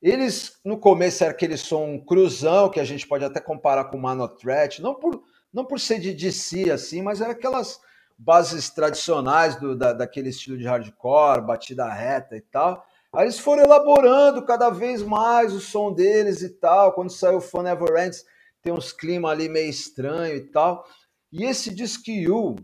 Eles, 0.01 0.59
no 0.63 0.79
começo, 0.79 1.23
era 1.23 1.31
aquele 1.31 1.57
som 1.57 1.99
cruzão, 1.99 2.69
que 2.69 2.79
a 2.79 2.85
gente 2.85 3.05
pode 3.05 3.23
até 3.23 3.39
comparar 3.39 3.85
com 3.85 3.97
o 3.97 4.01
Manotret, 4.01 4.81
não 4.81 4.95
por, 4.95 5.23
não 5.53 5.65
por 5.65 5.79
ser 5.79 5.99
de 5.99 6.13
DC, 6.13 6.71
assim, 6.71 7.01
mas 7.01 7.21
era 7.21 7.33
aquelas 7.33 7.79
bases 8.17 8.69
tradicionais 8.69 9.57
do, 9.57 9.75
da, 9.75 9.93
daquele 9.93 10.29
estilo 10.29 10.57
de 10.57 10.65
hardcore, 10.65 11.45
batida 11.45 11.91
reta 11.91 12.35
e 12.35 12.41
tal. 12.41 12.85
Aí 13.13 13.25
eles 13.25 13.39
foram 13.39 13.63
elaborando 13.63 14.45
cada 14.45 14.69
vez 14.69 15.01
mais 15.01 15.53
o 15.53 15.59
som 15.59 15.91
deles 15.91 16.41
e 16.41 16.49
tal. 16.49 16.93
Quando 16.93 17.11
saiu 17.11 17.37
o 17.37 17.41
Fun 17.41 17.63
Never 17.63 18.05
Ends, 18.05 18.23
tem 18.61 18.71
uns 18.71 18.91
climas 18.91 19.31
ali 19.31 19.49
meio 19.49 19.69
estranho 19.69 20.35
e 20.35 20.41
tal. 20.41 20.85
E 21.31 21.43
esse 21.43 21.73
disco 21.73 22.11
You, 22.11 22.55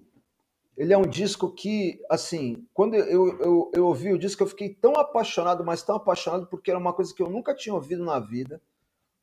ele 0.77 0.93
é 0.93 0.97
um 0.97 1.07
disco 1.07 1.51
que, 1.51 1.99
assim, 2.09 2.67
quando 2.73 2.95
eu, 2.95 3.39
eu, 3.39 3.71
eu 3.73 3.87
ouvi 3.87 4.13
o 4.13 4.19
disco, 4.19 4.43
eu 4.43 4.47
fiquei 4.47 4.69
tão 4.69 4.93
apaixonado, 4.93 5.63
mas 5.63 5.81
tão 5.81 5.95
apaixonado, 5.95 6.47
porque 6.47 6.69
era 6.69 6.79
uma 6.79 6.93
coisa 6.93 7.13
que 7.13 7.23
eu 7.23 7.29
nunca 7.29 7.55
tinha 7.55 7.73
ouvido 7.73 8.03
na 8.03 8.19
vida, 8.19 8.61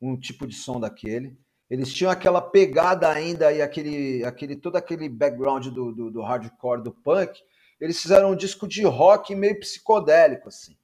um 0.01 0.19
tipo 0.19 0.47
de 0.47 0.57
som 0.57 0.81
daquele. 0.81 1.39
Eles 1.71 1.93
tinham 1.93 2.11
aquela 2.11 2.41
pegada 2.41 3.09
ainda 3.09 3.53
e 3.53 3.63
aquele, 3.63 4.25
aquele 4.25 4.57
todo 4.57 4.77
aquele 4.77 5.09
background 5.09 5.69
do, 5.69 5.93
do, 5.93 6.11
do 6.11 6.21
hardcore, 6.21 6.83
do 6.83 6.93
punk. 6.93 7.41
Eles 7.81 8.01
fizeram 8.01 8.33
um 8.33 8.37
disco 8.37 8.67
de 8.67 8.83
rock 8.85 9.35
meio 9.35 9.59
psicodélico, 9.59 10.49
assim. 10.49 10.77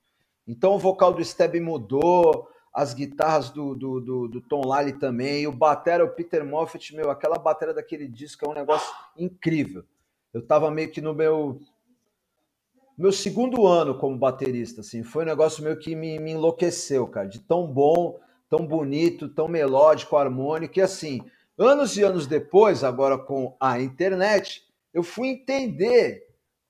Então 0.49 0.75
o 0.75 0.79
vocal 0.79 1.13
do 1.13 1.23
Steb 1.23 1.61
mudou, 1.61 2.49
as 2.73 2.95
guitarras 2.95 3.51
do, 3.51 3.75
do, 3.75 4.01
do, 4.01 4.29
do 4.29 4.41
Tom 4.41 4.67
Lally 4.67 4.95
também, 4.95 5.47
o 5.47 5.53
batera, 5.53 6.03
o 6.03 6.09
Peter 6.09 6.43
Moffat, 6.45 6.97
meu, 6.97 7.11
aquela 7.11 7.39
bateria 7.39 7.75
daquele 7.75 8.09
disco 8.09 8.47
é 8.47 8.49
um 8.49 8.55
negócio 8.55 8.91
incrível. 9.15 9.85
Eu 10.33 10.41
tava 10.41 10.71
meio 10.71 10.91
que 10.91 11.03
no 11.03 11.13
meu 11.13 11.61
meu 12.97 13.13
segundo 13.13 13.65
ano 13.65 13.97
como 13.97 14.19
baterista, 14.19 14.81
assim, 14.81 15.05
foi 15.05 15.23
um 15.23 15.29
negócio 15.29 15.63
meio 15.63 15.79
que 15.79 15.95
me, 15.95 16.19
me 16.19 16.33
enlouqueceu, 16.33 17.07
cara, 17.07 17.29
de 17.29 17.39
tão 17.39 17.65
bom, 17.65 18.19
tão 18.49 18.67
bonito, 18.67 19.29
tão 19.29 19.47
melódico, 19.47 20.17
harmônico, 20.17 20.81
e 20.81 20.83
assim, 20.83 21.21
anos 21.57 21.97
e 21.97 22.03
anos 22.03 22.27
depois, 22.27 22.83
agora 22.83 23.17
com 23.17 23.57
a 23.61 23.81
internet, 23.81 24.65
eu 24.93 25.05
fui 25.05 25.29
entender 25.29 26.27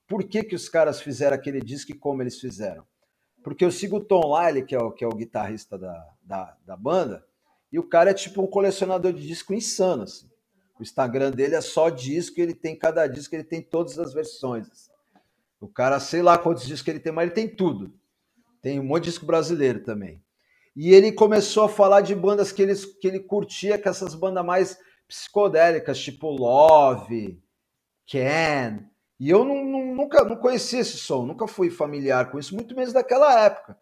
por 0.07 0.23
que, 0.23 0.43
que 0.43 0.53
os 0.53 0.69
caras 0.69 1.01
fizeram 1.01 1.35
aquele 1.35 1.61
disco 1.61 1.91
e 1.91 1.95
como 1.95 2.21
eles 2.21 2.39
fizeram 2.39 2.85
porque 3.43 3.63
eu 3.63 3.71
sigo 3.71 3.97
o 3.97 4.03
Tom 4.03 4.21
Lyle, 4.37 4.65
que 4.65 4.75
é 4.75 4.79
o, 4.79 4.91
que 4.91 5.03
é 5.03 5.07
o 5.07 5.15
guitarrista 5.15 5.77
da, 5.77 6.07
da, 6.21 6.57
da 6.65 6.75
banda, 6.75 7.25
e 7.71 7.79
o 7.79 7.83
cara 7.83 8.11
é 8.11 8.13
tipo 8.13 8.41
um 8.41 8.47
colecionador 8.47 9.13
de 9.13 9.25
disco 9.25 9.53
insano. 9.53 10.03
Assim. 10.03 10.29
O 10.79 10.83
Instagram 10.83 11.31
dele 11.31 11.55
é 11.55 11.61
só 11.61 11.89
disco, 11.89 12.39
ele 12.39 12.53
tem 12.53 12.75
cada 12.75 13.05
disco, 13.07 13.35
ele 13.35 13.43
tem 13.43 13.61
todas 13.61 13.99
as 13.99 14.13
versões. 14.13 14.69
Assim. 14.71 14.89
O 15.59 15.67
cara, 15.67 15.99
sei 15.99 16.21
lá 16.21 16.37
quantos 16.37 16.65
discos 16.65 16.87
ele 16.87 16.99
tem, 16.99 17.11
mas 17.11 17.25
ele 17.25 17.35
tem 17.35 17.47
tudo. 17.47 17.93
Tem 18.61 18.79
um 18.79 18.83
monte 18.83 19.03
de 19.03 19.09
disco 19.09 19.25
brasileiro 19.25 19.83
também. 19.83 20.21
E 20.75 20.93
ele 20.93 21.11
começou 21.11 21.65
a 21.65 21.69
falar 21.69 22.01
de 22.01 22.15
bandas 22.15 22.51
que 22.51 22.61
ele, 22.61 22.75
que 22.75 23.07
ele 23.07 23.19
curtia, 23.19 23.77
que 23.77 23.89
essas 23.89 24.15
bandas 24.15 24.45
mais 24.45 24.77
psicodélicas, 25.07 25.99
tipo 25.99 26.29
Love, 26.29 27.41
Can, 28.09 28.85
e 29.19 29.29
eu 29.29 29.43
não, 29.43 29.65
não, 29.65 29.95
nunca 29.95 30.23
não 30.23 30.37
conhecia 30.37 30.79
esse 30.79 30.97
som, 30.97 31.25
nunca 31.25 31.47
fui 31.47 31.69
familiar 31.69 32.31
com 32.31 32.39
isso, 32.39 32.55
muito 32.55 32.75
menos 32.75 32.93
daquela 32.93 33.43
época. 33.43 33.77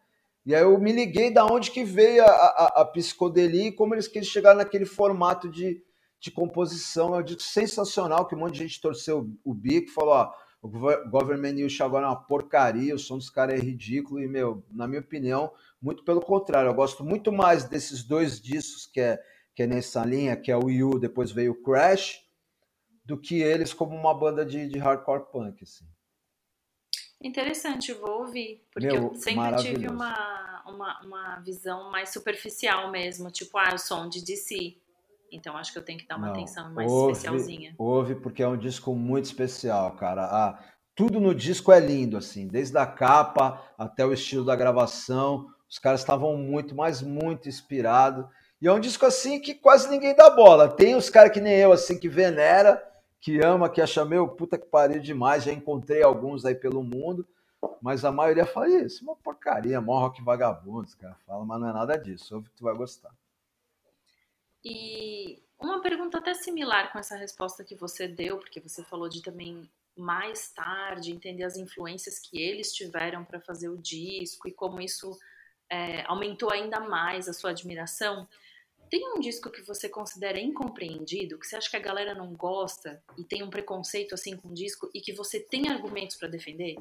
E 0.46 0.56
aí 0.56 0.62
eu 0.62 0.80
me 0.80 0.92
liguei 0.92 1.30
da 1.30 1.46
onde 1.46 1.72
que 1.72 1.84
veio 1.84 2.24
a, 2.24 2.28
a, 2.28 2.82
a 2.82 2.86
psicodelia 2.86 3.68
e 3.68 3.72
como 3.72 3.94
eles, 3.94 4.08
que 4.08 4.18
eles 4.18 4.30
chegaram 4.30 4.58
naquele 4.58 4.86
formato 4.86 5.50
de, 5.50 5.84
de 6.20 6.32
composição. 6.32 7.20
É 7.20 7.22
disco 7.22 7.42
sensacional, 7.42 8.26
que 8.26 8.34
um 8.34 8.40
monte 8.40 8.54
de 8.54 8.60
gente 8.60 8.82
torceu 8.82 9.30
o, 9.44 9.52
o 9.52 9.54
bico, 9.54 9.92
falou, 9.92 10.14
ó, 10.14 10.32
o 10.62 10.70
Government 11.10 11.52
News 11.52 11.80
agora 11.82 12.06
é 12.06 12.10
uma 12.10 12.16
porcaria, 12.16 12.96
o 12.96 13.00
som 13.00 13.18
dos 13.18 13.30
caras 13.30 13.60
é 13.60 13.64
ridículo, 13.64 14.22
e, 14.22 14.28
meu, 14.28 14.64
na 14.72 14.88
minha 14.88 15.02
opinião, 15.02 15.52
muito 15.82 16.04
pelo 16.04 16.22
contrário, 16.22 16.70
eu 16.70 16.74
gosto 16.74 17.04
muito 17.04 17.32
mais 17.32 17.66
desses 17.66 18.04
dois 18.04 18.42
discos 18.42 18.88
que 18.88 19.00
é, 19.00 19.20
que 19.54 19.64
é 19.64 19.68
nessa 19.68 20.04
linha, 20.04 20.36
que 20.36 20.52
é 20.52 20.58
o 20.58 20.70
You, 20.70 20.98
depois 20.98 21.32
veio 21.32 21.52
o 21.52 21.62
Crash, 21.62 22.22
do 23.08 23.18
que 23.18 23.42
eles 23.42 23.74
como 23.74 23.96
uma 23.96 24.14
banda 24.14 24.46
de, 24.46 24.68
de 24.68 24.78
hardcore 24.78 25.32
punk, 25.32 25.64
assim. 25.64 25.86
Interessante, 27.24 27.94
vou 27.94 28.20
ouvir, 28.20 28.62
porque 28.72 28.88
Meu, 28.88 28.96
eu 28.96 29.16
sempre 29.16 29.56
tive 29.56 29.88
uma, 29.88 30.64
uma, 30.68 31.02
uma 31.02 31.40
visão 31.40 31.90
mais 31.90 32.10
superficial 32.10 32.92
mesmo, 32.92 33.32
tipo, 33.32 33.58
ah, 33.58 33.74
o 33.74 33.78
som 33.80 34.08
de 34.08 34.24
DC. 34.24 34.76
Então 35.32 35.58
acho 35.58 35.72
que 35.72 35.80
eu 35.80 35.84
tenho 35.84 35.98
que 35.98 36.08
dar 36.08 36.18
uma 36.18 36.28
Não, 36.28 36.34
atenção 36.34 36.72
mais 36.74 36.92
ouve, 36.92 37.14
especialzinha. 37.14 37.76
Ouve, 37.78 38.16
porque 38.16 38.44
é 38.44 38.48
um 38.48 38.58
disco 38.58 38.94
muito 38.94 39.26
especial, 39.26 39.96
cara. 39.96 40.26
Ah, 40.26 40.60
tudo 40.94 41.20
no 41.20 41.34
disco 41.34 41.72
é 41.72 41.80
lindo, 41.80 42.18
assim, 42.18 42.48
desde 42.48 42.78
a 42.78 42.86
capa 42.86 43.64
até 43.78 44.06
o 44.06 44.14
estilo 44.14 44.46
da 44.46 44.56
gravação. 44.56 45.48
Os 45.70 45.80
caras 45.80 46.02
estavam 46.02 46.38
muito, 46.38 46.76
mas 46.76 47.02
muito 47.02 47.50
inspirados. 47.50 48.26
E 48.62 48.68
é 48.68 48.72
um 48.72 48.80
disco 48.80 49.06
assim 49.06 49.40
que 49.40 49.54
quase 49.56 49.90
ninguém 49.90 50.16
dá 50.16 50.30
bola. 50.30 50.68
Tem 50.70 50.96
os 50.96 51.10
caras 51.10 51.32
que 51.32 51.42
nem 51.42 51.56
eu, 51.56 51.72
assim, 51.72 51.98
que 52.00 52.10
venera, 52.10 52.82
que 53.20 53.40
ama, 53.44 53.70
que 53.70 53.82
acha, 53.82 54.06
meu, 54.06 54.28
puta 54.28 54.58
que 54.58 54.66
pariu 54.66 55.00
demais. 55.00 55.44
Já 55.44 55.52
encontrei 55.52 56.04
alguns 56.04 56.46
aí 56.46 56.56
pelo 56.56 56.84
mundo, 56.84 57.28
mas 57.82 58.06
a 58.06 58.12
maioria 58.12 58.46
fala 58.46 58.70
isso, 58.70 59.04
uma 59.04 59.16
porcaria, 59.16 59.82
mó 59.82 60.00
rock 60.00 60.22
vagabundo, 60.22 60.88
cara 60.98 61.16
fala, 61.26 61.44
mas 61.46 61.60
não 61.60 61.70
é 61.70 61.74
nada 61.74 61.98
disso, 61.98 62.36
ouve 62.36 62.50
que 62.50 62.56
tu 62.56 62.64
vai 62.64 62.76
gostar. 62.76 63.12
E 64.64 65.42
uma 65.60 65.82
pergunta 65.82 66.18
até 66.18 66.34
similar 66.34 66.92
com 66.92 67.00
essa 67.00 67.16
resposta 67.16 67.64
que 67.64 67.76
você 67.76 68.08
deu, 68.08 68.38
porque 68.38 68.60
você 68.60 68.84
falou 68.84 69.10
de 69.10 69.22
também 69.22 69.70
mais 69.96 70.52
tarde 70.52 71.12
entender 71.12 71.44
as 71.44 71.58
influências 71.58 72.20
que 72.20 72.40
eles 72.40 72.72
tiveram 72.72 73.26
para 73.26 73.42
fazer 73.42 73.70
o 73.70 73.78
disco 73.78 74.48
e 74.48 74.52
como 74.52 74.80
isso 74.80 75.18
é, 75.70 76.04
aumentou 76.06 76.52
ainda 76.52 76.80
mais 76.80 77.28
a 77.28 77.34
sua 77.34 77.50
admiração. 77.50 78.28
Tem 78.90 79.06
um 79.14 79.20
disco 79.20 79.50
que 79.50 79.62
você 79.62 79.90
considera 79.90 80.40
incompreendido, 80.40 81.38
que 81.38 81.46
você 81.46 81.58
acha 81.58 81.70
que 81.70 81.76
a 81.76 81.82
galera 81.82 82.16
não 82.16 82.34
gosta 82.34 83.02
e 83.18 83.24
tem 83.24 83.44
um 83.44 83.50
preconceito 83.50 84.14
assim 84.14 84.38
com 84.38 84.48
o 84.48 84.54
disco 84.54 84.90
e 84.94 85.02
que 85.02 85.12
você 85.12 85.40
tem 85.40 85.68
argumentos 85.70 86.16
para 86.16 86.30
defender? 86.30 86.78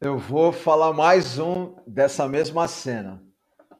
Eu 0.00 0.18
vou 0.18 0.52
falar 0.52 0.92
mais 0.92 1.38
um 1.38 1.76
dessa 1.86 2.26
mesma 2.26 2.66
cena. 2.66 3.22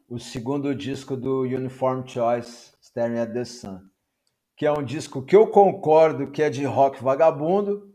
O 0.09 0.19
segundo 0.19 0.75
disco 0.75 1.17
do 1.17 1.43
Uniform 1.43 2.07
Choice, 2.07 2.73
Staring 2.81 3.19
at 3.19 3.33
the 3.33 3.45
Sun, 3.45 3.81
que 4.57 4.65
é 4.65 4.73
um 4.73 4.85
disco 4.85 5.25
que 5.25 5.35
eu 5.35 5.49
concordo 5.49 6.31
que 6.31 6.43
é 6.43 6.51
de 6.51 6.65
rock 6.65 7.03
vagabundo, 7.03 7.93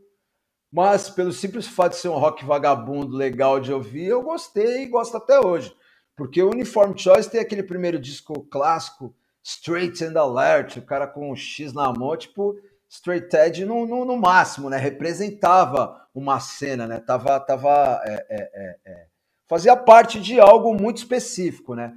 mas 0.69 1.10
pelo 1.10 1.32
simples 1.32 1.67
fato 1.67 1.93
de 1.93 1.99
ser 1.99 2.10
um 2.10 2.17
rock 2.17 2.43
vagabundo 2.43 3.15
legal 3.15 3.62
de 3.62 3.71
ouvir, 3.71 4.08
eu 4.08 4.21
gostei 4.23 4.84
e 4.84 4.88
gosto 4.88 5.15
até 5.15 5.39
hoje. 5.39 5.73
Porque 6.15 6.41
o 6.41 6.49
Uniform 6.49 6.95
Choice 6.95 7.30
tem 7.30 7.41
aquele 7.41 7.63
primeiro 7.63 7.99
disco 7.99 8.43
clássico, 8.43 9.13
Straight 9.43 10.03
and 10.03 10.20
Alert, 10.20 10.78
o 10.78 10.82
cara 10.82 11.05
com 11.05 11.32
um 11.32 11.36
X 11.36 11.74
na 11.74 11.91
mão, 11.91 12.16
tipo, 12.16 12.59
Straight 12.89 13.36
Edge 13.36 13.66
no, 13.66 13.86
no, 13.86 14.05
no 14.05 14.18
máximo, 14.18 14.70
né? 14.70 14.78
Representava 14.78 16.07
uma 16.13 16.39
cena, 16.39 16.88
né? 16.88 16.99
Tava, 16.99 17.39
tava, 17.39 18.01
é, 18.05 18.26
é, 18.30 18.49
é, 18.53 18.78
é, 18.86 19.05
fazia 19.47 19.76
parte 19.76 20.20
de 20.20 20.39
algo 20.39 20.74
muito 20.74 20.97
específico, 20.97 21.76
né? 21.76 21.93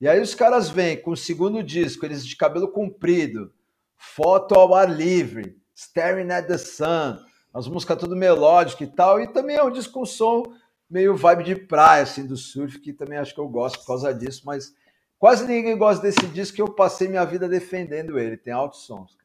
E 0.00 0.08
aí 0.08 0.20
os 0.20 0.34
caras 0.34 0.68
vêm 0.68 1.00
com 1.00 1.12
o 1.12 1.16
segundo 1.16 1.62
disco, 1.62 2.04
eles 2.04 2.26
de 2.26 2.34
cabelo 2.34 2.68
comprido, 2.68 3.52
foto 3.96 4.54
ao 4.54 4.74
ar 4.74 4.90
livre, 4.90 5.56
Staring 5.74 6.30
at 6.32 6.46
the 6.46 6.58
Sun, 6.58 7.18
as 7.52 7.68
músicas 7.68 7.98
tudo 7.98 8.16
melódicas 8.16 8.88
e 8.88 8.90
tal, 8.90 9.20
e 9.20 9.28
também 9.28 9.56
é 9.56 9.62
um 9.62 9.70
disco 9.70 9.92
com 9.92 10.06
som 10.06 10.42
meio 10.90 11.16
vibe 11.16 11.44
de 11.44 11.54
praia, 11.54 12.02
assim, 12.02 12.26
do 12.26 12.36
surf, 12.36 12.78
que 12.80 12.92
também 12.92 13.18
acho 13.18 13.32
que 13.32 13.40
eu 13.40 13.48
gosto 13.48 13.78
por 13.78 13.86
causa 13.86 14.12
disso, 14.12 14.42
mas 14.44 14.74
quase 15.18 15.46
ninguém 15.46 15.78
gosta 15.78 16.02
desse 16.02 16.26
disco 16.28 16.56
que 16.56 16.62
eu 16.62 16.74
passei 16.74 17.08
minha 17.08 17.24
vida 17.24 17.48
defendendo 17.48 18.18
ele. 18.18 18.36
Tem 18.36 18.52
altos 18.52 18.84
sons. 18.86 19.16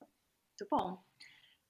Muito 0.00 0.68
bom. 0.70 0.98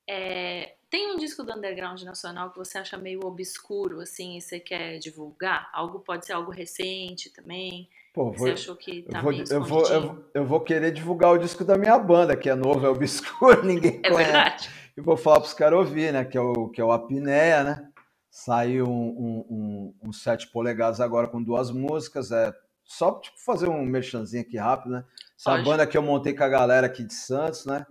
É, 0.09 0.75
tem 0.91 1.15
um 1.15 1.19
disco 1.19 1.43
do 1.43 1.57
underground 1.57 2.03
nacional 2.03 2.51
que 2.51 2.59
você 2.59 2.79
acha 2.79 2.97
meio 2.97 3.21
obscuro, 3.25 4.01
assim, 4.01 4.37
e 4.37 4.41
você 4.41 4.59
quer 4.59 4.99
divulgar? 4.99 5.71
Algo 5.73 6.01
pode 6.01 6.27
ser 6.27 6.33
algo 6.33 6.51
recente 6.51 7.31
também. 7.31 7.89
Pô, 8.13 8.25
vou, 8.25 8.35
você 8.35 8.51
achou 8.51 8.77
que 8.77 9.03
tá 9.03 9.19
eu 9.19 9.23
vou, 9.23 9.33
eu 9.33 9.65
vou, 9.65 9.87
eu, 9.87 10.31
eu, 10.35 10.47
vou 10.47 10.61
querer 10.61 10.93
divulgar 10.93 11.33
o 11.33 11.39
disco 11.39 11.65
da 11.65 11.79
minha 11.79 11.99
banda, 11.99 12.37
que 12.37 12.51
é 12.51 12.55
novo, 12.55 12.85
é 12.85 12.89
obscuro, 12.89 13.63
ninguém 13.65 14.01
é 14.03 14.11
conhece. 14.11 14.33
Verdade. 14.33 14.71
E 14.97 15.01
vou 15.01 15.17
falar 15.17 15.41
para 15.41 15.47
os 15.47 15.55
caras 15.55 15.79
ouvir, 15.79 16.13
né? 16.13 16.25
Que 16.25 16.37
é 16.37 16.41
o, 16.41 16.69
que 16.69 16.81
é 16.81 16.85
o 16.85 16.93
Apneia, 16.93 17.65
né? 17.65 17.92
Saiu 18.35 18.87
um, 18.89 19.45
um, 19.51 19.95
um, 20.09 20.11
7 20.11 20.51
polegadas 20.51 21.03
agora 21.03 21.29
com 21.29 21.43
duas 21.43 21.71
músicas. 21.71 22.33
É 22.33 22.51
só 22.83 23.21
tipo, 23.21 23.39
fazer 23.39 23.69
um 23.69 23.85
merchanzinho 23.85 24.41
aqui 24.41 24.57
rápido, 24.57 24.93
né? 24.93 25.05
Essa 25.39 25.59
banda 25.59 25.87
que 25.87 25.99
eu 25.99 26.03
montei 26.03 26.33
com 26.33 26.43
a 26.43 26.49
galera 26.49 26.87
aqui 26.87 27.05
de 27.05 27.13
Santos, 27.13 27.67
né? 27.67 27.85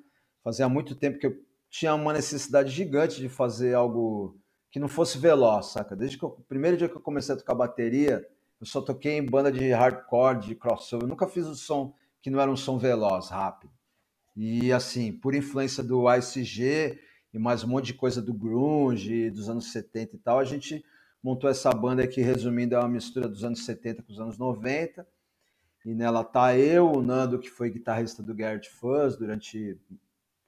Fazia 0.44 0.68
muito 0.68 0.96
tempo 0.96 1.20
que 1.20 1.28
eu 1.28 1.38
tinha 1.70 1.94
uma 1.94 2.12
necessidade 2.12 2.72
gigante 2.72 3.22
de 3.22 3.30
fazer 3.30 3.76
algo 3.76 4.36
que 4.72 4.80
não 4.80 4.88
fosse 4.88 5.20
veloz, 5.20 5.68
saca? 5.68 5.96
Desde 5.96 6.18
que 6.18 6.24
eu, 6.24 6.30
o 6.30 6.44
primeiro 6.44 6.76
dia 6.76 6.90
que 6.90 6.96
eu 6.96 7.02
comecei 7.02 7.36
a 7.36 7.38
tocar 7.38 7.54
bateria, 7.54 8.28
eu 8.60 8.66
só 8.66 8.82
toquei 8.82 9.20
em 9.20 9.24
banda 9.24 9.52
de 9.52 9.70
hardcore, 9.72 10.40
de 10.40 10.56
crossover. 10.56 11.06
Eu 11.06 11.10
nunca 11.10 11.28
fiz 11.28 11.46
um 11.46 11.54
som 11.54 11.94
que 12.20 12.32
não 12.32 12.42
era 12.42 12.50
um 12.50 12.58
som 12.58 12.80
veloz, 12.80 13.30
rápido. 13.30 13.72
E 14.36 14.74
assim, 14.74 15.12
por 15.12 15.36
influência 15.36 15.84
do 15.84 16.12
ICG 16.12 17.00
e 17.34 17.40
mais 17.40 17.64
um 17.64 17.68
monte 17.68 17.88
de 17.88 17.94
coisa 17.94 18.22
do 18.22 18.34
grunge 18.34 19.30
dos 19.30 19.50
anos 19.50 19.72
70 19.72 20.16
e 20.16 20.20
tal, 20.20 20.40
a 20.40 20.44
gente 20.44 20.84
montou 21.24 21.50
essa 21.50 21.72
banda 21.72 22.06
que, 22.08 22.22
resumindo, 22.22 22.76
é 22.76 22.80
uma 22.80 22.90
mistura 22.90 23.28
dos 23.28 23.44
anos 23.44 23.64
70 23.66 24.04
com 24.04 24.12
os 24.12 24.20
anos 24.20 24.38
90. 24.38 25.08
E 25.86 25.94
nela 25.94 26.24
tá 26.24 26.58
eu, 26.58 26.92
o 26.92 27.02
Nando, 27.02 27.40
que 27.40 27.50
foi 27.50 27.70
guitarrista 27.70 28.22
do 28.22 28.36
Garrett 28.36 28.70
Fuzz 28.70 29.16
durante 29.18 29.80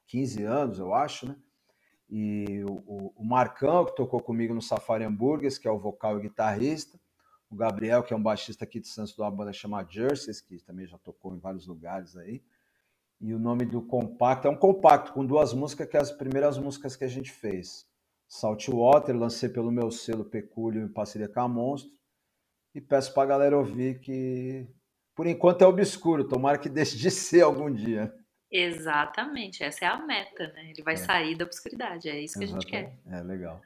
15 0.07 0.43
anos, 0.43 0.79
eu 0.79 0.93
acho, 0.93 1.27
né? 1.27 1.35
E 2.09 2.63
o, 2.65 3.11
o 3.15 3.25
Marcão, 3.25 3.85
que 3.85 3.95
tocou 3.95 4.21
comigo 4.21 4.53
no 4.53 4.61
Safari 4.61 5.03
Hambúrgueres, 5.03 5.57
que 5.57 5.67
é 5.67 5.71
o 5.71 5.79
vocal 5.79 6.19
e 6.19 6.23
guitarrista. 6.23 6.99
O 7.49 7.55
Gabriel, 7.55 8.03
que 8.03 8.13
é 8.13 8.17
um 8.17 8.21
baixista 8.21 8.65
aqui 8.65 8.79
de 8.79 8.87
Santos, 8.87 9.15
de 9.15 9.21
uma 9.21 9.31
banda 9.31 9.53
chamada 9.53 9.89
Jerseys, 9.89 10.39
que 10.39 10.59
também 10.59 10.85
já 10.85 10.97
tocou 10.99 11.33
em 11.33 11.39
vários 11.39 11.65
lugares 11.65 12.15
aí. 12.15 12.43
E 13.23 13.33
o 13.33 13.39
nome 13.39 13.63
do 13.63 13.81
compacto 13.81 14.49
é 14.49 14.51
um 14.51 14.55
compacto 14.55 15.13
com 15.13 15.25
duas 15.25 15.53
músicas, 15.53 15.87
que 15.87 15.95
é 15.95 16.01
as 16.01 16.11
primeiras 16.11 16.57
músicas 16.57 16.97
que 16.97 17.05
a 17.05 17.07
gente 17.07 17.31
fez. 17.31 17.87
Saltwater, 18.27 19.15
lancei 19.15 19.47
pelo 19.47 19.71
meu 19.71 19.89
selo 19.91 20.25
Pecúlio 20.25 20.83
em 20.83 20.91
parceria 20.91 21.29
com 21.29 21.39
a 21.39 21.47
Monstro. 21.47 21.89
E 22.75 22.81
peço 22.81 23.13
para 23.13 23.23
a 23.23 23.27
galera 23.27 23.57
ouvir 23.57 24.01
que, 24.01 24.67
por 25.15 25.25
enquanto, 25.25 25.61
é 25.61 25.65
obscuro. 25.65 26.27
Tomara 26.27 26.57
que 26.57 26.67
deixe 26.69 26.97
de 26.97 27.09
ser 27.09 27.43
algum 27.43 27.73
dia. 27.73 28.13
Exatamente, 28.51 29.63
essa 29.63 29.85
é 29.85 29.87
a 29.87 30.05
meta, 30.05 30.47
né? 30.49 30.71
Ele 30.71 30.83
vai 30.83 30.95
é. 30.95 30.97
sair 30.97 31.37
da 31.37 31.45
obscuridade, 31.45 32.09
é 32.09 32.19
isso 32.19 32.37
que 32.37 32.43
Exatamente. 32.43 32.75
a 32.75 32.79
gente 32.79 32.99
quer. 33.05 33.19
É, 33.19 33.21
legal. 33.21 33.61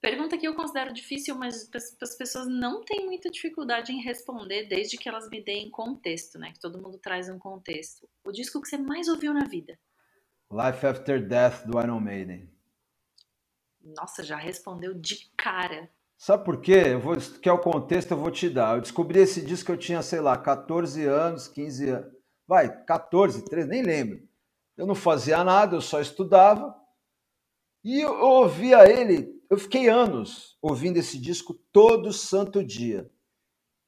Pergunta 0.00 0.38
que 0.38 0.46
eu 0.46 0.54
considero 0.54 0.92
difícil, 0.92 1.34
mas 1.34 1.68
as 1.74 2.14
pessoas 2.16 2.46
não 2.46 2.84
têm 2.84 3.06
muita 3.06 3.30
dificuldade 3.30 3.92
em 3.92 4.00
responder 4.00 4.66
desde 4.68 4.96
que 4.96 5.08
elas 5.08 5.28
me 5.28 5.42
deem 5.42 5.70
contexto, 5.70 6.38
né? 6.38 6.52
Que 6.52 6.60
todo 6.60 6.80
mundo 6.80 6.98
traz 6.98 7.28
um 7.28 7.38
contexto. 7.38 8.08
O 8.24 8.30
disco 8.30 8.60
que 8.60 8.68
você 8.68 8.78
mais 8.78 9.08
ouviu 9.08 9.32
na 9.34 9.44
vida? 9.44 9.78
Life 10.50 10.86
After 10.86 11.26
Death 11.26 11.66
do 11.66 11.80
Iron 11.80 12.00
Maiden. 12.00 12.48
Nossa, 13.80 14.22
já 14.22 14.36
respondeu 14.36 14.94
de 14.94 15.30
cara. 15.36 15.90
Sabe 16.16 16.44
por 16.44 16.60
quê? 16.60 16.82
Eu 16.86 17.00
vou, 17.00 17.16
que 17.16 17.48
é 17.48 17.52
o 17.52 17.58
contexto, 17.58 18.12
eu 18.12 18.18
vou 18.18 18.30
te 18.30 18.48
dar. 18.48 18.76
Eu 18.76 18.82
descobri 18.82 19.20
esse 19.20 19.42
disco 19.42 19.72
eu 19.72 19.76
tinha, 19.76 20.02
sei 20.02 20.20
lá, 20.20 20.36
14 20.36 21.04
anos, 21.04 21.48
15 21.48 21.88
anos 21.90 22.16
vai, 22.46 22.84
14, 22.84 23.44
13, 23.44 23.68
nem 23.68 23.82
lembro. 23.82 24.22
Eu 24.76 24.86
não 24.86 24.94
fazia 24.94 25.42
nada, 25.42 25.76
eu 25.76 25.80
só 25.80 26.00
estudava. 26.00 26.74
E 27.82 28.00
eu 28.00 28.12
ouvia 28.20 28.88
ele, 28.88 29.35
eu 29.50 29.58
fiquei 29.58 29.88
anos 29.88 30.56
ouvindo 30.60 30.96
esse 30.96 31.18
disco 31.18 31.54
todo 31.72 32.12
santo 32.12 32.64
dia. 32.64 33.10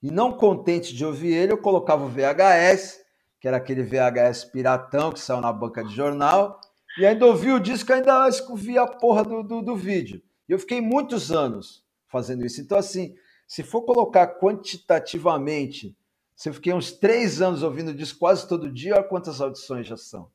E 0.02 0.11
não 0.11 0.32
contente 0.32 0.94
de 0.94 1.04
ouvir 1.04 1.32
ele, 1.32 1.52
eu 1.52 1.59
colocava 1.59 2.04
o 2.04 2.09
VHS, 2.09 3.00
que 3.40 3.48
era 3.48 3.56
aquele 3.56 3.82
VHS 3.82 4.44
piratão 4.44 5.12
que 5.12 5.20
saiu 5.20 5.40
na 5.40 5.52
banca 5.52 5.82
de 5.82 5.94
jornal, 5.94 6.61
e 6.98 7.04
ainda 7.04 7.26
ouvia 7.26 7.54
o 7.54 7.61
disco, 7.61 7.92
ainda 7.92 8.28
via 8.54 8.82
a 8.82 8.86
porra 8.86 9.24
do, 9.24 9.42
do, 9.42 9.62
do 9.62 9.76
vídeo. 9.76 10.22
E 10.48 10.52
eu 10.52 10.59
fiquei 10.59 10.80
muitos 10.80 11.30
anos 11.30 11.84
fazendo 12.09 12.44
isso. 12.44 12.61
Então, 12.61 12.78
assim, 12.78 13.14
se 13.46 13.62
for 13.62 13.82
colocar 13.82 14.38
quantitativamente 14.38 15.96
se 16.38 16.48
eu 16.48 16.54
fiquei 16.54 16.72
uns 16.72 16.92
três 16.92 17.42
anos 17.42 17.64
ouvindo 17.64 17.88
o 17.88 17.94
disco 17.94 18.20
quase 18.20 18.46
todo 18.46 18.70
dia, 18.70 18.94
olha 18.94 19.02
quantas 19.02 19.40
audições 19.40 19.88
já 19.88 19.96
são. 19.96 20.30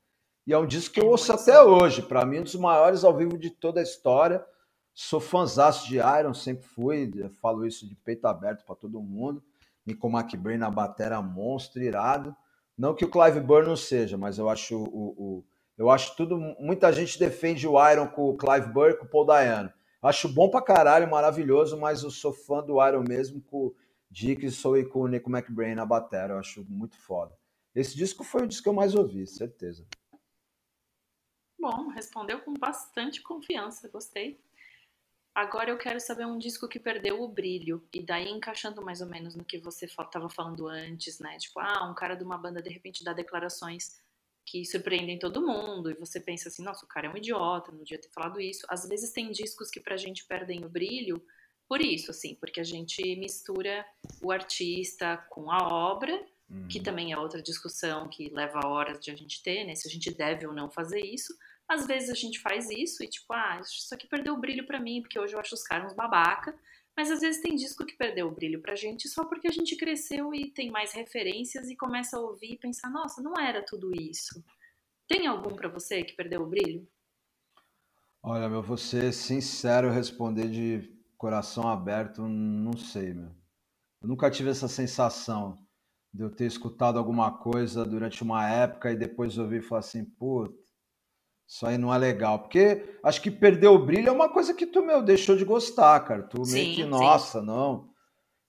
E 0.46 0.52
é 0.52 0.58
um 0.58 0.68
disco 0.68 0.94
que 0.94 1.00
eu 1.00 1.08
ouço 1.08 1.32
até 1.32 1.62
hoje. 1.62 2.02
Para 2.02 2.26
mim, 2.26 2.40
um 2.40 2.44
dos 2.44 2.56
maiores 2.56 3.06
ao 3.06 3.16
vivo 3.16 3.38
de 3.38 3.50
toda 3.50 3.80
a 3.80 3.84
história. 3.84 4.44
Sou 4.94 5.20
fãzaço 5.20 5.88
de 5.88 5.98
Iron, 5.98 6.34
sempre 6.34 6.66
fui. 6.66 7.12
Falo 7.42 7.66
isso 7.66 7.88
de 7.88 7.96
peito 7.96 8.26
aberto 8.28 8.64
para 8.66 8.76
todo 8.76 9.02
mundo. 9.02 9.44
Nico 9.86 10.08
McBrain 10.08 10.58
na 10.58 10.70
batera 10.70 11.22
monstro, 11.22 11.82
irado. 11.82 12.36
Não 12.78 12.94
que 12.94 13.06
o 13.06 13.10
Clive 13.10 13.40
Burr 13.40 13.66
não 13.66 13.76
seja, 13.76 14.18
mas 14.18 14.38
eu 14.38 14.50
acho 14.50 14.78
o, 14.78 15.10
o, 15.18 15.46
eu 15.78 15.90
acho 15.90 16.16
tudo. 16.16 16.38
Muita 16.60 16.92
gente 16.92 17.20
defende 17.20 17.68
o 17.68 17.92
Iron 17.92 18.08
com 18.08 18.30
o 18.30 18.38
Clive 18.38 18.68
Burr 18.68 18.92
e 18.92 18.98
com 18.98 19.06
o 19.06 19.10
Paul 19.10 19.26
Dayano. 19.26 19.72
Acho 20.02 20.28
bom 20.28 20.50
pra 20.50 20.62
caralho, 20.62 21.10
maravilhoso, 21.10 21.78
mas 21.80 22.04
eu 22.04 22.12
sou 22.12 22.34
fã 22.34 22.62
do 22.64 22.86
Iron 22.86 23.04
mesmo 23.08 23.42
com 23.42 23.74
Dick 24.14 24.52
sou 24.52 24.76
com 24.90 25.00
o 25.00 25.08
Nico 25.08 25.28
McBrain 25.28 25.74
na 25.74 25.88
bateria, 25.88 26.36
eu 26.36 26.40
acho 26.40 26.64
muito 26.70 26.96
foda. 27.00 27.36
Esse 27.74 27.96
disco 27.96 28.24
foi 28.24 28.44
o 28.44 28.48
disco 28.48 28.64
que 28.64 28.70
eu 28.70 28.74
mais 28.74 28.94
ouvi, 28.94 29.26
certeza. 29.26 29.88
Bom, 31.60 31.88
respondeu 31.88 32.40
com 32.42 32.54
bastante 32.54 33.24
confiança, 33.24 33.90
gostei. 33.90 34.40
Agora 35.36 35.72
eu 35.72 35.78
quero 35.78 36.00
saber 36.00 36.26
um 36.26 36.38
disco 36.38 36.68
que 36.68 36.80
perdeu 36.80 37.22
o 37.22 37.28
brilho, 37.28 37.84
e 37.92 38.04
daí 38.04 38.30
encaixando 38.30 38.84
mais 38.84 39.02
ou 39.02 39.08
menos 39.08 39.36
no 39.36 39.44
que 39.44 39.58
você 39.58 39.86
estava 39.86 40.30
falando 40.30 40.68
antes, 40.68 41.20
né? 41.20 41.38
Tipo, 41.38 41.60
ah, 41.60 41.90
um 41.90 41.96
cara 41.96 42.16
de 42.16 42.24
uma 42.24 42.38
banda 42.38 42.62
de 42.62 42.70
repente 42.70 43.04
dá 43.04 43.14
declarações 43.14 43.98
que 44.46 44.64
surpreendem 44.64 45.18
todo 45.18 45.42
mundo, 45.42 45.90
e 45.90 45.96
você 45.96 46.20
pensa 46.20 46.50
assim, 46.50 46.64
nossa, 46.64 46.86
o 46.86 46.88
cara 46.88 47.08
é 47.08 47.10
um 47.10 47.18
idiota, 47.18 47.72
não 47.72 47.84
devia 47.84 48.00
ter 48.00 48.10
falado 48.10 48.40
isso. 48.40 48.66
Às 48.70 48.88
vezes 48.88 49.12
tem 49.12 49.32
discos 49.32 49.72
que 49.72 49.80
pra 49.80 49.98
gente 49.98 50.26
perdem 50.26 50.64
o 50.66 50.70
brilho 50.70 51.26
por 51.68 51.82
isso, 51.82 52.12
assim, 52.12 52.36
porque 52.36 52.60
a 52.60 52.64
gente 52.64 53.02
mistura 53.16 53.86
o 54.22 54.32
artista 54.32 55.18
com 55.30 55.50
a 55.50 55.58
obra, 55.68 56.14
uhum. 56.50 56.68
que 56.68 56.80
também 56.80 57.12
é 57.12 57.18
outra 57.18 57.42
discussão 57.42 58.08
que 58.08 58.30
leva 58.30 58.68
horas 58.68 59.00
de 59.00 59.10
a 59.10 59.16
gente 59.16 59.42
ter, 59.42 59.64
né? 59.64 59.74
Se 59.74 59.88
a 59.88 59.92
gente 59.92 60.12
deve 60.12 60.46
ou 60.46 60.54
não 60.54 60.70
fazer 60.70 61.00
isso. 61.00 61.34
Às 61.68 61.88
vezes 61.88 62.10
a 62.10 62.14
gente 62.14 62.40
faz 62.40 62.70
isso 62.70 63.04
e 63.04 63.08
tipo, 63.08 63.32
ah, 63.34 63.60
isso 63.62 63.94
aqui 63.94 64.08
perdeu 64.08 64.34
o 64.34 64.40
brilho 64.40 64.66
para 64.66 64.80
mim, 64.80 65.02
porque 65.02 65.20
hoje 65.20 65.34
eu 65.34 65.40
acho 65.40 65.56
os 65.56 65.64
caras 65.64 65.94
babaca. 65.94 66.58
Mas 66.96 67.10
às 67.10 67.22
vezes 67.22 67.42
tem 67.42 67.56
disco 67.56 67.86
que 67.86 67.98
perdeu 67.98 68.28
o 68.28 68.32
brilho 68.32 68.62
pra 68.62 68.76
gente 68.76 69.10
só 69.10 69.26
porque 69.26 69.48
a 69.48 69.52
gente 69.52 69.76
cresceu 69.76 70.34
e 70.34 70.52
tem 70.52 70.70
mais 70.70 70.94
referências 70.94 71.70
e 71.70 71.76
começa 71.76 72.18
a 72.18 72.20
ouvir 72.20 72.54
e 72.54 72.60
pensar, 72.60 72.90
nossa, 72.90 73.22
não 73.22 73.34
era 73.40 73.66
tudo 73.66 73.92
isso. 74.00 74.44
Tem 75.08 75.26
algum 75.26 75.56
para 75.56 75.70
você 75.70 76.04
que 76.04 76.14
perdeu 76.14 76.42
o 76.42 76.48
brilho? 76.48 76.88
Olha, 78.22 78.48
meu, 78.48 78.62
vou 78.62 78.78
ser 78.78 79.12
sincero 79.12 79.90
responder 79.90 80.48
de 80.50 80.94
coração 81.18 81.68
aberto, 81.68 82.22
não 82.22 82.78
sei, 82.78 83.14
meu. 83.14 83.32
Eu 84.02 84.08
nunca 84.08 84.30
tive 84.30 84.50
essa 84.50 84.68
sensação 84.68 85.66
de 86.14 86.22
eu 86.22 86.30
ter 86.30 86.46
escutado 86.46 87.00
alguma 87.00 87.32
coisa 87.38 87.84
durante 87.84 88.22
uma 88.22 88.48
época 88.48 88.92
e 88.92 88.96
depois 88.96 89.38
ouvir 89.38 89.60
e 89.60 89.66
falar 89.66 89.80
assim, 89.80 90.06
puta, 90.06 90.54
isso 91.48 91.66
aí 91.66 91.78
não 91.78 91.94
é 91.94 91.98
legal. 91.98 92.40
Porque 92.40 92.98
acho 93.04 93.22
que 93.22 93.30
perder 93.30 93.68
o 93.68 93.84
brilho 93.84 94.10
é 94.10 94.12
uma 94.12 94.30
coisa 94.30 94.54
que 94.54 94.66
tu, 94.66 94.84
meu, 94.84 95.02
deixou 95.02 95.36
de 95.36 95.46
gostar, 95.46 96.00
cara. 96.02 96.24
Tu 96.24 96.44
sim, 96.46 96.54
meio 96.54 96.76
que, 96.76 96.86
nossa, 96.86 97.40
sim. 97.40 97.46
não. 97.46 97.90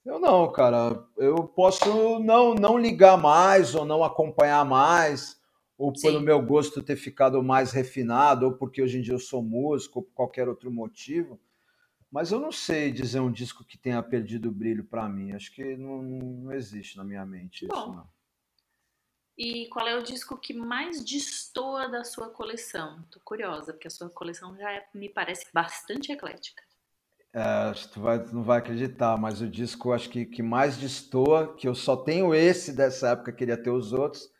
Eu 0.04 0.18
não, 0.18 0.50
cara. 0.52 1.02
Eu 1.16 1.36
posso 1.44 2.18
não, 2.20 2.54
não 2.54 2.78
ligar 2.78 3.16
mais 3.16 3.74
ou 3.74 3.84
não 3.84 4.04
acompanhar 4.04 4.64
mais, 4.64 5.40
ou 5.78 5.94
sim. 5.94 6.02
pelo 6.02 6.20
meu 6.20 6.40
gosto 6.42 6.82
ter 6.82 6.96
ficado 6.96 7.42
mais 7.42 7.72
refinado, 7.72 8.46
ou 8.46 8.52
porque 8.52 8.82
hoje 8.82 8.98
em 8.98 9.02
dia 9.02 9.14
eu 9.14 9.18
sou 9.18 9.42
músico, 9.42 10.00
ou 10.00 10.04
por 10.04 10.12
qualquer 10.12 10.48
outro 10.48 10.70
motivo. 10.70 11.40
Mas 12.14 12.30
eu 12.30 12.38
não 12.38 12.52
sei 12.52 12.92
dizer 12.92 13.18
um 13.18 13.32
disco 13.32 13.64
que 13.64 13.76
tenha 13.76 14.00
perdido 14.00 14.48
o 14.48 14.52
brilho 14.52 14.84
para 14.84 15.08
mim. 15.08 15.32
Acho 15.32 15.52
que 15.52 15.76
não, 15.76 16.00
não, 16.00 16.52
existe 16.52 16.96
na 16.96 17.02
minha 17.02 17.26
mente 17.26 17.66
Bom, 17.66 17.76
isso, 17.76 17.88
não. 17.88 18.08
E 19.36 19.66
qual 19.68 19.86
é 19.88 19.96
o 19.96 20.02
disco 20.02 20.36
que 20.36 20.54
mais 20.54 21.04
destoa 21.04 21.88
da 21.88 22.04
sua 22.04 22.30
coleção? 22.30 23.02
Tô 23.10 23.18
curiosa, 23.20 23.72
porque 23.72 23.88
a 23.88 23.90
sua 23.90 24.08
coleção 24.08 24.56
já 24.56 24.70
é, 24.70 24.86
me 24.94 25.08
parece 25.08 25.46
bastante 25.52 26.12
eclética. 26.12 26.62
É, 27.32 27.42
acho 27.42 27.88
que 27.88 27.94
tu, 27.94 28.00
vai, 28.00 28.24
não 28.26 28.44
vai 28.44 28.58
acreditar, 28.60 29.16
mas 29.16 29.40
o 29.40 29.48
disco 29.48 29.92
acho 29.92 30.08
que, 30.08 30.24
que 30.24 30.40
mais 30.40 30.76
destoa, 30.76 31.52
que 31.56 31.66
eu 31.66 31.74
só 31.74 31.96
tenho 31.96 32.32
esse 32.32 32.72
dessa 32.72 33.08
época, 33.08 33.32
queria 33.32 33.60
ter 33.60 33.70
os 33.70 33.92
outros, 33.92 34.30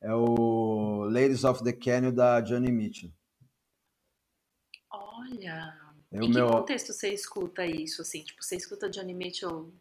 é 0.00 0.14
o 0.14 1.04
Ladies 1.10 1.42
of 1.42 1.64
the 1.64 1.72
Canyon 1.72 2.14
da 2.14 2.40
Johnny 2.40 2.70
Mitchell. 2.70 3.10
Olha, 4.88 5.76
em 6.12 6.20
que 6.20 6.28
meu... 6.28 6.48
contexto 6.48 6.92
você 6.92 7.08
escuta 7.08 7.66
isso, 7.66 8.02
assim? 8.02 8.22
Tipo, 8.22 8.40
você 8.40 8.54
escuta 8.54 8.88
Johnny 8.88 9.14
Mitchell... 9.14 9.74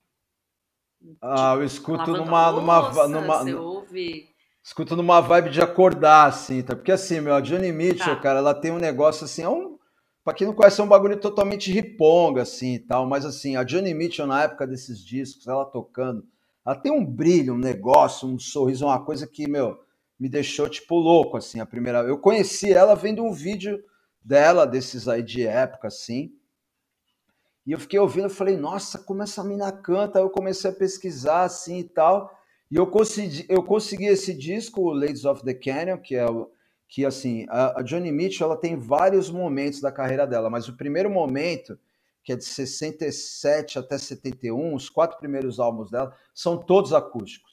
Ah, 1.22 1.54
eu 1.54 1.64
escuto 1.64 2.12
numa... 2.12 2.52
numa, 2.52 3.08
numa 3.08 3.44
você 3.44 3.54
ouve... 3.54 4.33
Escuto 4.64 4.96
numa 4.96 5.20
vibe 5.20 5.50
de 5.50 5.62
acordar, 5.62 6.26
assim, 6.26 6.62
tá? 6.64 6.74
Porque 6.74 6.92
assim, 6.92 7.20
meu, 7.20 7.36
a 7.36 7.42
Johnny 7.42 7.74
Mitchell, 7.74 8.16
tá. 8.16 8.22
cara, 8.22 8.40
ela 8.40 8.54
tem 8.54 8.72
um 8.72 8.80
negócio 8.80 9.26
assim, 9.26 9.44
é 9.44 9.50
um... 9.50 9.78
Pra 10.24 10.34
quem 10.34 10.48
não 10.48 10.54
conhece, 10.54 10.80
é 10.80 10.84
um 10.86 10.88
bagulho 10.88 11.20
totalmente 11.20 11.70
riponga, 11.70 12.44
assim 12.44 12.76
e 12.76 12.80
tal. 12.80 13.06
Mas 13.06 13.26
assim, 13.26 13.58
a 13.58 13.64
Johnny 13.64 13.94
Mitchell, 13.94 14.26
na 14.26 14.44
época 14.44 14.66
desses 14.66 15.04
discos, 15.04 15.48
ela 15.48 15.66
tocando, 15.66 16.26
ela 16.66 16.78
tem 16.78 16.94
um 16.94 17.06
brilho, 17.06 17.56
um 17.56 17.58
negócio, 17.58 18.26
um 18.26 18.40
sorriso, 18.40 18.86
uma 18.86 19.04
coisa 19.04 19.28
que, 19.28 19.50
meu, 19.50 19.78
me 20.18 20.30
deixou, 20.30 20.70
tipo, 20.70 20.96
louco, 20.96 21.36
assim, 21.36 21.60
a 21.60 21.66
primeira. 21.66 22.00
Eu 22.04 22.18
conheci 22.18 22.72
ela 22.72 22.96
vendo 22.96 23.22
um 23.22 23.34
vídeo 23.34 23.84
dela, 24.24 24.66
desses 24.66 25.10
aí 25.10 25.22
de 25.22 25.46
época, 25.46 25.90
assim. 25.90 26.32
E 27.68 27.74
eu 27.74 27.80
fiquei 27.80 28.00
ouvindo, 28.00 28.26
eu 28.26 28.30
falei, 28.30 28.56
nossa, 28.56 28.98
como 29.00 29.24
essa 29.24 29.44
mina 29.44 29.74
canta. 29.74 30.20
Aí 30.20 30.24
eu 30.24 30.30
comecei 30.30 30.72
a 30.72 30.74
pesquisar, 30.74 31.44
assim 31.44 31.80
e 31.80 31.84
tal. 31.84 32.32
E 32.74 32.76
eu 32.76 32.88
consegui, 32.88 33.46
eu 33.48 33.62
consegui 33.62 34.08
esse 34.08 34.34
disco, 34.34 34.92
Ladies 34.92 35.26
of 35.26 35.44
the 35.44 35.54
Canyon, 35.54 36.00
que 36.00 36.16
é 36.16 36.26
o 36.26 36.50
que 36.88 37.06
assim, 37.06 37.46
a, 37.48 37.80
a 37.80 37.84
Johnny 37.84 38.12
Mitchell 38.12 38.48
ela 38.48 38.60
tem 38.60 38.76
vários 38.76 39.30
momentos 39.30 39.80
da 39.80 39.92
carreira 39.92 40.26
dela, 40.26 40.50
mas 40.50 40.68
o 40.68 40.76
primeiro 40.76 41.08
momento, 41.08 41.78
que 42.24 42.34
é 42.34 42.36
de 42.36 42.44
67 42.44 43.78
até 43.78 43.96
71, 43.96 44.74
os 44.74 44.90
quatro 44.90 45.20
primeiros 45.20 45.60
álbuns 45.60 45.92
dela, 45.92 46.16
são 46.34 46.58
todos 46.58 46.94
acústicos. 46.94 47.52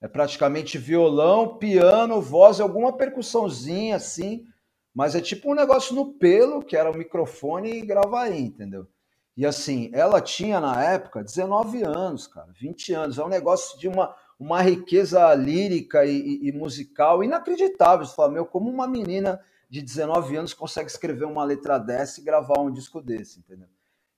É 0.00 0.08
praticamente 0.08 0.76
violão, 0.76 1.56
piano, 1.56 2.20
voz, 2.20 2.58
alguma 2.60 2.96
percussãozinha 2.96 3.94
assim, 3.94 4.44
mas 4.92 5.14
é 5.14 5.20
tipo 5.20 5.52
um 5.52 5.54
negócio 5.54 5.94
no 5.94 6.14
pelo, 6.14 6.64
que 6.64 6.76
era 6.76 6.90
o 6.90 6.98
microfone 6.98 7.74
e 7.74 7.86
grava 7.86 8.22
aí, 8.22 8.40
entendeu? 8.40 8.88
E 9.36 9.46
assim, 9.46 9.88
ela 9.94 10.20
tinha 10.20 10.60
na 10.60 10.82
época 10.82 11.22
19 11.22 11.84
anos, 11.84 12.26
cara, 12.26 12.48
20 12.58 12.92
anos. 12.92 13.18
É 13.18 13.24
um 13.24 13.28
negócio 13.28 13.78
de 13.78 13.88
uma 13.88 14.14
uma 14.38 14.60
riqueza 14.60 15.32
lírica 15.34 16.04
e, 16.04 16.40
e, 16.42 16.52
musical 16.52 17.22
inacreditável. 17.22 18.04
Você 18.04 18.14
fala, 18.14 18.32
meu, 18.32 18.46
como 18.46 18.70
uma 18.70 18.86
menina 18.86 19.40
de 19.68 19.80
19 19.80 20.36
anos 20.36 20.54
consegue 20.54 20.90
escrever 20.90 21.24
uma 21.24 21.44
letra 21.44 21.78
dessa 21.78 22.20
e 22.20 22.24
gravar 22.24 22.60
um 22.60 22.70
disco 22.70 23.00
desse, 23.00 23.38
entendeu? 23.38 23.68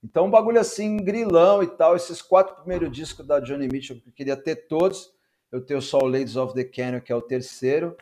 Então, 0.03 0.27
um 0.27 0.31
bagulho 0.31 0.61
assim, 0.61 0.97
grilão 0.97 1.63
e 1.63 1.67
tal. 1.67 1.97
Esses 1.97 2.21
quatro 2.21 2.57
primeiros 2.57 2.91
discos 2.91 3.27
da 3.27 3.41
Johnny 3.41 3.69
Mitchell, 3.69 4.01
eu 4.05 4.13
queria 4.13 4.37
ter 4.37 4.67
todos. 4.67 5.11
Eu 5.51 5.65
tenho 5.65 5.81
só 5.81 5.99
o 5.99 6.07
Ladies 6.07 6.37
of 6.37 6.53
the 6.55 6.65
Canyon, 6.65 7.01
que 7.01 7.13
é 7.13 7.17
o 7.17 7.23
terceiro. 7.23 7.97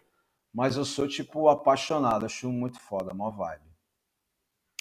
Mas 0.52 0.76
eu 0.76 0.84
sou, 0.84 1.06
tipo, 1.06 1.48
apaixonado. 1.48 2.26
Acho 2.26 2.50
muito 2.50 2.80
foda, 2.80 3.14
mó 3.14 3.30
vibe. 3.30 3.71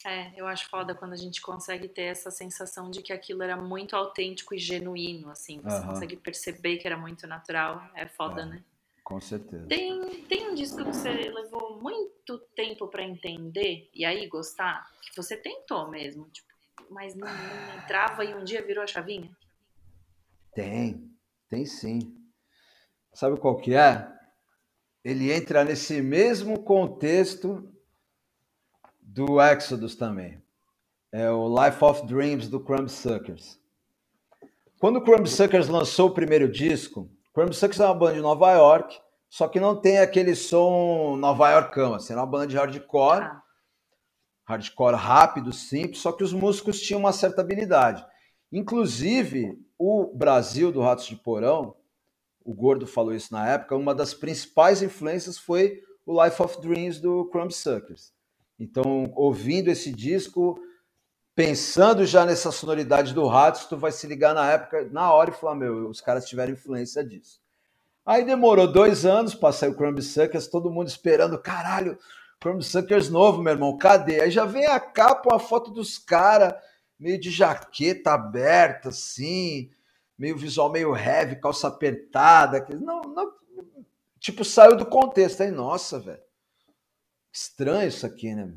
É, 0.05 0.31
eu 0.35 0.47
acho 0.47 0.69
foda 0.69 0.95
quando 0.95 1.13
a 1.13 1.17
gente 1.17 1.41
consegue 1.41 1.87
ter 1.87 2.03
essa 2.03 2.31
sensação 2.31 2.89
de 2.89 3.01
que 3.01 3.13
aquilo 3.13 3.43
era 3.43 3.55
muito 3.55 3.95
autêntico 3.95 4.55
e 4.55 4.57
genuíno, 4.57 5.29
assim. 5.29 5.61
Você 5.61 5.85
consegue 5.85 6.15
perceber 6.15 6.77
que 6.77 6.87
era 6.87 6.97
muito 6.97 7.27
natural. 7.27 7.83
É 7.95 8.07
foda, 8.07 8.41
é, 8.41 8.45
né? 8.45 8.63
Com 9.03 9.19
certeza. 9.19 9.67
Tem, 9.67 10.23
tem 10.25 10.49
um 10.49 10.55
disco 10.55 10.77
que 10.77 10.83
você 10.83 11.09
levou 11.09 11.81
muito 11.81 12.37
tempo 12.55 12.87
para 12.87 13.03
entender 13.03 13.89
e 13.93 14.05
aí 14.05 14.27
gostar, 14.27 14.89
que 15.01 15.15
você 15.15 15.35
tentou 15.35 15.89
mesmo, 15.89 16.29
tipo, 16.29 16.47
mas 16.89 17.15
não, 17.15 17.27
não 17.27 17.77
entrava 17.77 18.23
e 18.23 18.33
um 18.33 18.43
dia 18.43 18.61
virou 18.61 18.83
a 18.83 18.87
chavinha? 18.87 19.29
Tem, 20.53 21.09
tem 21.49 21.65
sim. 21.65 22.15
Sabe 23.13 23.39
qual 23.39 23.57
que 23.57 23.73
é? 23.73 24.07
Ele 25.03 25.31
entra 25.31 25.63
nesse 25.63 26.01
mesmo 26.01 26.63
contexto 26.63 27.70
do 29.13 29.41
Exodus 29.41 29.95
também. 29.95 30.41
É 31.11 31.29
o 31.29 31.47
Life 31.47 31.83
of 31.83 32.05
Dreams 32.05 32.47
do 32.47 32.61
Crumb 32.61 32.87
Suckers. 32.87 33.59
Quando 34.79 34.97
o 34.97 35.01
Crumb 35.03 35.27
Suckers 35.27 35.67
lançou 35.67 36.07
o 36.07 36.13
primeiro 36.13 36.49
disco, 36.49 37.09
Crumb 37.33 37.53
Suckers 37.53 37.81
é 37.81 37.85
uma 37.85 37.93
banda 37.93 38.13
de 38.13 38.21
Nova 38.21 38.51
York, 38.53 38.97
só 39.29 39.49
que 39.49 39.59
não 39.59 39.75
tem 39.75 39.99
aquele 39.99 40.33
som 40.33 41.17
nova 41.17 41.51
yorkão, 41.51 41.93
assim, 41.93 42.13
é 42.13 42.15
uma 42.15 42.25
banda 42.25 42.47
de 42.47 42.55
hardcore, 42.55 43.23
ah. 43.23 43.41
hardcore 44.45 44.95
rápido, 44.95 45.51
simples, 45.51 45.99
só 46.01 46.11
que 46.11 46.23
os 46.23 46.33
músicos 46.33 46.79
tinham 46.81 46.99
uma 46.99 47.13
certa 47.13 47.41
habilidade. 47.41 48.05
Inclusive, 48.51 49.59
o 49.77 50.11
Brasil 50.15 50.71
do 50.71 50.81
Ratos 50.81 51.05
de 51.05 51.17
Porão, 51.17 51.75
o 52.43 52.53
Gordo 52.53 52.87
falou 52.87 53.13
isso 53.13 53.33
na 53.33 53.47
época, 53.47 53.75
uma 53.75 53.93
das 53.93 54.13
principais 54.13 54.81
influências 54.81 55.37
foi 55.37 55.81
o 56.05 56.23
Life 56.23 56.41
of 56.41 56.61
Dreams 56.61 56.99
do 56.99 57.25
Crumb 57.25 57.51
Suckers. 57.51 58.13
Então, 58.61 59.11
ouvindo 59.15 59.69
esse 59.69 59.91
disco, 59.91 60.55
pensando 61.33 62.05
já 62.05 62.23
nessa 62.23 62.51
sonoridade 62.51 63.11
do 63.11 63.25
Ratos, 63.25 63.65
tu 63.65 63.75
vai 63.75 63.91
se 63.91 64.05
ligar 64.05 64.35
na 64.35 64.51
época, 64.51 64.87
na 64.91 65.11
hora 65.11 65.31
e 65.31 65.33
falar, 65.33 65.55
meu, 65.55 65.89
os 65.89 65.99
caras 65.99 66.27
tiveram 66.29 66.53
influência 66.53 67.03
disso. 67.03 67.41
Aí 68.05 68.23
demorou 68.23 68.71
dois 68.71 69.03
anos 69.03 69.33
para 69.33 69.51
sair 69.51 69.69
o 69.69 69.75
Crumb 69.75 69.99
Suckers, 69.99 70.45
todo 70.45 70.69
mundo 70.69 70.87
esperando, 70.87 71.39
caralho, 71.39 71.97
Crumb 72.39 72.61
Suckers 72.61 73.09
novo, 73.09 73.41
meu 73.41 73.53
irmão, 73.53 73.75
cadê? 73.79 74.21
Aí 74.21 74.29
já 74.29 74.45
vem 74.45 74.67
a 74.67 74.79
capa, 74.79 75.33
uma 75.33 75.39
foto 75.39 75.71
dos 75.71 75.97
caras, 75.97 76.53
meio 76.99 77.19
de 77.19 77.31
jaqueta 77.31 78.11
aberta, 78.11 78.89
assim, 78.89 79.71
meio 80.15 80.37
visual 80.37 80.71
meio 80.71 80.95
heavy, 80.95 81.41
calça 81.41 81.67
apertada. 81.67 82.63
Não, 82.79 83.01
não, 83.01 83.33
tipo, 84.19 84.45
saiu 84.45 84.75
do 84.75 84.85
contexto. 84.85 85.41
Aí, 85.41 85.49
nossa, 85.49 85.99
velho. 85.99 86.21
Estranho 87.31 87.87
isso 87.87 88.05
aqui, 88.05 88.35
né? 88.35 88.53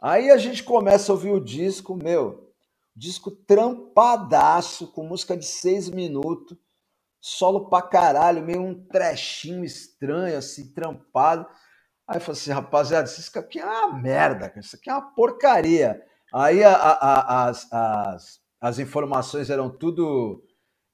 Aí 0.00 0.30
a 0.30 0.36
gente 0.36 0.62
começa 0.62 1.10
a 1.10 1.14
ouvir 1.14 1.32
o 1.32 1.44
disco, 1.44 1.96
meu, 1.96 2.52
disco 2.94 3.30
trampadaço, 3.30 4.92
com 4.92 5.04
música 5.04 5.36
de 5.36 5.44
seis 5.44 5.90
minutos, 5.90 6.56
solo 7.20 7.68
pra 7.68 7.82
caralho, 7.82 8.42
meio 8.44 8.62
um 8.62 8.86
trechinho 8.86 9.64
estranho, 9.64 10.38
assim, 10.38 10.72
trampado. 10.72 11.46
Aí 12.06 12.16
eu 12.16 12.20
falei 12.20 12.40
assim, 12.40 12.50
rapaziada, 12.52 13.08
isso 13.08 13.38
aqui 13.38 13.58
é 13.58 13.66
uma 13.66 14.00
merda, 14.00 14.52
isso 14.56 14.76
aqui 14.76 14.88
é 14.88 14.94
uma 14.94 15.14
porcaria. 15.14 16.02
Aí 16.32 16.62
a, 16.62 16.72
a, 16.72 16.92
a, 16.92 17.48
as, 17.48 17.72
as, 17.72 18.40
as 18.60 18.78
informações 18.78 19.50
eram 19.50 19.68
tudo. 19.68 20.44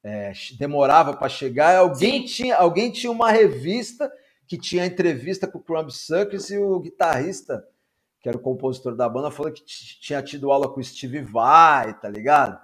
É, 0.06 0.32
demorava 0.58 1.16
para 1.16 1.30
chegar. 1.30 1.78
Alguém 1.78 2.24
tinha, 2.24 2.56
alguém 2.56 2.90
tinha 2.90 3.10
uma 3.10 3.30
revista 3.30 4.12
que 4.46 4.58
tinha 4.58 4.86
entrevista 4.86 5.46
com 5.46 5.58
o 5.58 5.62
Crumb 5.62 5.90
Suckers 5.90 6.50
e 6.50 6.58
o 6.58 6.78
guitarrista, 6.78 7.66
que 8.20 8.28
era 8.28 8.36
o 8.36 8.40
compositor 8.40 8.94
da 8.94 9.08
banda, 9.08 9.30
falou 9.30 9.52
que 9.52 9.64
tinha 9.64 10.22
tido 10.22 10.50
aula 10.50 10.68
com 10.68 10.80
o 10.80 10.84
Steve 10.84 11.20
Vai, 11.20 11.98
tá 11.98 12.08
ligado? 12.08 12.58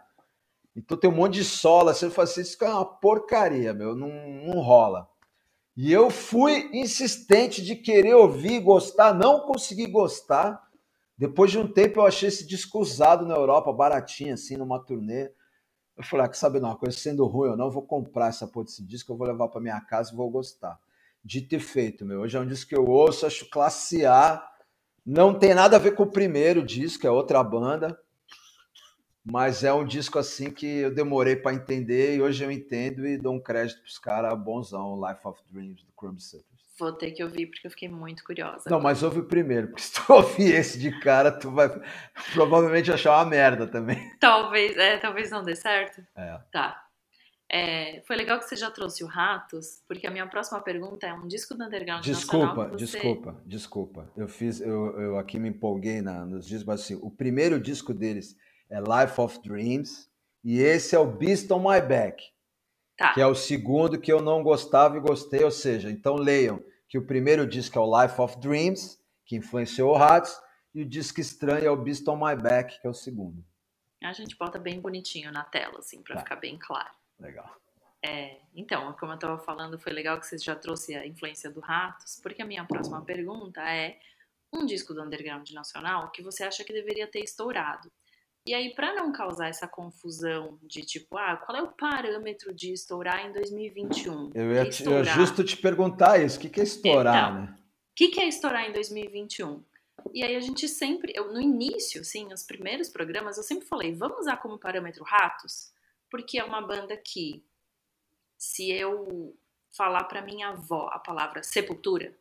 Então 0.75 0.97
tem 0.97 1.11
um 1.11 1.15
monte 1.15 1.35
de 1.35 1.45
solo, 1.45 1.89
assim, 1.91 2.07
eu 2.07 2.11
falei 2.11 2.31
assim, 2.31 2.43
isso 2.43 2.65
é 2.65 2.69
uma 2.69 2.85
porcaria, 2.85 3.75
meu, 3.75 3.95
não, 3.95 4.09
não 4.47 4.61
rola. 4.61 5.09
E 5.77 5.93
eu 5.93 6.11
fui 6.11 6.71
insistente 6.73 7.63
de 7.63 7.75
querer 7.75 8.15
ouvir, 8.15 8.61
gostar, 8.61 9.15
não 9.15 9.41
consegui 9.41 9.87
gostar. 9.87 10.63
Depois 11.17 11.51
de 11.51 11.59
um 11.59 11.67
tempo 11.67 12.01
eu 12.01 12.07
achei 12.07 12.29
esse 12.29 12.47
disco 12.47 12.79
usado 12.79 13.27
na 13.27 13.35
Europa, 13.35 13.73
baratinho, 13.73 14.35
assim, 14.35 14.57
numa 14.57 14.79
turnê. 14.79 15.31
Eu 15.97 16.05
falei, 16.05 16.27
ah, 16.27 16.29
que 16.29 16.39
sabe 16.39 16.59
uma 16.59 16.77
coisa, 16.77 16.97
sendo 16.97 17.27
ruim 17.27 17.51
ou 17.51 17.57
não, 17.57 17.71
vou 17.71 17.83
comprar 17.83 18.29
essa 18.29 18.47
porra 18.47 18.67
desse 18.67 18.85
disco, 18.85 19.13
eu 19.13 19.17
vou 19.17 19.27
levar 19.27 19.49
para 19.49 19.61
minha 19.61 19.81
casa 19.81 20.13
e 20.13 20.17
vou 20.17 20.31
gostar 20.31 20.79
de 21.25 21.41
ter 21.43 21.61
feito, 21.61 22.05
meu. 22.05 22.21
Hoje 22.21 22.37
é 22.37 22.41
um 22.41 22.47
disco 22.47 22.71
que 22.71 22.77
eu 22.77 22.85
ouço, 22.85 23.27
acho 23.27 23.49
classe 23.51 24.05
A. 24.05 24.43
Não 25.05 25.39
tem 25.39 25.55
nada 25.55 25.77
a 25.77 25.79
ver 25.79 25.95
com 25.95 26.03
o 26.03 26.11
primeiro 26.11 26.63
disco, 26.63 27.07
é 27.07 27.11
outra 27.11 27.43
banda. 27.43 27.99
Mas 29.25 29.63
é 29.65 29.73
um 29.73 29.85
disco 29.85 30.19
assim 30.19 30.51
que 30.51 30.67
eu 30.67 30.95
demorei 30.95 31.37
para 31.37 31.55
entender 31.55 32.17
e 32.17 32.23
hoje 32.23 32.43
eu 32.43 32.51
entendo 32.51 33.07
e 33.07 33.19
dou 33.19 33.35
um 33.35 33.41
crédito 33.41 33.81
para 33.81 33.89
os 33.89 33.99
caras 33.99 34.39
bonzão, 34.39 35.01
Life 35.07 35.21
of 35.25 35.41
Dreams, 35.51 35.85
do 35.85 35.93
Crumb 35.93 36.19
Suckers. 36.19 36.49
Vou 36.79 36.93
ter 36.93 37.11
que 37.11 37.23
ouvir 37.23 37.47
porque 37.47 37.67
eu 37.67 37.71
fiquei 37.71 37.89
muito 37.89 38.25
curiosa. 38.25 38.71
Não, 38.71 38.81
mas 38.81 39.03
ouve 39.03 39.21
o 39.21 39.27
primeiro, 39.27 39.69
porque 39.69 39.83
se 39.83 39.93
tu 39.93 40.01
ouvir 40.15 40.55
esse 40.55 40.79
de 40.79 40.99
cara, 41.01 41.31
tu 41.31 41.51
vai 41.51 41.69
provavelmente 42.33 42.91
achar 42.91 43.19
uma 43.19 43.27
merda 43.27 43.67
também. 43.67 44.11
Talvez, 44.19 44.75
é, 44.79 44.97
talvez 44.97 45.31
não 45.31 45.43
dê 45.43 45.55
certo. 45.55 46.03
É. 46.17 46.41
Tá. 46.51 46.83
É, 47.53 48.01
foi 48.07 48.15
legal 48.15 48.39
que 48.39 48.45
você 48.45 48.55
já 48.55 48.71
trouxe 48.71 49.03
o 49.03 49.09
Ratos, 49.09 49.83
porque 49.89 50.07
a 50.07 50.11
minha 50.11 50.27
próxima 50.29 50.61
pergunta 50.61 51.05
é 51.05 51.13
um 51.13 51.27
disco 51.27 51.53
do 51.53 51.65
Underground 51.65 52.05
Desculpa, 52.05 52.69
você... 52.69 52.77
desculpa, 52.77 53.43
desculpa. 53.45 54.13
Eu 54.17 54.29
fiz, 54.29 54.61
eu, 54.61 55.01
eu 55.01 55.19
aqui 55.19 55.37
me 55.37 55.49
empolguei 55.49 56.01
na, 56.01 56.25
nos 56.25 56.47
discos, 56.47 56.65
mas 56.65 56.81
assim, 56.83 56.95
o 57.03 57.11
primeiro 57.11 57.59
disco 57.59 57.93
deles 57.93 58.37
é 58.71 58.79
Life 58.79 59.21
of 59.21 59.41
Dreams 59.43 60.09
e 60.45 60.61
esse 60.61 60.95
é 60.95 60.99
o 61.01 61.07
Beast 61.11 61.51
on 61.51 61.59
My 61.59 61.81
Back, 61.81 62.23
tá. 62.97 63.15
que 63.15 63.21
é 63.21 63.27
o 63.27 63.35
segundo 63.35 64.01
que 64.01 64.13
eu 64.13 64.23
não 64.23 64.45
gostava 64.45 64.97
e 64.97 65.01
gostei, 65.01 65.43
ou 65.43 65.51
seja, 65.51 65.91
então 65.91 66.15
leiam 66.15 66.63
que 66.89 66.99
o 66.99 67.05
primeiro 67.05 67.45
disco 67.49 67.77
é 67.77 67.83
o 67.83 68.03
Life 68.03 68.21
of 68.21 68.39
Dreams, 68.39 69.01
que 69.27 69.35
influenciou 69.35 69.93
o 69.93 69.97
Ratos, 69.97 70.41
e 70.73 70.83
o 70.83 70.89
disco 70.89 71.21
estranho 71.21 71.67
é 71.67 71.71
o 71.71 71.77
Beast 71.77 72.07
on 72.07 72.15
My 72.15 72.37
Back, 72.41 72.81
que 72.81 72.87
é 72.87 72.91
o 72.91 72.95
segundo. 72.95 73.45
A 74.05 74.13
gente 74.13 74.37
bota 74.37 74.57
bem 74.57 74.81
bonitinho 74.81 75.33
na 75.33 75.43
tela, 75.43 75.81
assim, 75.81 76.01
para 76.01 76.15
tá. 76.15 76.23
ficar 76.23 76.37
bem 76.37 76.57
claro. 76.57 77.00
Legal. 77.21 77.61
É, 78.03 78.39
então, 78.55 78.93
como 78.95 79.13
eu 79.13 79.17
estava 79.17 79.39
falando, 79.39 79.79
foi 79.79 79.93
legal 79.93 80.19
que 80.19 80.27
você 80.27 80.39
já 80.39 80.57
trouxe 80.57 80.95
a 80.95 81.07
influência 81.07 81.51
do 81.51 81.61
Ratos, 81.61 82.19
porque 82.23 82.41
a 82.41 82.47
minha 82.47 82.65
próxima 82.65 83.03
pergunta 83.03 83.61
é 83.61 83.99
um 84.53 84.65
disco 84.65 84.95
do 84.95 85.03
underground 85.03 85.49
nacional 85.51 86.11
que 86.11 86.23
você 86.23 86.43
acha 86.43 86.65
que 86.65 86.73
deveria 86.73 87.07
ter 87.07 87.21
estourado. 87.21 87.91
E 88.47 88.55
aí, 88.55 88.75
para 88.75 88.95
não 88.95 89.13
causar 89.13 89.49
essa 89.49 89.69
confusão 89.69 90.59
de 90.63 90.81
tipo, 90.83 91.19
ah, 91.19 91.37
qual 91.37 91.59
é 91.59 91.63
o 91.63 91.69
parâmetro 91.69 92.55
de 92.55 92.73
estourar 92.73 93.27
em 93.27 93.33
2021? 93.33 94.31
Eu 94.35 94.53
ia, 94.53 94.69
te, 94.69 94.83
eu 94.85 95.05
justo 95.05 95.45
te 95.45 95.57
perguntar 95.59 96.19
isso, 96.23 96.39
o 96.39 96.41
que, 96.41 96.49
que 96.49 96.61
é 96.61 96.65
estourar, 96.65 97.31
então, 97.31 97.43
né? 97.43 97.55
O 97.55 97.95
que, 97.95 98.09
que 98.09 98.21
é 98.21 98.27
estourar 98.27 98.69
em 98.69 98.73
2021? 98.73 99.63
E 100.15 100.25
aí 100.25 100.35
a 100.35 100.41
gente 100.41 100.67
sempre, 100.67 101.13
eu, 101.15 101.31
no 101.31 101.41
início, 101.41 102.01
assim, 102.01 102.33
os 102.33 102.43
primeiros 102.43 102.89
programas, 102.89 103.37
eu 103.37 103.43
sempre 103.43 103.69
falei, 103.69 103.93
vamos 103.93 104.21
usar 104.21 104.39
como 104.39 104.59
parâmetro 104.59 105.05
Ratos, 105.05 105.71
porque 106.11 106.39
é 106.39 106.45
uma 106.45 106.61
banda 106.61 106.97
que, 106.97 107.45
se 108.37 108.71
eu 108.71 109.37
falar 109.71 110.05
para 110.05 110.23
minha 110.23 110.49
avó 110.49 110.89
a 110.93 110.99
palavra 110.99 111.43
sepultura, 111.43 112.17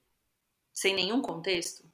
sem 0.74 0.94
nenhum 0.94 1.22
contexto, 1.22 1.90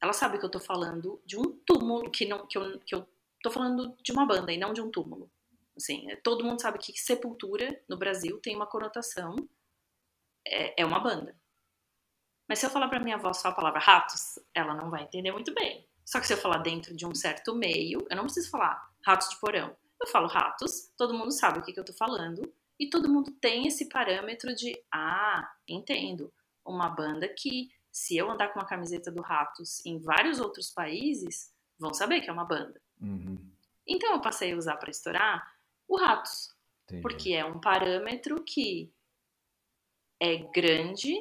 ela 0.00 0.12
sabe 0.12 0.38
que 0.38 0.44
eu 0.44 0.50
tô 0.50 0.60
falando 0.60 1.20
de 1.24 1.38
um 1.38 1.44
túmulo, 1.64 2.10
que, 2.10 2.26
não, 2.26 2.46
que, 2.46 2.58
eu, 2.58 2.78
que 2.80 2.94
eu 2.94 3.08
tô 3.42 3.50
falando 3.50 3.96
de 4.02 4.12
uma 4.12 4.26
banda 4.26 4.52
e 4.52 4.58
não 4.58 4.72
de 4.72 4.80
um 4.80 4.90
túmulo. 4.90 5.30
Assim, 5.76 6.08
todo 6.22 6.44
mundo 6.44 6.60
sabe 6.60 6.78
que 6.78 6.92
sepultura 6.98 7.80
no 7.88 7.96
Brasil 7.96 8.38
tem 8.40 8.54
uma 8.54 8.66
conotação, 8.66 9.36
é, 10.46 10.82
é 10.82 10.84
uma 10.84 11.00
banda. 11.00 11.36
Mas 12.48 12.58
se 12.58 12.66
eu 12.66 12.70
falar 12.70 12.88
para 12.88 13.00
minha 13.00 13.16
avó 13.16 13.32
só 13.32 13.48
a 13.48 13.52
palavra 13.52 13.78
ratos, 13.78 14.38
ela 14.54 14.74
não 14.74 14.90
vai 14.90 15.02
entender 15.02 15.30
muito 15.30 15.52
bem. 15.54 15.86
Só 16.04 16.18
que 16.18 16.26
se 16.26 16.32
eu 16.32 16.38
falar 16.38 16.58
dentro 16.58 16.96
de 16.96 17.06
um 17.06 17.14
certo 17.14 17.54
meio, 17.54 18.06
eu 18.08 18.16
não 18.16 18.24
preciso 18.24 18.50
falar 18.50 18.90
ratos 19.04 19.28
de 19.28 19.36
porão. 19.38 19.76
Eu 20.00 20.06
falo 20.06 20.28
ratos, 20.28 20.92
todo 20.96 21.14
mundo 21.14 21.32
sabe 21.32 21.58
o 21.58 21.62
que, 21.62 21.72
que 21.72 21.80
eu 21.80 21.84
tô 21.84 21.92
falando, 21.92 22.52
e 22.78 22.88
todo 22.88 23.08
mundo 23.08 23.32
tem 23.32 23.66
esse 23.66 23.88
parâmetro 23.88 24.54
de, 24.54 24.80
ah, 24.92 25.52
entendo, 25.66 26.32
uma 26.64 26.88
banda 26.88 27.28
que, 27.28 27.70
se 27.90 28.16
eu 28.16 28.30
andar 28.30 28.48
com 28.48 28.60
uma 28.60 28.68
camiseta 28.68 29.10
do 29.10 29.22
Ratos 29.22 29.84
em 29.84 29.98
vários 29.98 30.38
outros 30.38 30.70
países, 30.70 31.52
vão 31.78 31.92
saber 31.92 32.20
que 32.20 32.30
é 32.30 32.32
uma 32.32 32.44
banda. 32.44 32.80
Uhum. 33.00 33.38
Então 33.86 34.12
eu 34.12 34.20
passei 34.20 34.52
a 34.52 34.56
usar 34.56 34.76
para 34.76 34.90
estourar 34.90 35.54
o 35.88 35.96
Ratos, 35.96 36.54
Entendi. 36.84 37.02
porque 37.02 37.32
é 37.32 37.44
um 37.44 37.60
parâmetro 37.60 38.42
que 38.44 38.92
é 40.20 40.36
grande, 40.36 41.14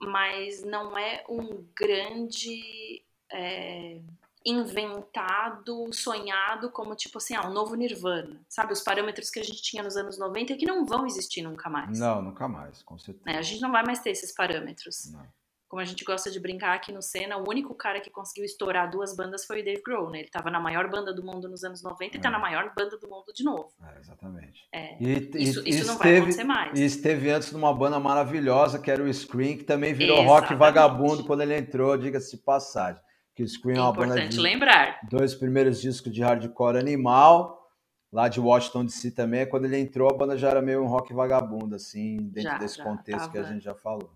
mas 0.00 0.62
não 0.62 0.96
é 0.96 1.24
um 1.28 1.66
grande 1.74 3.02
é, 3.32 4.00
inventado, 4.46 5.92
sonhado 5.92 6.70
como 6.70 6.94
tipo 6.94 7.18
assim, 7.18 7.34
ah, 7.34 7.46
um 7.46 7.52
novo 7.52 7.74
Nirvana. 7.74 8.40
Sabe, 8.48 8.72
os 8.72 8.80
parâmetros 8.80 9.30
que 9.30 9.40
a 9.40 9.44
gente 9.44 9.60
tinha 9.62 9.82
nos 9.82 9.96
anos 9.96 10.18
90 10.18 10.56
que 10.56 10.66
não 10.66 10.86
vão 10.86 11.06
existir 11.06 11.42
nunca 11.42 11.68
mais. 11.68 11.98
Não, 11.98 12.22
nunca 12.22 12.46
mais, 12.48 12.82
com 12.82 12.98
certeza. 12.98 13.24
Né? 13.26 13.38
A 13.38 13.42
gente 13.42 13.60
não 13.60 13.72
vai 13.72 13.84
mais 13.84 13.98
ter 14.00 14.10
esses 14.10 14.32
parâmetros. 14.32 15.10
Não. 15.12 15.26
Como 15.68 15.82
a 15.82 15.84
gente 15.84 16.04
gosta 16.04 16.30
de 16.30 16.38
brincar 16.38 16.76
aqui 16.76 16.92
no 16.92 17.02
Senna, 17.02 17.36
o 17.38 17.44
único 17.48 17.74
cara 17.74 18.00
que 18.00 18.08
conseguiu 18.08 18.44
estourar 18.44 18.88
duas 18.88 19.16
bandas 19.16 19.44
foi 19.44 19.60
o 19.62 19.64
Dave 19.64 19.82
Grohl, 19.84 20.10
né? 20.10 20.20
Ele 20.20 20.28
tava 20.28 20.48
na 20.48 20.60
maior 20.60 20.88
banda 20.88 21.12
do 21.12 21.24
mundo 21.24 21.48
nos 21.48 21.64
anos 21.64 21.82
90 21.82 22.16
e 22.16 22.20
tá 22.20 22.28
É. 22.28 22.32
na 22.32 22.38
maior 22.38 22.72
banda 22.72 22.96
do 22.96 23.08
mundo 23.08 23.32
de 23.34 23.42
novo. 23.42 23.68
É, 23.82 23.98
exatamente. 23.98 24.68
É. 24.72 24.96
E, 25.02 25.28
Isso, 25.42 25.66
e 25.66 25.70
isso 25.70 25.86
não 25.88 25.98
vai 25.98 26.06
esteve- 26.06 26.16
acontecer 26.18 26.44
mais. 26.44 26.78
E 26.78 26.84
esteve 26.84 27.30
antes 27.30 27.50
numa 27.50 27.74
banda 27.74 27.98
maravilhosa, 27.98 28.78
que 28.78 28.88
era 28.92 29.02
o 29.02 29.12
Scream, 29.12 29.56
que 29.58 29.64
também 29.64 29.92
virou 29.92 30.18
rock 30.18 30.28
Exatamente. 30.52 30.58
vagabundo 30.60 31.24
quando 31.24 31.40
ele 31.40 31.56
entrou, 31.58 31.96
diga-se 31.98 32.36
passagem. 32.36 33.02
Que 33.36 33.42
o 33.42 33.48
Scream 33.48 33.76
é 33.76 33.78
É 33.78 33.82
uma 33.82 33.92
banda 33.92 34.26
de 34.26 34.40
lembrar. 34.40 34.98
dois 35.10 35.34
primeiros 35.34 35.80
discos 35.80 36.10
de 36.10 36.22
hardcore 36.22 36.78
animal, 36.78 37.70
lá 38.10 38.28
de 38.28 38.40
Washington 38.40 38.86
DC 38.86 39.10
também. 39.10 39.46
Quando 39.46 39.66
ele 39.66 39.78
entrou, 39.78 40.08
a 40.10 40.16
banda 40.16 40.38
já 40.38 40.48
era 40.48 40.62
meio 40.62 40.82
um 40.82 40.86
rock 40.86 41.12
vagabundo, 41.12 41.76
assim, 41.76 42.16
dentro 42.16 42.50
Já, 42.50 42.58
desse 42.58 42.78
já, 42.78 42.84
contexto 42.84 43.30
que 43.30 43.36
a 43.36 43.42
tava- 43.42 43.52
gente 43.52 43.62
já 43.62 43.74
falou. 43.74 44.10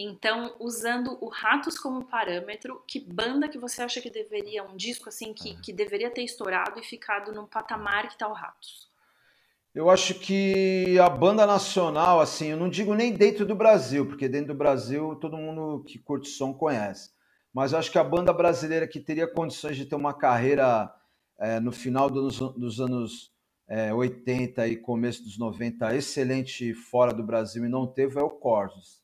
Então, 0.00 0.54
usando 0.60 1.18
o 1.20 1.28
Ratos 1.28 1.76
como 1.78 2.04
parâmetro, 2.04 2.82
que 2.86 3.00
banda 3.00 3.48
que 3.48 3.58
você 3.58 3.82
acha 3.82 4.00
que 4.00 4.08
deveria, 4.08 4.62
um 4.64 4.76
disco 4.76 5.08
assim, 5.08 5.34
que, 5.34 5.50
É. 5.50 5.56
que 5.60 5.72
deveria 5.72 6.08
ter 6.08 6.22
estourado 6.22 6.78
e 6.78 6.84
ficado 6.84 7.32
num 7.32 7.46
patamar 7.46 8.08
que 8.08 8.16
tá 8.16 8.26
o 8.28 8.32
Ratos? 8.32 8.88
Eu 9.74 9.90
acho 9.90 10.14
que 10.14 10.98
a 10.98 11.10
banda 11.10 11.46
nacional, 11.46 12.20
assim, 12.20 12.46
eu 12.48 12.56
não 12.56 12.68
digo 12.70 12.94
nem 12.94 13.12
dentro 13.12 13.44
do 13.44 13.54
Brasil, 13.54 14.06
porque 14.06 14.28
dentro 14.28 14.54
do 14.54 14.58
Brasil 14.58 15.14
todo 15.16 15.36
mundo 15.36 15.84
que 15.84 15.98
curte 15.98 16.28
som 16.28 16.54
conhece. 16.54 17.10
Mas 17.52 17.74
acho 17.74 17.90
que 17.90 17.98
a 17.98 18.04
banda 18.04 18.32
brasileira 18.32 18.86
que 18.86 19.00
teria 19.00 19.26
condições 19.26 19.76
de 19.76 19.86
ter 19.86 19.94
uma 19.94 20.14
carreira 20.14 20.92
eh, 21.38 21.60
no 21.60 21.72
final 21.72 22.08
dos, 22.10 22.38
dos 22.38 22.80
anos 22.80 23.32
eh, 23.68 23.92
80 23.92 24.66
e 24.68 24.76
começo 24.76 25.24
dos 25.24 25.38
90 25.38 25.94
excelente 25.96 26.74
fora 26.74 27.12
do 27.12 27.22
Brasil 27.22 27.64
e 27.64 27.68
não 27.68 27.86
teve 27.86 28.18
é 28.18 28.22
o 28.22 28.30
Corsos. 28.30 29.02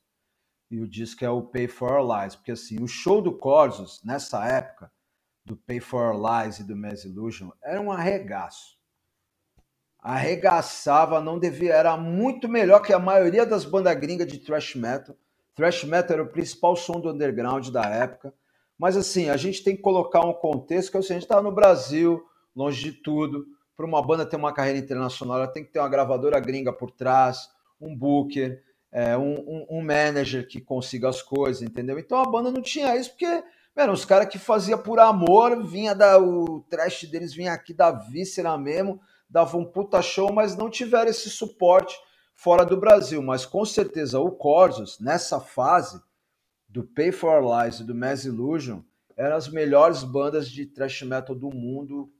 E 0.69 0.79
o 0.79 0.87
disco 0.87 1.23
é 1.23 1.29
o 1.29 1.43
Pay 1.43 1.67
for 1.67 1.91
Our 1.91 2.21
Lies, 2.21 2.35
porque 2.35 2.51
assim, 2.51 2.81
o 2.81 2.87
show 2.87 3.21
do 3.21 3.37
Corsos, 3.37 4.01
nessa 4.03 4.45
época, 4.45 4.91
do 5.43 5.55
Pay 5.55 5.79
for 5.79 6.13
Our 6.13 6.43
Lies 6.43 6.59
e 6.59 6.63
do 6.63 6.75
Mass 6.75 7.05
Illusion, 7.05 7.51
era 7.63 7.79
um 7.79 7.91
arregaço 7.91 8.75
arregaçava, 10.05 11.19
não 11.19 11.39
devia, 11.39 11.73
era 11.73 11.97
muito 11.97 12.47
melhor 12.47 12.79
que 12.79 12.93
a 12.93 12.99
maioria 12.99 13.43
das 13.43 13.65
bandas 13.65 13.95
gringas 13.95 14.27
de 14.27 14.37
thrash 14.37 14.75
metal. 14.75 15.17
Thrash 15.55 15.85
metal 15.85 16.15
era 16.15 16.23
o 16.23 16.27
principal 16.29 16.75
som 16.75 16.99
do 16.99 17.09
underground 17.09 17.69
da 17.69 17.85
época. 17.85 18.33
Mas 18.77 18.97
assim, 18.97 19.29
a 19.29 19.37
gente 19.37 19.63
tem 19.63 19.75
que 19.75 19.81
colocar 19.81 20.21
um 20.25 20.33
contexto 20.33 20.91
que 20.91 20.97
é 20.97 20.99
a 20.99 21.03
gente 21.03 21.23
está 21.23 21.41
no 21.41 21.51
Brasil, 21.51 22.23
longe 22.55 22.83
de 22.83 22.91
tudo. 22.91 23.45
Para 23.75 23.85
uma 23.85 24.01
banda 24.01 24.25
ter 24.25 24.35
uma 24.35 24.53
carreira 24.53 24.79
internacional, 24.79 25.37
ela 25.37 25.47
tem 25.47 25.63
que 25.63 25.71
ter 25.71 25.79
uma 25.79 25.89
gravadora 25.89 26.39
gringa 26.39 26.71
por 26.71 26.91
trás, 26.91 27.49
um 27.79 27.95
booker, 27.95 28.61
é, 28.91 29.17
um, 29.17 29.33
um, 29.33 29.67
um 29.69 29.81
manager 29.81 30.47
que 30.47 30.61
consiga 30.61 31.09
as 31.09 31.21
coisas, 31.21 31.61
entendeu? 31.61 31.99
Então 31.99 32.17
a 32.17 32.25
banda 32.25 32.51
não 32.51 32.61
tinha 32.61 32.95
isso, 32.95 33.11
porque 33.11 33.43
eram 33.75 33.93
os 33.93 34.05
caras 34.05 34.29
que 34.29 34.39
fazia 34.39 34.77
por 34.77 34.99
amor, 34.99 35.61
vinha 35.65 35.93
da, 35.93 36.17
o 36.17 36.61
trash 36.69 37.03
deles 37.03 37.33
vinha 37.33 37.51
aqui 37.51 37.73
da 37.73 37.91
víscera 37.91 38.57
mesmo, 38.57 39.01
dava 39.29 39.57
um 39.57 39.65
puta 39.65 40.01
show, 40.01 40.31
mas 40.31 40.55
não 40.55 40.69
tiveram 40.69 41.09
esse 41.09 41.29
suporte 41.29 41.97
fora 42.35 42.65
do 42.65 42.77
Brasil. 42.77 43.21
Mas 43.23 43.45
com 43.45 43.65
certeza 43.65 44.19
o 44.19 44.31
Corsos, 44.31 44.99
nessa 44.99 45.39
fase 45.39 45.99
do 46.69 46.83
Pay 46.83 47.11
for 47.11 47.41
Lies 47.41 47.79
e 47.79 47.83
do 47.83 47.95
Mass 47.95 48.25
Illusion, 48.25 48.81
eram 49.17 49.35
as 49.35 49.47
melhores 49.47 50.03
bandas 50.03 50.49
de 50.49 50.65
thrash 50.65 51.01
metal 51.01 51.35
do 51.35 51.49
mundo. 51.49 52.11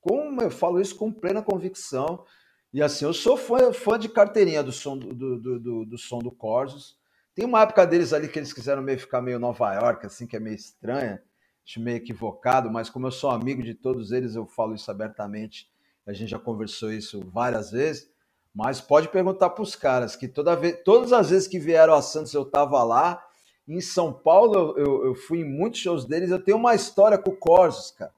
Como 0.00 0.40
eu 0.40 0.50
falo 0.50 0.80
isso 0.80 0.94
com 0.96 1.10
plena 1.10 1.42
convicção. 1.42 2.24
E 2.72 2.82
assim, 2.82 3.04
eu 3.04 3.12
sou 3.12 3.36
fã, 3.36 3.72
fã 3.72 3.98
de 3.98 4.08
carteirinha 4.08 4.62
do 4.62 4.72
som 4.72 4.96
do, 4.96 5.38
do, 5.38 5.60
do, 5.60 5.84
do 5.86 5.98
som 5.98 6.18
do 6.18 6.30
Corsos. 6.30 6.96
Tem 7.34 7.44
uma 7.44 7.62
época 7.62 7.86
deles 7.86 8.12
ali 8.12 8.28
que 8.28 8.38
eles 8.38 8.52
quiseram 8.52 8.82
meio 8.82 8.98
ficar 8.98 9.22
meio 9.22 9.38
Nova 9.38 9.72
York, 9.74 10.04
assim, 10.04 10.26
que 10.26 10.36
é 10.36 10.40
meio 10.40 10.54
estranha, 10.54 11.22
acho 11.66 11.80
meio 11.80 11.96
equivocado, 11.96 12.70
mas 12.70 12.90
como 12.90 13.06
eu 13.06 13.10
sou 13.10 13.30
amigo 13.30 13.62
de 13.62 13.72
todos 13.72 14.12
eles, 14.12 14.34
eu 14.34 14.46
falo 14.46 14.74
isso 14.74 14.90
abertamente 14.90 15.72
a 16.06 16.12
gente 16.12 16.30
já 16.30 16.38
conversou 16.38 16.92
isso 16.92 17.20
várias 17.32 17.70
vezes, 17.70 18.10
mas 18.54 18.80
pode 18.80 19.08
perguntar 19.08 19.50
para 19.50 19.62
os 19.62 19.74
caras 19.74 20.14
que 20.14 20.28
toda 20.28 20.54
vez, 20.54 20.78
todas 20.84 21.12
as 21.12 21.30
vezes 21.30 21.48
que 21.48 21.58
vieram 21.58 21.94
a 21.94 22.02
Santos 22.02 22.34
eu 22.34 22.42
estava 22.42 22.82
lá. 22.84 23.24
Em 23.66 23.80
São 23.80 24.12
Paulo 24.12 24.74
eu, 24.76 25.06
eu, 25.06 25.14
fui 25.14 25.40
em 25.40 25.44
muitos 25.44 25.80
shows 25.80 26.04
deles. 26.04 26.30
Eu 26.30 26.42
tenho 26.42 26.58
uma 26.58 26.74
história 26.74 27.16
com 27.16 27.30
o 27.30 27.36
Corsos, 27.36 27.92
cara, 27.92 28.12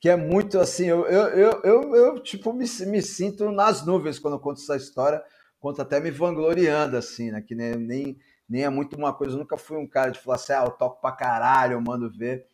que 0.00 0.08
é 0.08 0.16
muito 0.16 0.58
assim. 0.58 0.86
Eu, 0.86 1.04
eu, 1.06 1.60
eu, 1.62 1.94
eu, 1.94 2.18
tipo 2.20 2.52
me, 2.52 2.64
me, 2.86 3.02
sinto 3.02 3.50
nas 3.50 3.84
nuvens 3.84 4.18
quando 4.18 4.34
eu 4.34 4.40
conto 4.40 4.60
essa 4.60 4.76
história, 4.76 5.22
conto 5.60 5.82
até 5.82 6.00
me 6.00 6.10
vangloriando 6.10 6.96
assim, 6.96 7.30
né? 7.30 7.42
Que 7.42 7.54
nem, 7.54 7.74
nem, 7.74 8.18
nem 8.48 8.64
é 8.64 8.70
muito 8.70 8.96
uma 8.96 9.12
coisa. 9.12 9.34
Eu 9.34 9.40
nunca 9.40 9.58
fui 9.58 9.76
um 9.76 9.86
cara 9.86 10.10
de 10.10 10.20
falar 10.20 10.36
assim, 10.36 10.52
ah, 10.52 10.64
eu 10.64 10.70
toco 10.70 11.00
pra 11.00 11.12
caralho, 11.12 11.74
eu 11.74 11.80
mando 11.80 12.10
ver. 12.10 12.46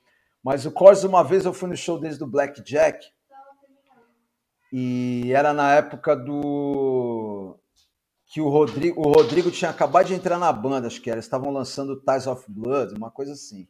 Mas 0.43 0.67
o 0.67 0.73
Corsos, 0.73 1.05
uma 1.05 1.23
vez 1.23 1.45
eu 1.45 1.53
fui 1.53 1.69
no 1.69 1.77
show 1.77 2.01
deles 2.01 2.19
do 2.19 2.27
Black 2.27 2.61
Jack. 2.63 3.07
E 4.77 5.33
era 5.33 5.53
na 5.53 5.73
época 5.73 6.17
do. 6.17 7.57
Que 8.27 8.41
o 8.41 8.49
Rodrigo, 8.49 9.01
o 9.01 9.13
Rodrigo 9.13 9.49
tinha 9.49 9.71
acabado 9.71 10.09
de 10.09 10.15
entrar 10.15 10.37
na 10.37 10.53
banda, 10.53 10.89
acho 10.89 11.01
que 11.01 11.09
era. 11.09 11.21
Estavam 11.21 11.53
lançando 11.53 12.01
Ties 12.01 12.27
of 12.27 12.45
Blood, 12.49 12.93
uma 12.97 13.09
coisa 13.09 13.35
assim. 13.35 13.69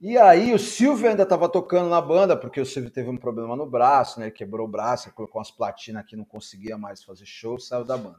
E 0.00 0.18
aí 0.18 0.52
o 0.52 0.58
Silvio 0.58 1.08
ainda 1.08 1.22
estava 1.22 1.48
tocando 1.48 1.88
na 1.88 2.00
banda, 2.00 2.36
porque 2.36 2.60
o 2.60 2.66
Silvio 2.66 2.90
teve 2.90 3.08
um 3.08 3.16
problema 3.16 3.54
no 3.54 3.70
braço, 3.70 4.18
né? 4.18 4.26
Ele 4.26 4.34
quebrou 4.34 4.66
o 4.66 4.70
braço, 4.70 5.12
colocou 5.14 5.38
umas 5.38 5.52
platinas 5.52 6.02
aqui, 6.02 6.16
não 6.16 6.24
conseguia 6.24 6.76
mais 6.76 7.04
fazer 7.04 7.24
show, 7.24 7.56
saiu 7.60 7.84
da 7.84 7.96
banda. 7.96 8.18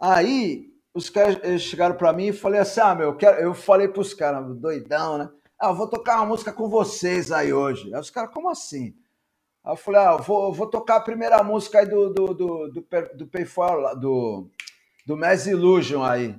Aí 0.00 0.68
os 0.94 1.10
caras 1.10 1.60
chegaram 1.62 1.96
para 1.96 2.12
mim 2.12 2.26
e 2.26 2.32
falei 2.32 2.60
assim: 2.60 2.78
ah, 2.78 2.94
meu, 2.94 3.18
eu, 3.20 3.28
eu 3.30 3.54
falei 3.54 3.88
para 3.88 4.02
os 4.02 4.14
caras, 4.14 4.56
doidão, 4.56 5.18
né? 5.18 5.28
Ah, 5.60 5.70
eu 5.70 5.74
vou 5.74 5.90
tocar 5.90 6.18
uma 6.18 6.26
música 6.26 6.52
com 6.52 6.68
vocês 6.68 7.32
aí 7.32 7.52
hoje. 7.52 7.92
Aí 7.92 8.00
os 8.00 8.08
caras, 8.08 8.32
como 8.32 8.48
assim? 8.48 8.94
Aí 9.64 9.72
eu 9.72 9.76
falei, 9.76 10.00
ah, 10.00 10.16
vou, 10.16 10.52
vou 10.52 10.66
tocar 10.66 10.96
a 10.96 11.00
primeira 11.00 11.42
música 11.42 11.80
aí 11.80 11.86
do, 11.86 12.12
do, 12.12 12.34
do, 12.34 12.68
do, 12.68 12.86
do 13.14 13.26
Payfall, 13.26 13.98
do, 13.98 14.50
do 15.06 15.16
Mass 15.16 15.46
Illusion 15.46 16.02
aí. 16.02 16.34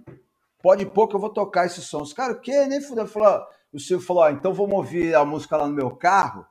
Pode 0.61 0.85
que 0.85 1.15
eu 1.15 1.19
vou 1.19 1.29
tocar 1.29 1.65
esse 1.65 1.81
som. 1.81 2.01
Os 2.01 2.13
caras, 2.13 2.37
o 2.37 2.39
quê? 2.39 2.65
Nem 2.65 2.81
fudeu. 2.81 3.07
Falou, 3.07 3.45
o 3.73 3.79
Silvio 3.79 4.05
falou, 4.05 4.23
ah, 4.23 4.31
então 4.31 4.53
vamos 4.53 4.75
ouvir 4.75 5.15
a 5.15 5.25
música 5.25 5.57
lá 5.57 5.67
no 5.67 5.73
meu 5.73 5.91
carro 5.91 6.45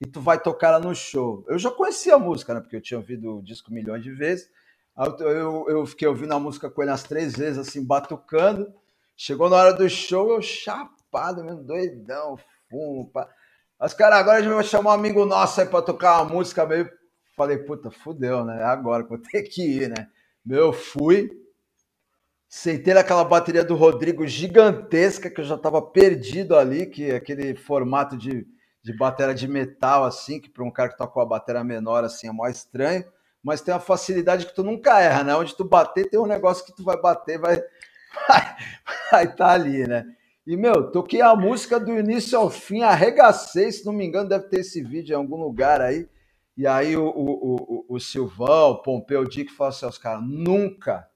e 0.00 0.06
tu 0.06 0.20
vai 0.20 0.40
tocar 0.40 0.68
ela 0.68 0.80
no 0.80 0.94
show. 0.94 1.44
Eu 1.48 1.58
já 1.58 1.70
conhecia 1.70 2.14
a 2.14 2.18
música, 2.18 2.54
né? 2.54 2.60
Porque 2.60 2.76
eu 2.76 2.80
tinha 2.80 2.98
ouvido 2.98 3.38
o 3.38 3.42
disco 3.42 3.72
milhões 3.72 4.02
de 4.02 4.12
vezes. 4.12 4.50
Eu, 5.18 5.66
eu 5.68 5.86
fiquei 5.86 6.06
ouvindo 6.06 6.32
a 6.32 6.40
música 6.40 6.70
com 6.70 6.82
ele 6.82 6.90
umas 6.90 7.02
três 7.02 7.34
vezes, 7.34 7.58
assim, 7.58 7.84
batucando. 7.84 8.72
Chegou 9.16 9.48
na 9.48 9.56
hora 9.56 9.72
do 9.72 9.88
show, 9.88 10.32
eu 10.32 10.42
chapado 10.42 11.44
mesmo, 11.44 11.62
doidão, 11.62 12.36
fumo, 12.68 13.08
pá. 13.10 13.28
Os 13.80 13.92
caras, 13.92 14.18
agora 14.18 14.38
a 14.38 14.42
gente 14.42 14.52
vai 14.52 14.64
chamar 14.64 14.90
um 14.90 14.94
amigo 14.94 15.24
nosso 15.26 15.60
aí 15.60 15.66
pra 15.66 15.82
tocar 15.82 16.22
uma 16.22 16.32
música 16.32 16.64
meio. 16.64 16.88
Falei, 17.36 17.58
puta, 17.58 17.90
fudeu, 17.90 18.44
né? 18.44 18.60
É 18.60 18.64
agora 18.64 19.02
que 19.02 19.12
eu 19.12 19.18
vou 19.18 19.26
ter 19.26 19.42
que 19.42 19.62
ir, 19.62 19.88
né? 19.88 20.08
Meu, 20.44 20.72
fui. 20.72 21.30
Sentei 22.48 22.94
naquela 22.94 23.24
bateria 23.24 23.64
do 23.64 23.74
Rodrigo 23.74 24.24
gigantesca, 24.26 25.28
que 25.28 25.40
eu 25.40 25.44
já 25.44 25.56
estava 25.56 25.82
perdido 25.82 26.56
ali, 26.56 26.86
que 26.86 27.10
é 27.10 27.16
aquele 27.16 27.56
formato 27.56 28.16
de, 28.16 28.46
de 28.80 28.96
bateria 28.96 29.34
de 29.34 29.48
metal, 29.48 30.04
assim, 30.04 30.40
que 30.40 30.48
para 30.48 30.62
um 30.62 30.70
cara 30.70 30.90
que 30.90 30.96
toca 30.96 31.20
a 31.20 31.26
bateria 31.26 31.64
menor, 31.64 32.04
assim, 32.04 32.28
é 32.28 32.32
mais 32.32 32.58
estranho, 32.58 33.04
mas 33.42 33.60
tem 33.60 33.74
a 33.74 33.80
facilidade 33.80 34.46
que 34.46 34.54
tu 34.54 34.62
nunca 34.62 35.00
erra, 35.00 35.24
né? 35.24 35.34
Onde 35.34 35.56
tu 35.56 35.64
bater, 35.64 36.08
tem 36.08 36.20
um 36.20 36.26
negócio 36.26 36.64
que 36.64 36.72
tu 36.72 36.84
vai 36.84 36.96
bater, 36.96 37.38
vai 37.40 37.60
vai 39.10 39.24
estar 39.24 39.36
tá 39.36 39.50
ali, 39.50 39.86
né? 39.88 40.06
E, 40.46 40.56
meu, 40.56 40.90
toquei 40.90 41.22
a 41.22 41.34
música 41.34 41.80
do 41.80 41.98
início 41.98 42.38
ao 42.38 42.50
fim, 42.50 42.82
arregacei, 42.82 43.72
se 43.72 43.84
não 43.86 43.92
me 43.92 44.04
engano, 44.04 44.28
deve 44.28 44.48
ter 44.48 44.60
esse 44.60 44.82
vídeo 44.82 45.14
em 45.14 45.16
algum 45.16 45.36
lugar 45.36 45.80
aí. 45.80 46.06
E 46.56 46.66
aí 46.66 46.96
o, 46.96 47.06
o, 47.06 47.54
o, 47.54 47.86
o 47.88 48.00
Silvão, 48.00 48.72
o 48.72 48.82
Pompeu 48.82 49.24
Dick 49.24 49.50
falou 49.52 49.70
assim 49.70 49.86
aos 49.86 49.98
caras, 49.98 50.22
nunca 50.22 51.08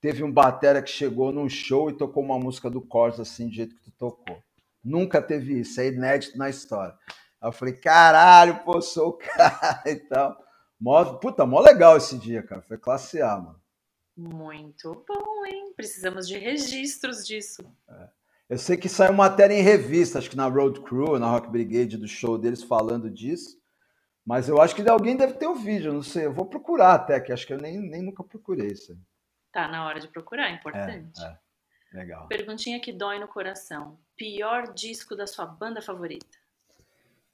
teve 0.00 0.22
um 0.22 0.32
batera 0.32 0.82
que 0.82 0.90
chegou 0.90 1.32
num 1.32 1.48
show 1.48 1.88
e 1.88 1.96
tocou 1.96 2.22
uma 2.22 2.38
música 2.38 2.68
do 2.68 2.80
Corsa 2.80 3.22
assim, 3.22 3.48
do 3.48 3.54
jeito 3.54 3.74
que 3.76 3.84
tu 3.84 3.92
tocou. 3.92 4.42
Nunca 4.82 5.22
teve 5.22 5.60
isso, 5.60 5.80
é 5.80 5.88
inédito 5.88 6.36
na 6.36 6.50
história. 6.50 6.94
Aí 7.40 7.48
eu 7.48 7.52
falei, 7.52 7.74
caralho, 7.74 8.62
pô, 8.64 8.80
sou 8.82 9.10
o 9.10 9.12
cara 9.18 9.82
e 9.86 9.96
tal. 9.96 10.36
Mó, 10.80 11.04
puta, 11.14 11.46
mó 11.46 11.60
legal 11.60 11.96
esse 11.96 12.18
dia, 12.18 12.42
cara. 12.42 12.62
Foi 12.62 12.76
classe 12.76 13.22
A, 13.22 13.36
mano. 13.36 13.60
Muito 14.16 15.04
bom, 15.06 15.46
hein? 15.46 15.72
Precisamos 15.76 16.26
de 16.26 16.36
registros 16.36 17.26
disso. 17.26 17.62
É. 17.88 18.17
Eu 18.48 18.56
sei 18.56 18.76
que 18.76 18.88
saiu 18.88 19.12
matéria 19.12 19.54
em 19.54 19.62
revista, 19.62 20.18
acho 20.18 20.30
que 20.30 20.36
na 20.36 20.48
Road 20.48 20.80
Crew, 20.80 21.18
na 21.18 21.30
Rock 21.30 21.50
Brigade, 21.50 21.98
do 21.98 22.08
show 22.08 22.38
deles 22.38 22.62
falando 22.62 23.10
disso. 23.10 23.58
Mas 24.24 24.48
eu 24.48 24.60
acho 24.60 24.74
que 24.74 24.88
alguém 24.88 25.16
deve 25.16 25.34
ter 25.34 25.46
o 25.46 25.52
um 25.52 25.54
vídeo, 25.54 25.92
não 25.92 26.02
sei. 26.02 26.26
Eu 26.26 26.32
vou 26.32 26.46
procurar 26.46 26.94
até, 26.94 27.20
que 27.20 27.32
acho 27.32 27.46
que 27.46 27.52
eu 27.52 27.58
nem, 27.58 27.78
nem 27.78 28.02
nunca 28.02 28.24
procurei 28.24 28.68
isso 28.68 28.92
aí. 28.92 28.98
Tá 29.52 29.68
na 29.68 29.86
hora 29.86 30.00
de 30.00 30.08
procurar, 30.08 30.50
é 30.50 30.54
importante. 30.54 31.20
É, 31.22 31.26
é. 31.26 31.38
Legal. 31.92 32.26
Perguntinha 32.28 32.80
que 32.80 32.92
dói 32.92 33.18
no 33.18 33.28
coração. 33.28 33.98
Pior 34.16 34.72
disco 34.74 35.16
da 35.16 35.26
sua 35.26 35.46
banda 35.46 35.80
favorita? 35.80 36.38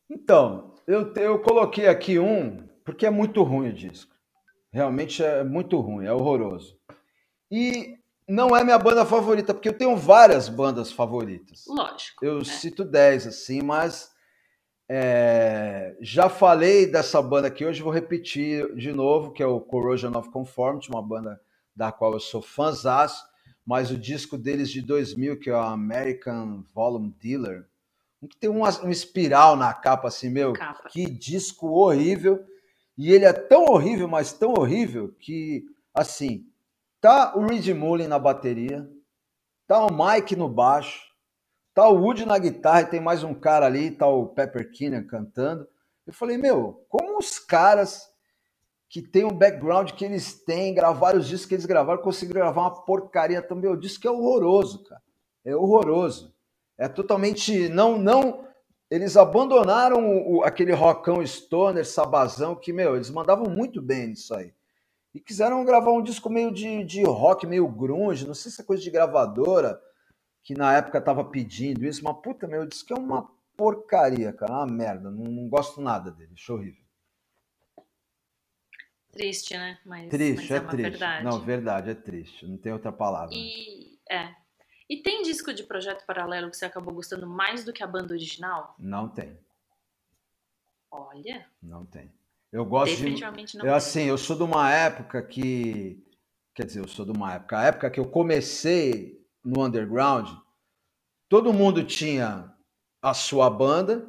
Então, 0.09 0.75
eu, 0.87 1.13
eu 1.15 1.41
coloquei 1.41 1.89
aqui 1.89 2.19
um, 2.19 2.69
porque 2.85 3.07
é 3.07 3.11
muito 3.11 3.43
ruim 3.43 3.71
o 3.71 3.73
disco. 3.73 4.15
Realmente 4.73 5.23
é 5.23 5.43
muito 5.43 5.81
ruim, 5.81 6.07
é 6.07 6.13
horroroso. 6.13 6.79
E 7.51 7.99
não 8.29 8.57
é 8.57 8.65
minha 8.65 8.79
banda 8.79 9.05
favorita, 9.05 9.53
porque 9.53 9.69
eu 9.69 9.77
tenho 9.77 9.97
várias 9.97 10.49
bandas 10.49 10.91
favoritas. 10.91 11.65
Lógico. 11.69 12.25
Eu 12.25 12.39
é. 12.41 12.45
cito 12.45 12.85
10, 12.85 13.27
assim, 13.27 13.63
mas 13.63 14.11
é, 14.89 15.97
já 16.01 16.29
falei 16.29 16.87
dessa 16.87 17.21
banda 17.21 17.49
aqui 17.49 17.65
hoje, 17.65 17.83
vou 17.83 17.93
repetir 17.93 18.75
de 18.75 18.93
novo, 18.93 19.33
que 19.33 19.43
é 19.43 19.47
o 19.47 19.61
Corrosion 19.61 20.17
of 20.17 20.31
Conformity, 20.31 20.91
uma 20.91 21.03
banda 21.03 21.41
da 21.75 21.91
qual 21.91 22.13
eu 22.13 22.21
sou 22.21 22.41
fãzaço, 22.41 23.25
mas 23.65 23.91
o 23.91 23.97
disco 23.97 24.37
deles 24.37 24.71
de 24.71 24.81
2000, 24.83 25.39
que 25.39 25.51
é 25.51 25.55
o 25.55 25.61
American 25.61 26.65
Volume 26.75 27.15
Dealer, 27.21 27.67
que 28.29 28.37
tem 28.37 28.51
uma, 28.51 28.71
um 28.83 28.91
espiral 28.91 29.57
na 29.57 29.73
capa 29.73 30.09
assim, 30.09 30.31
meu, 30.31 30.53
capa. 30.53 30.89
que 30.89 31.09
disco 31.09 31.69
horrível. 31.69 32.45
E 32.97 33.13
ele 33.13 33.25
é 33.25 33.33
tão 33.33 33.65
horrível, 33.65 34.07
mas 34.07 34.33
tão 34.33 34.53
horrível, 34.53 35.15
que, 35.19 35.65
assim, 35.93 36.47
tá 37.05 37.35
o 37.37 37.45
Reed 37.45 37.69
Mullin 37.69 38.07
na 38.07 38.19
bateria, 38.19 38.89
tá 39.67 39.85
o 39.85 39.91
Mike 39.93 40.35
no 40.35 40.49
baixo, 40.49 41.03
tá 41.75 41.87
o 41.87 42.01
Woody 42.01 42.25
na 42.25 42.39
guitarra 42.39 42.81
e 42.81 42.87
tem 42.87 42.99
mais 42.99 43.23
um 43.23 43.35
cara 43.35 43.67
ali, 43.67 43.91
tá 43.91 44.07
o 44.07 44.29
Pepper 44.29 44.73
Keenan 44.73 45.05
cantando. 45.05 45.69
Eu 46.07 46.15
falei, 46.15 46.39
meu, 46.39 46.83
como 46.89 47.19
os 47.19 47.39
caras 47.39 48.11
que 48.89 49.03
tem 49.03 49.23
um 49.23 49.37
background 49.37 49.91
que 49.91 50.03
eles 50.03 50.33
têm, 50.45 50.73
gravaram 50.73 51.19
os 51.19 51.29
discos 51.29 51.47
que 51.47 51.55
eles 51.55 51.67
gravaram, 51.67 52.01
conseguiram 52.01 52.41
gravar 52.41 52.63
uma 52.63 52.85
porcaria 52.85 53.43
também. 53.43 53.79
Disse 53.79 54.01
que 54.01 54.09
é 54.09 54.11
horroroso, 54.11 54.83
cara. 54.85 55.03
É 55.45 55.55
horroroso. 55.55 56.35
É 56.79 56.89
totalmente. 56.89 57.69
Não, 57.69 57.99
não. 57.99 58.47
Eles 58.91 59.15
abandonaram 59.19 60.27
o, 60.27 60.43
aquele 60.43 60.73
rockão 60.73 61.27
stoner, 61.27 61.85
sabazão, 61.85 62.57
que, 62.57 62.73
meu, 62.73 62.97
eles 62.97 63.11
mandavam 63.11 63.51
muito 63.51 63.83
bem 63.83 64.07
nisso 64.07 64.35
aí. 64.35 64.55
E 65.15 65.21
quiseram 65.21 65.65
gravar 65.65 65.93
um 65.93 66.03
disco 66.03 66.29
meio 66.29 66.53
de, 66.53 66.83
de 66.83 67.05
rock, 67.05 67.47
meio 67.47 67.69
grunge, 67.69 68.27
não 68.27 68.35
sei 68.35 68.51
se 68.51 68.61
é 68.61 68.65
coisa 68.65 68.83
de 68.83 68.91
gravadora, 68.91 69.81
que 70.43 70.55
na 70.55 70.77
época 70.77 71.01
tava 71.01 71.25
pedindo 71.25 71.87
isso, 71.87 72.03
mas 72.03 72.17
puta, 72.21 72.49
meu, 72.49 72.67
que 72.69 72.93
é 72.93 72.97
uma 72.97 73.31
porcaria, 73.57 74.33
cara, 74.33 74.53
uma 74.53 74.67
merda. 74.67 75.11
Não, 75.11 75.25
não 75.25 75.49
gosto 75.49 75.81
nada 75.81 76.11
dele, 76.11 76.33
acho 76.35 76.53
horrível. 76.53 76.83
Triste, 79.13 79.57
né? 79.57 79.79
Mas, 79.87 80.11
triste, 80.11 80.41
mas 80.41 80.51
é, 80.51 80.57
é 80.57 80.61
triste. 80.61 80.91
Verdade. 80.91 81.25
Não, 81.25 81.41
verdade, 81.41 81.91
é 81.91 81.95
triste. 81.95 82.47
Não 82.49 82.59
tem 82.59 82.73
outra 82.73 82.91
palavra. 82.91 83.33
E, 83.33 83.97
é. 84.11 84.35
E 84.91 85.01
tem 85.01 85.23
disco 85.23 85.55
de 85.55 85.63
projeto 85.63 86.05
paralelo 86.05 86.51
que 86.51 86.57
você 86.57 86.65
acabou 86.65 86.93
gostando 86.93 87.25
mais 87.25 87.65
do 87.65 87.73
que 87.73 87.85
a 87.85 87.87
banda 87.87 88.13
original? 88.13 88.75
Não 88.77 89.09
tem. 89.09 89.39
Olha. 90.91 91.47
Não 91.63 91.87
tem. 91.87 92.13
Eu 92.55 92.65
gosto 92.65 92.95
Definitivamente 92.95 93.53
de. 93.53 93.59
Não 93.59 93.67
eu, 93.67 93.75
assim, 93.75 94.05
eu 94.05 94.17
sou 94.17 94.37
de 94.37 94.45
uma 94.45 94.73
época 94.73 95.21
que. 95.21 96.01
Quer 96.55 96.65
dizer, 96.67 96.79
eu 96.79 96.87
sou 96.87 97.05
de 97.05 97.11
uma 97.11 97.35
época. 97.35 97.59
A 97.59 97.65
época 97.65 97.91
que 97.91 97.99
eu 97.99 98.09
comecei 98.09 99.21
no 99.45 99.65
underground, 99.65 100.29
todo 101.29 101.53
mundo 101.53 101.83
tinha 101.83 102.55
a 103.03 103.13
sua 103.13 103.51
banda 103.51 104.09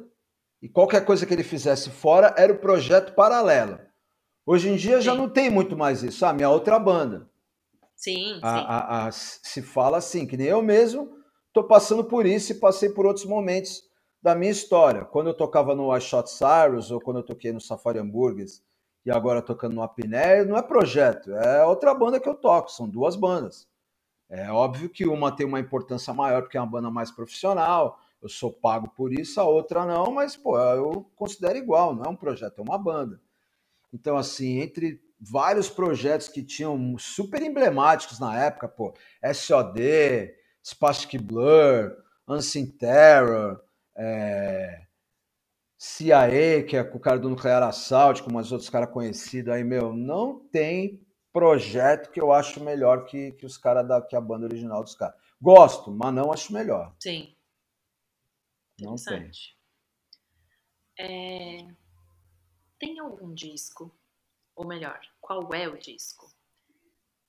e 0.62 0.68
qualquer 0.68 1.04
coisa 1.04 1.26
que 1.26 1.34
ele 1.34 1.42
fizesse 1.42 1.90
fora 1.90 2.32
era 2.38 2.52
o 2.52 2.58
projeto 2.58 3.16
paralelo. 3.16 3.80
Hoje 4.46 4.68
em 4.68 4.76
dia 4.76 4.98
sim. 4.98 5.02
já 5.02 5.12
não 5.12 5.28
tem 5.28 5.50
muito 5.50 5.76
mais 5.76 6.04
isso. 6.04 6.24
A 6.24 6.32
minha 6.32 6.48
outra 6.48 6.78
banda. 6.78 7.28
Sim, 7.96 8.38
a, 8.40 8.58
sim. 8.58 8.64
A, 8.68 9.06
a, 9.06 9.10
se 9.10 9.60
fala 9.60 9.98
assim, 9.98 10.24
que 10.24 10.36
nem 10.36 10.46
eu 10.46 10.62
mesmo 10.62 11.18
estou 11.48 11.64
passando 11.64 12.04
por 12.04 12.24
isso 12.24 12.52
e 12.52 12.60
passei 12.60 12.90
por 12.90 13.06
outros 13.06 13.26
momentos 13.26 13.82
da 14.26 14.34
minha 14.34 14.50
história. 14.50 15.04
Quando 15.04 15.28
eu 15.28 15.34
tocava 15.34 15.72
no 15.72 15.96
I 15.96 16.00
Shot 16.00 16.28
Cyrus 16.28 16.90
ou 16.90 17.00
quando 17.00 17.18
eu 17.18 17.22
toquei 17.22 17.52
no 17.52 17.60
Safari 17.60 18.00
Hamburgues 18.00 18.60
e 19.04 19.10
agora 19.12 19.40
tocando 19.40 19.76
no 19.76 19.82
Apiné, 19.82 20.44
não 20.44 20.56
é 20.56 20.62
projeto, 20.62 21.32
é 21.32 21.64
outra 21.64 21.94
banda 21.94 22.18
que 22.18 22.28
eu 22.28 22.34
toco, 22.34 22.72
são 22.72 22.88
duas 22.88 23.14
bandas. 23.14 23.68
É 24.28 24.50
óbvio 24.50 24.90
que 24.90 25.06
uma 25.06 25.30
tem 25.30 25.46
uma 25.46 25.60
importância 25.60 26.12
maior 26.12 26.42
porque 26.42 26.58
é 26.58 26.60
uma 26.60 26.66
banda 26.66 26.90
mais 26.90 27.12
profissional, 27.12 28.00
eu 28.20 28.28
sou 28.28 28.52
pago 28.52 28.88
por 28.96 29.12
isso, 29.12 29.40
a 29.40 29.44
outra 29.44 29.86
não, 29.86 30.10
mas 30.10 30.36
pô, 30.36 30.58
eu 30.58 31.08
considero 31.14 31.56
igual, 31.56 31.94
não 31.94 32.02
é 32.02 32.08
um 32.08 32.16
projeto, 32.16 32.58
é 32.58 32.62
uma 32.62 32.76
banda. 32.76 33.20
Então, 33.94 34.16
assim, 34.16 34.58
entre 34.58 35.00
vários 35.20 35.70
projetos 35.70 36.26
que 36.26 36.42
tinham 36.42 36.98
super 36.98 37.40
emblemáticos 37.42 38.18
na 38.18 38.36
época, 38.36 38.66
pô, 38.66 38.92
SOD, 39.32 40.34
Spastic 40.64 41.22
Blur, 41.22 41.92
Unseen 42.26 42.66
Terror, 42.66 43.64
é, 43.96 44.86
CIA, 45.78 46.64
que 46.66 46.76
é 46.76 46.82
o 46.82 47.00
cara 47.00 47.18
do 47.18 47.28
Nuclear 47.28 47.62
Assault, 47.62 48.22
com 48.22 48.30
umas 48.30 48.52
outros 48.52 48.70
caras 48.70 48.90
conhecidos 48.90 49.52
aí, 49.52 49.64
meu, 49.64 49.92
não 49.92 50.38
tem 50.48 51.04
projeto 51.32 52.10
que 52.10 52.20
eu 52.20 52.32
acho 52.32 52.62
melhor 52.62 53.04
que, 53.04 53.32
que 53.32 53.44
os 53.44 53.58
caras 53.58 53.86
da 53.86 54.00
que 54.00 54.16
a 54.16 54.20
banda 54.20 54.46
original 54.46 54.82
dos 54.82 54.94
caras. 54.94 55.16
Gosto, 55.40 55.90
mas 55.90 56.14
não 56.14 56.32
acho 56.32 56.52
melhor. 56.52 56.94
Sim. 56.98 57.36
Não 58.80 58.94
tem. 58.96 59.30
É 60.98 61.66
tem 62.78 62.98
algum 62.98 63.32
disco, 63.34 63.94
ou 64.54 64.66
melhor, 64.66 65.00
qual 65.20 65.52
é 65.54 65.68
o 65.68 65.78
disco, 65.78 66.32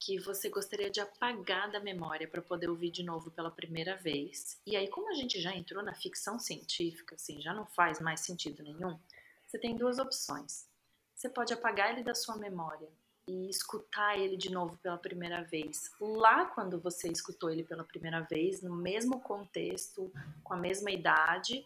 que 0.07 0.17
você 0.17 0.47
gostaria 0.47 0.89
de 0.89 1.01
apagar 1.01 1.69
da 1.69 1.81
memória 1.81 2.29
para 2.29 2.41
poder 2.41 2.69
ouvir 2.69 2.89
de 2.91 3.03
novo 3.03 3.29
pela 3.29 3.51
primeira 3.51 3.97
vez? 3.97 4.57
E 4.65 4.77
aí, 4.77 4.87
como 4.87 5.09
a 5.09 5.13
gente 5.13 5.41
já 5.41 5.53
entrou 5.53 5.83
na 5.83 5.93
ficção 5.93 6.39
científica, 6.39 7.15
assim, 7.15 7.41
já 7.41 7.53
não 7.53 7.65
faz 7.65 7.99
mais 7.99 8.21
sentido 8.21 8.63
nenhum, 8.63 8.97
você 9.45 9.59
tem 9.59 9.75
duas 9.75 9.99
opções. 9.99 10.65
Você 11.13 11.27
pode 11.27 11.53
apagar 11.53 11.91
ele 11.91 12.03
da 12.03 12.15
sua 12.15 12.37
memória 12.37 12.87
e 13.27 13.49
escutar 13.49 14.17
ele 14.17 14.37
de 14.37 14.49
novo 14.49 14.77
pela 14.77 14.97
primeira 14.97 15.43
vez. 15.43 15.91
Lá 15.99 16.45
quando 16.45 16.79
você 16.79 17.09
escutou 17.09 17.49
ele 17.49 17.65
pela 17.65 17.83
primeira 17.83 18.21
vez, 18.21 18.61
no 18.61 18.77
mesmo 18.77 19.19
contexto, 19.19 20.09
com 20.41 20.53
a 20.53 20.57
mesma 20.57 20.89
idade, 20.89 21.65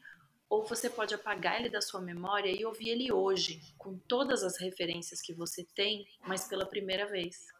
ou 0.49 0.65
você 0.65 0.89
pode 0.89 1.13
apagar 1.13 1.59
ele 1.59 1.69
da 1.69 1.79
sua 1.79 2.01
memória 2.01 2.49
e 2.49 2.65
ouvir 2.65 2.89
ele 2.89 3.11
hoje, 3.11 3.61
com 3.77 3.99
todas 3.99 4.41
as 4.43 4.57
referências 4.57 5.21
que 5.21 5.31
você 5.31 5.63
tem, 5.75 6.07
mas 6.25 6.47
pela 6.47 6.65
primeira 6.65 7.05
vez. 7.05 7.51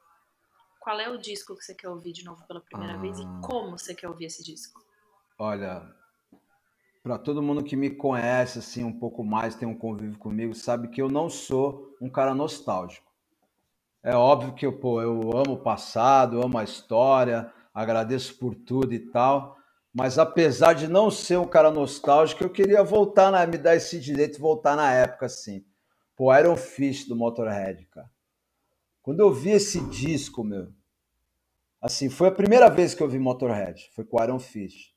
Qual 0.81 0.99
é 0.99 1.07
o 1.07 1.17
disco 1.17 1.55
que 1.55 1.63
você 1.63 1.75
quer 1.75 1.89
ouvir 1.89 2.11
de 2.11 2.25
novo 2.25 2.43
pela 2.47 2.59
primeira 2.59 2.95
ah. 2.95 2.97
vez 2.97 3.19
e 3.19 3.23
ah. 3.23 3.39
como 3.43 3.77
você 3.77 3.93
quer 3.93 4.09
ouvir 4.09 4.25
esse 4.25 4.43
disco? 4.43 4.83
Olha, 5.37 5.87
para 7.03 7.19
todo 7.19 7.41
mundo 7.41 7.63
que 7.63 7.75
me 7.75 7.91
conhece 7.91 8.57
assim 8.57 8.83
um 8.83 8.91
pouco 8.91 9.23
mais, 9.23 9.53
tem 9.53 9.67
um 9.67 9.77
convívio 9.77 10.17
comigo, 10.17 10.55
sabe 10.55 10.87
que 10.87 10.99
eu 10.99 11.07
não 11.07 11.29
sou 11.29 11.95
um 12.01 12.09
cara 12.09 12.33
nostálgico. 12.33 13.11
É 14.03 14.15
óbvio 14.15 14.55
que 14.55 14.65
eu, 14.65 14.73
pô, 14.73 14.99
eu 15.03 15.37
amo 15.37 15.53
o 15.53 15.61
passado, 15.61 16.41
amo 16.41 16.57
a 16.57 16.63
história, 16.63 17.53
agradeço 17.71 18.35
por 18.39 18.55
tudo 18.55 18.91
e 18.91 18.99
tal, 18.99 19.55
mas 19.93 20.17
apesar 20.17 20.73
de 20.73 20.87
não 20.87 21.11
ser 21.11 21.37
um 21.37 21.47
cara 21.47 21.69
nostálgico, 21.69 22.43
eu 22.43 22.49
queria 22.49 22.83
voltar, 22.83 23.29
na, 23.31 23.45
me 23.45 23.59
dar 23.59 23.75
esse 23.75 23.99
direito 23.99 24.39
voltar 24.39 24.75
na 24.75 24.91
época, 24.91 25.27
assim. 25.27 25.63
Pô, 26.15 26.35
Iron 26.35 26.57
Fist 26.57 27.07
do 27.07 27.15
Motorhead, 27.15 27.85
cara. 27.85 28.09
Quando 29.01 29.19
eu 29.19 29.33
vi 29.33 29.51
esse 29.51 29.79
disco, 29.89 30.43
meu, 30.43 30.71
Assim, 31.81 32.09
foi 32.09 32.27
a 32.27 32.31
primeira 32.31 32.69
vez 32.69 32.93
que 32.93 33.01
eu 33.01 33.09
vi 33.09 33.17
Motorhead, 33.17 33.89
foi 33.95 34.05
com 34.05 34.23
Iron 34.23 34.37
Fish. 34.37 34.93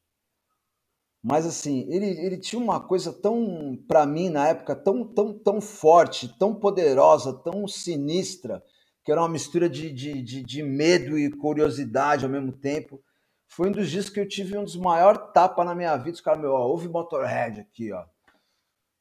Mas 1.22 1.46
assim, 1.46 1.90
ele, 1.90 2.07
ele 2.20 2.36
tinha 2.36 2.61
uma 2.61 2.78
coisa 2.78 3.11
tão, 3.11 3.82
para 3.88 4.05
mim 4.05 4.28
na 4.28 4.48
época, 4.48 4.76
tão, 4.76 5.02
tão, 5.02 5.32
tão 5.32 5.61
forte, 5.62 6.28
tão 6.38 6.55
poderosa, 6.55 7.32
tão 7.32 7.66
sinistra, 7.66 8.62
que 9.02 9.11
era 9.11 9.22
uma 9.22 9.30
mistura 9.30 9.66
de, 9.70 9.90
de, 9.90 10.22
de, 10.22 10.42
de 10.42 10.62
medo 10.62 11.18
e 11.18 11.30
curiosidade 11.30 12.26
ao 12.26 12.30
mesmo 12.30 12.52
tempo. 12.52 13.02
Foi 13.46 13.68
um 13.68 13.72
dos 13.72 13.90
discos 13.90 14.12
que 14.12 14.20
eu 14.20 14.28
tive 14.28 14.59
um 14.59 14.64
dos 14.64 14.76
maiores 14.76 15.22
tapas 15.32 15.64
na 15.64 15.74
minha 15.74 15.96
vida. 15.96 16.16
Os 16.16 16.20
caras, 16.20 16.40
meu, 16.42 16.52
ó, 16.52 16.66
ouve 16.66 16.86
Motorhead 16.86 17.61
aqui, 17.61 17.90
ó. 17.92 18.05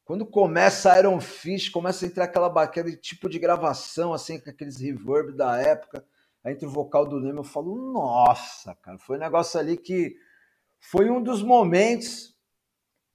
Quando 0.05 0.25
começa 0.25 0.97
Iron 0.99 1.21
Fish, 1.21 1.69
começa 1.69 2.05
a 2.05 2.07
entrar 2.07 2.25
aquela, 2.25 2.61
aquele 2.61 2.97
tipo 2.97 3.29
de 3.29 3.39
gravação, 3.39 4.13
assim, 4.13 4.39
com 4.39 4.49
aqueles 4.49 4.77
reverb 4.77 5.31
da 5.33 5.57
época, 5.57 6.05
entre 6.45 6.65
o 6.65 6.69
vocal 6.69 7.05
do 7.07 7.21
Nemo, 7.21 7.39
eu 7.39 7.43
falo, 7.43 7.93
nossa, 7.93 8.75
cara, 8.75 8.97
foi 8.97 9.15
um 9.15 9.19
negócio 9.19 9.59
ali 9.59 9.77
que 9.77 10.15
foi 10.77 11.09
um 11.09 11.23
dos 11.23 11.41
momentos 11.41 12.35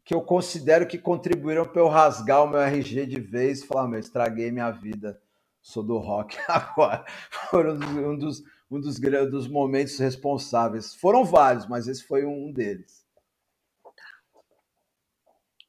que 0.02 0.14
eu 0.14 0.22
considero 0.22 0.86
que 0.86 0.96
contribuíram 0.96 1.66
para 1.66 1.82
eu 1.82 1.88
rasgar 1.88 2.42
o 2.42 2.48
meu 2.48 2.60
RG 2.60 3.04
de 3.04 3.20
vez 3.20 3.60
e 3.60 3.66
falar, 3.66 3.86
meu, 3.86 4.00
estraguei 4.00 4.50
minha 4.50 4.70
vida, 4.70 5.20
sou 5.60 5.82
do 5.82 5.98
rock 5.98 6.38
agora. 6.48 7.04
Foram 7.50 7.74
um 7.74 8.16
dos, 8.16 8.42
um 8.70 8.80
dos, 8.80 8.98
dos 8.98 9.46
momentos 9.46 9.98
responsáveis. 9.98 10.94
Foram 10.94 11.26
vários, 11.26 11.68
mas 11.68 11.86
esse 11.86 12.02
foi 12.04 12.24
um 12.24 12.50
deles. 12.50 13.06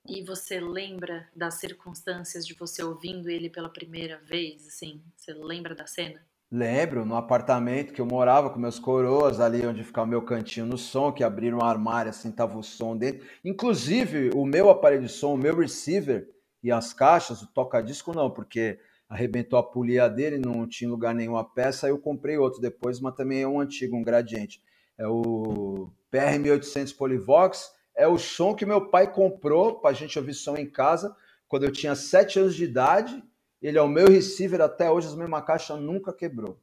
E 0.09 0.23
você 0.23 0.59
lembra 0.59 1.27
das 1.35 1.55
circunstâncias 1.55 2.43
de 2.43 2.55
você 2.55 2.83
ouvindo 2.83 3.29
ele 3.29 3.47
pela 3.47 3.69
primeira 3.69 4.17
vez? 4.17 4.67
Assim, 4.67 5.03
você 5.15 5.33
lembra 5.33 5.75
da 5.75 5.85
cena? 5.85 6.19
Lembro, 6.51 7.05
no 7.05 7.15
apartamento 7.15 7.93
que 7.93 8.01
eu 8.01 8.07
morava 8.07 8.49
com 8.49 8.57
meus 8.57 8.79
coroas, 8.79 9.39
ali 9.39 9.63
onde 9.67 9.83
ficava 9.83 10.07
o 10.07 10.09
meu 10.09 10.23
cantinho 10.23 10.65
no 10.65 10.79
som, 10.79 11.11
que 11.11 11.23
abriram 11.23 11.59
um 11.59 11.63
armário, 11.63 12.09
assim, 12.09 12.31
tava 12.31 12.57
o 12.57 12.63
som 12.63 12.97
dentro. 12.97 13.23
Inclusive, 13.45 14.31
o 14.33 14.45
meu 14.47 14.71
aparelho 14.71 15.03
de 15.03 15.09
som, 15.09 15.35
o 15.35 15.37
meu 15.37 15.55
receiver 15.55 16.27
e 16.63 16.71
as 16.71 16.91
caixas, 16.91 17.43
o 17.43 17.53
toca-disco 17.53 18.11
não, 18.11 18.31
porque 18.31 18.79
arrebentou 19.07 19.59
a 19.59 19.63
polia 19.63 20.09
dele, 20.09 20.39
não 20.39 20.67
tinha 20.67 20.89
lugar 20.89 21.13
nenhum 21.13 21.37
a 21.37 21.43
peça, 21.43 21.85
aí 21.85 21.91
eu 21.91 21.99
comprei 21.99 22.35
outro 22.35 22.59
depois, 22.59 22.99
mas 22.99 23.13
também 23.13 23.43
é 23.43 23.47
um 23.47 23.59
antigo, 23.59 23.95
um 23.95 24.03
gradiente. 24.03 24.59
É 24.97 25.07
o 25.07 25.91
PR1800 26.11 26.97
Polivox, 26.97 27.77
é 27.99 28.07
o 28.07 28.17
som 28.17 28.55
que 28.55 28.65
meu 28.65 28.89
pai 28.89 29.11
comprou 29.11 29.79
para 29.79 29.89
a 29.89 29.93
gente 29.93 30.17
ouvir 30.17 30.33
som 30.33 30.55
em 30.55 30.69
casa 30.69 31.15
quando 31.49 31.65
eu 31.65 31.71
tinha 31.71 31.95
7 31.95 32.39
anos 32.39 32.55
de 32.55 32.63
idade. 32.63 33.23
Ele 33.61 33.77
é 33.77 33.81
o 33.81 33.89
meu 33.89 34.07
receiver 34.07 34.61
até 34.61 34.89
hoje, 34.89 35.13
a 35.13 35.17
mesma 35.17 35.41
caixa 35.41 35.75
nunca 35.75 36.13
quebrou. 36.13 36.57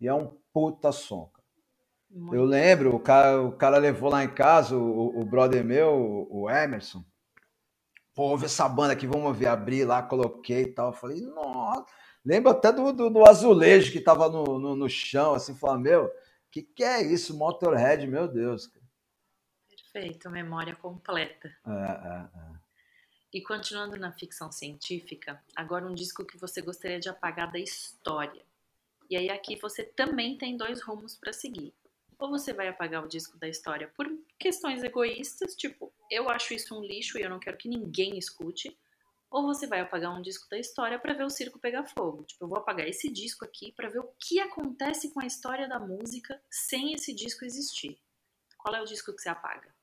E 0.00 0.06
é 0.06 0.14
um 0.14 0.36
puta 0.52 0.92
som. 0.92 1.32
Muito 2.08 2.36
eu 2.36 2.44
lembro, 2.44 2.94
o 2.94 3.00
cara, 3.00 3.42
o 3.42 3.52
cara 3.52 3.78
levou 3.78 4.08
lá 4.08 4.22
em 4.22 4.32
casa, 4.32 4.76
o, 4.76 5.20
o 5.20 5.24
brother 5.24 5.64
meu, 5.64 6.28
o 6.30 6.48
Emerson. 6.48 7.04
Pô, 8.14 8.24
ouve 8.24 8.44
essa 8.44 8.68
banda 8.68 8.92
aqui, 8.92 9.06
vamos 9.06 9.36
ver. 9.36 9.46
Abri 9.46 9.84
lá, 9.84 10.00
coloquei 10.02 10.62
e 10.62 10.72
tal. 10.72 10.92
Falei, 10.92 11.22
nossa. 11.22 11.86
Lembro 12.24 12.52
até 12.52 12.70
do, 12.70 12.92
do, 12.92 13.10
do 13.10 13.26
azulejo 13.28 13.90
que 13.90 14.00
tava 14.00 14.28
no, 14.28 14.58
no, 14.58 14.76
no 14.76 14.88
chão, 14.88 15.34
assim, 15.34 15.56
falando, 15.56 15.82
meu, 15.82 16.10
que 16.50 16.62
que 16.62 16.84
é 16.84 17.02
isso? 17.02 17.36
Motorhead, 17.36 18.06
meu 18.06 18.28
Deus. 18.28 18.68
Cara. 18.68 18.81
Perfeito, 19.92 20.30
memória 20.30 20.74
completa. 20.74 21.54
É, 21.66 21.70
é, 21.70 22.38
é. 22.38 22.52
E 23.32 23.42
continuando 23.42 23.96
na 23.98 24.10
ficção 24.12 24.50
científica, 24.50 25.42
agora 25.54 25.86
um 25.86 25.94
disco 25.94 26.24
que 26.24 26.38
você 26.38 26.62
gostaria 26.62 26.98
de 26.98 27.10
apagar 27.10 27.52
da 27.52 27.58
história. 27.58 28.42
E 29.10 29.16
aí 29.16 29.30
aqui 29.30 29.56
você 29.56 29.84
também 29.84 30.38
tem 30.38 30.56
dois 30.56 30.80
rumos 30.80 31.14
para 31.16 31.32
seguir. 31.32 31.74
Ou 32.18 32.30
você 32.30 32.52
vai 32.52 32.68
apagar 32.68 33.04
o 33.04 33.08
disco 33.08 33.36
da 33.36 33.48
história 33.48 33.88
por 33.88 34.06
questões 34.38 34.82
egoístas, 34.82 35.54
tipo, 35.54 35.92
eu 36.10 36.28
acho 36.30 36.54
isso 36.54 36.78
um 36.78 36.82
lixo 36.82 37.18
e 37.18 37.22
eu 37.22 37.28
não 37.28 37.38
quero 37.38 37.58
que 37.58 37.68
ninguém 37.68 38.16
escute. 38.16 38.78
Ou 39.30 39.42
você 39.42 39.66
vai 39.66 39.80
apagar 39.80 40.14
um 40.14 40.22
disco 40.22 40.48
da 40.48 40.58
história 40.58 40.98
para 40.98 41.14
ver 41.14 41.24
o 41.24 41.30
circo 41.30 41.58
pegar 41.58 41.84
fogo. 41.84 42.24
Tipo, 42.24 42.44
eu 42.44 42.48
vou 42.48 42.58
apagar 42.58 42.86
esse 42.86 43.10
disco 43.10 43.44
aqui 43.44 43.72
para 43.72 43.88
ver 43.88 43.98
o 43.98 44.12
que 44.18 44.40
acontece 44.40 45.10
com 45.12 45.22
a 45.22 45.26
história 45.26 45.68
da 45.68 45.78
música 45.78 46.40
sem 46.50 46.92
esse 46.92 47.14
disco 47.14 47.44
existir. 47.44 47.98
Qual 48.56 48.74
é 48.74 48.80
o 48.80 48.86
disco 48.86 49.12
que 49.14 49.20
você 49.20 49.28
apaga? 49.28 49.74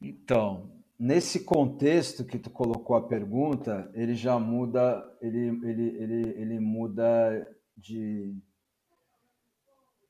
Então, 0.00 0.70
nesse 0.98 1.40
contexto 1.40 2.24
que 2.24 2.38
tu 2.38 2.50
colocou 2.50 2.96
a 2.96 3.06
pergunta, 3.06 3.90
ele 3.94 4.14
já 4.14 4.38
muda, 4.38 5.06
ele, 5.20 5.48
ele, 5.64 5.96
ele, 5.98 6.28
ele 6.40 6.60
muda 6.60 7.46
de. 7.76 8.34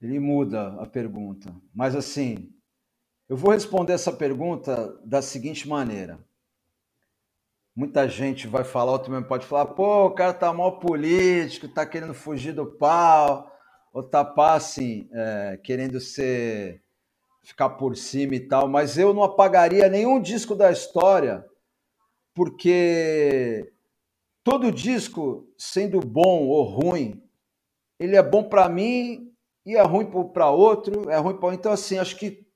Ele 0.00 0.18
muda 0.18 0.80
a 0.80 0.86
pergunta. 0.86 1.54
Mas 1.74 1.94
assim, 1.94 2.52
eu 3.28 3.36
vou 3.36 3.52
responder 3.52 3.92
essa 3.92 4.12
pergunta 4.12 4.98
da 5.04 5.20
seguinte 5.20 5.68
maneira. 5.68 6.18
Muita 7.76 8.08
gente 8.08 8.46
vai 8.46 8.64
falar, 8.64 8.92
outro 8.92 9.12
mesmo 9.12 9.26
pode 9.26 9.46
falar, 9.46 9.66
pô, 9.66 10.06
o 10.06 10.10
cara 10.10 10.34
tá 10.34 10.52
mal 10.52 10.80
político, 10.80 11.68
tá 11.68 11.86
querendo 11.86 12.14
fugir 12.14 12.52
do 12.52 12.66
pau, 12.66 13.50
ou 13.92 14.02
tá 14.02 14.24
pá, 14.24 14.54
assim, 14.54 15.08
é, 15.12 15.60
querendo 15.62 16.00
ser 16.00 16.82
ficar 17.42 17.70
por 17.70 17.96
cima 17.96 18.34
e 18.34 18.40
tal, 18.40 18.68
mas 18.68 18.98
eu 18.98 19.14
não 19.14 19.22
apagaria 19.22 19.88
nenhum 19.88 20.20
disco 20.20 20.54
da 20.54 20.70
história, 20.70 21.44
porque 22.34 23.72
todo 24.44 24.72
disco, 24.72 25.48
sendo 25.56 26.00
bom 26.00 26.46
ou 26.46 26.64
ruim, 26.64 27.22
ele 27.98 28.16
é 28.16 28.22
bom 28.22 28.44
para 28.44 28.68
mim 28.68 29.32
e 29.64 29.76
é 29.76 29.82
ruim 29.82 30.06
para 30.32 30.50
outro, 30.50 31.10
é 31.10 31.16
ruim 31.18 31.36
para 31.36 31.54
então 31.54 31.72
assim, 31.72 31.98
acho 31.98 32.16
que 32.16 32.46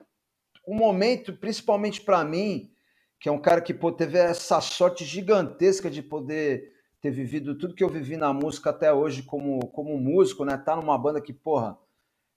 o 0.67 0.75
momento, 0.75 1.33
principalmente 1.35 2.01
para 2.01 2.25
mim, 2.25 2.71
que 3.21 3.29
é 3.29 3.33
um 3.33 3.41
cara 3.41 3.61
que 3.61 3.75
pô, 3.75 3.93
teve 3.93 4.19
essa 4.19 4.61
sorte 4.61 5.05
gigantesca 5.05 5.91
de 5.91 6.03
poder 6.03 6.73
ter 7.01 7.11
vivido 7.11 7.57
tudo 7.57 7.75
que 7.75 7.85
eu 7.85 7.89
vivi 7.89 8.17
na 8.17 8.33
música 8.33 8.71
até 8.71 8.93
hoje 8.93 9.23
como, 9.23 9.67
como 9.69 9.99
músico, 9.99 10.45
né? 10.45 10.57
Tá 10.57 10.75
numa 10.75 10.97
banda 10.97 11.21
que, 11.21 11.35
porra, 11.35 11.79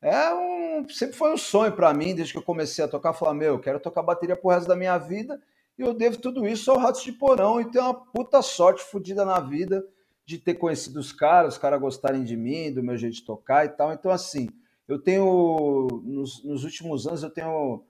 é 0.01 0.33
um, 0.33 0.87
sempre 0.89 1.15
foi 1.15 1.33
um 1.33 1.37
sonho 1.37 1.71
para 1.71 1.93
mim, 1.93 2.13
desde 2.13 2.33
que 2.33 2.39
eu 2.39 2.43
comecei 2.43 2.83
a 2.83 2.87
tocar, 2.87 3.13
falar, 3.13 3.33
meu, 3.33 3.53
eu 3.53 3.59
quero 3.59 3.79
tocar 3.79 4.03
bateria 4.03 4.35
pro 4.35 4.49
resto 4.49 4.67
da 4.67 4.75
minha 4.75 4.97
vida 4.97 5.41
e 5.77 5.81
eu 5.81 5.93
devo 5.93 6.17
tudo 6.17 6.47
isso 6.47 6.71
ao 6.71 6.77
Ratos 6.77 7.03
de 7.03 7.11
Porão 7.11 7.59
e 7.61 7.69
ter 7.69 7.79
uma 7.79 7.93
puta 7.93 8.41
sorte 8.41 8.83
fodida 8.83 9.25
na 9.25 9.39
vida 9.39 9.83
de 10.25 10.37
ter 10.37 10.55
conhecido 10.55 10.99
os 10.99 11.11
caras, 11.11 11.53
os 11.53 11.59
caras 11.59 11.79
gostarem 11.79 12.23
de 12.23 12.35
mim, 12.35 12.73
do 12.73 12.83
meu 12.83 12.97
jeito 12.97 13.15
de 13.15 13.23
tocar 13.23 13.65
e 13.65 13.69
tal. 13.69 13.93
Então, 13.93 14.11
assim, 14.11 14.49
eu 14.87 14.99
tenho, 14.99 15.87
nos, 16.03 16.43
nos 16.43 16.63
últimos 16.63 17.07
anos, 17.07 17.23
eu 17.23 17.29
tenho 17.29 17.85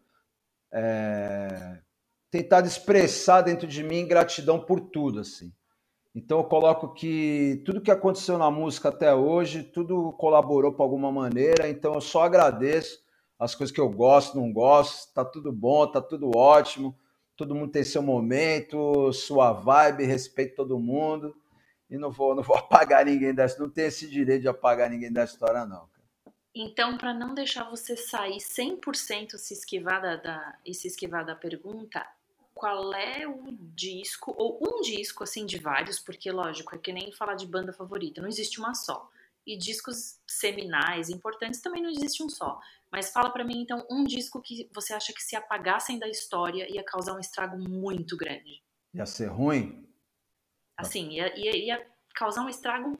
é, 0.71 1.79
tentado 2.29 2.67
expressar 2.67 3.41
dentro 3.41 3.67
de 3.67 3.83
mim 3.83 4.07
gratidão 4.07 4.59
por 4.59 4.79
tudo, 4.79 5.19
assim. 5.19 5.51
Então 6.18 6.39
eu 6.39 6.43
coloco 6.43 6.95
que 6.95 7.61
tudo 7.63 7.80
que 7.80 7.91
aconteceu 7.91 8.39
na 8.39 8.49
música 8.49 8.89
até 8.89 9.13
hoje, 9.13 9.61
tudo 9.61 10.11
colaborou 10.13 10.74
para 10.74 10.84
alguma 10.84 11.11
maneira, 11.11 11.70
então 11.70 11.93
eu 11.93 12.01
só 12.01 12.24
agradeço 12.24 12.99
as 13.38 13.53
coisas 13.53 13.72
que 13.72 13.80
eu 13.80 13.88
gosto, 13.88 14.36
não 14.36 14.51
gosto, 14.51 15.13
tá 15.13 15.24
tudo 15.24 15.51
bom, 15.51 15.86
tá 15.86 16.01
tudo 16.01 16.36
ótimo, 16.36 16.97
todo 17.36 17.53
mundo 17.53 17.72
tem 17.72 17.84
seu 17.84 18.01
momento, 18.01 19.13
sua 19.13 19.53
vibe, 19.53 20.05
respeito 20.05 20.55
todo 20.55 20.80
mundo, 20.80 21.36
e 21.88 21.99
não 21.99 22.09
vou, 22.09 22.34
não 22.34 22.41
vou 22.41 22.57
apagar 22.57 23.05
ninguém 23.05 23.32
dessa, 23.32 23.59
não 23.59 23.70
tenho 23.70 23.89
esse 23.89 24.09
direito 24.09 24.41
de 24.41 24.47
apagar 24.47 24.89
ninguém 24.89 25.13
da 25.13 25.24
história 25.24 25.68
não. 25.68 25.88
Então, 26.55 26.97
para 26.97 27.13
não 27.13 27.36
deixar 27.36 27.70
você 27.70 27.95
sair 27.95 28.39
100% 28.39 29.38
se 29.38 29.53
esquivar 29.53 30.01
da, 30.01 30.15
da, 30.15 30.57
e 30.65 30.74
se 30.74 30.88
esquivar 30.88 31.24
da 31.24 31.36
pergunta, 31.36 32.03
qual 32.57 32.93
é 32.93 33.27
o 33.27 33.45
disco, 33.51 34.33
ou 34.37 34.59
um 34.61 34.81
disco, 34.81 35.23
assim, 35.23 35.45
de 35.45 35.57
vários, 35.57 35.99
porque, 35.99 36.31
lógico, 36.31 36.75
é 36.75 36.77
que 36.77 36.91
nem 36.91 37.11
falar 37.11 37.35
de 37.35 37.45
banda 37.45 37.71
favorita, 37.71 38.21
não 38.21 38.27
existe 38.27 38.59
uma 38.59 38.73
só. 38.73 39.09
E 39.45 39.55
discos 39.55 40.19
seminais, 40.27 41.09
importantes, 41.09 41.61
também 41.61 41.81
não 41.81 41.89
existe 41.89 42.21
um 42.21 42.29
só. 42.29 42.59
Mas 42.91 43.11
fala 43.11 43.29
para 43.29 43.45
mim, 43.45 43.61
então, 43.61 43.85
um 43.89 44.03
disco 44.03 44.41
que 44.41 44.69
você 44.73 44.93
acha 44.93 45.13
que 45.13 45.23
se 45.23 45.35
apagassem 45.35 45.99
da 45.99 46.07
história 46.07 46.69
ia 46.69 46.83
causar 46.83 47.13
um 47.13 47.19
estrago 47.19 47.57
muito 47.57 48.17
grande. 48.17 48.61
Ia 48.93 49.05
ser 49.05 49.27
ruim? 49.27 49.87
Assim, 50.75 51.11
ia, 51.11 51.37
ia, 51.39 51.55
ia 51.55 51.87
causar 52.13 52.41
um 52.41 52.49
estrago 52.49 52.99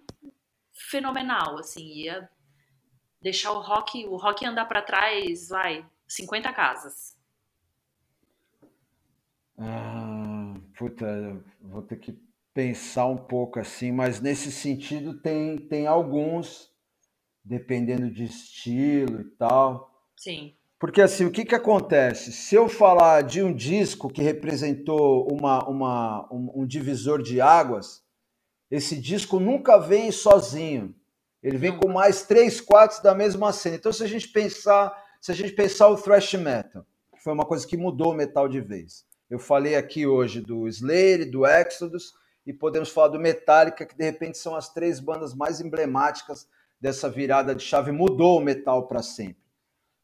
fenomenal, 0.74 1.58
assim, 1.58 1.84
ia 1.84 2.30
deixar 3.22 3.52
o 3.52 3.60
rock, 3.60 4.06
o 4.06 4.16
rock 4.16 4.46
andar 4.46 4.66
para 4.66 4.82
trás, 4.82 5.50
vai, 5.50 5.86
50 6.08 6.54
casas. 6.54 7.17
Ah, 9.58 10.54
puta, 10.78 11.44
vou 11.62 11.82
ter 11.82 11.98
que 11.98 12.18
pensar 12.54 13.08
um 13.08 13.18
pouco 13.18 13.60
assim, 13.60 13.92
mas 13.92 14.20
nesse 14.20 14.52
sentido 14.52 15.20
tem, 15.20 15.58
tem 15.58 15.88
alguns, 15.88 16.72
dependendo 17.44 18.10
de 18.10 18.24
estilo 18.26 19.22
e 19.22 19.26
tal. 19.26 19.92
Sim. 20.16 20.56
Porque 20.80 21.02
assim, 21.02 21.26
o 21.26 21.32
que, 21.32 21.44
que 21.44 21.56
acontece? 21.56 22.32
Se 22.32 22.54
eu 22.54 22.70
falar 22.70 23.24
de 23.24 23.42
um 23.42 23.52
disco 23.52 24.10
que 24.10 24.22
representou 24.22 25.28
uma, 25.32 25.68
uma, 25.68 26.28
um, 26.32 26.62
um 26.62 26.68
divisor 26.68 27.22
de 27.24 27.42
águas, 27.42 28.04
esse 28.70 28.96
disco 28.96 29.40
nunca 29.40 29.80
vem 29.80 30.12
sozinho. 30.12 30.96
Ele 31.42 31.58
vem 31.58 31.76
com 31.76 31.88
mais 31.88 32.24
três 32.24 32.62
quartos 32.62 33.00
da 33.00 33.16
mesma 33.16 33.52
cena. 33.54 33.78
Então, 33.78 33.92
se 33.92 34.04
a 34.04 34.08
gente 34.08 34.28
pensar, 34.28 34.96
se 35.20 35.32
a 35.32 35.36
gente 35.36 35.54
pensar 35.54 35.88
o 35.88 35.96
thrash 35.96 36.34
metal, 36.34 36.86
que 37.16 37.24
foi 37.24 37.34
uma 37.34 37.46
coisa 37.46 37.66
que 37.66 37.78
mudou 37.78 38.12
o 38.12 38.16
metal 38.16 38.48
de 38.48 38.62
vez. 38.62 39.07
Eu 39.30 39.40
falei 39.40 39.76
aqui 39.76 40.08
hoje 40.08 40.40
do 40.40 40.68
Slayer, 40.68 41.30
do 41.30 41.46
Exodus, 41.46 42.14
e 42.46 42.54
podemos 42.54 42.90
falar 42.90 43.10
do 43.10 43.20
Metallica, 43.20 43.86
que 43.86 43.96
de 43.96 44.06
repente 44.06 44.38
são 44.38 44.56
as 44.56 44.74
três 44.74 45.02
bandas 45.02 45.34
mais 45.34 45.60
emblemáticas 45.60 46.48
dessa 46.80 47.10
virada 47.10 47.54
de 47.54 47.62
chave, 47.62 47.92
mudou 47.92 48.38
o 48.38 48.42
metal 48.42 48.88
para 48.88 49.04
sempre. 49.04 49.44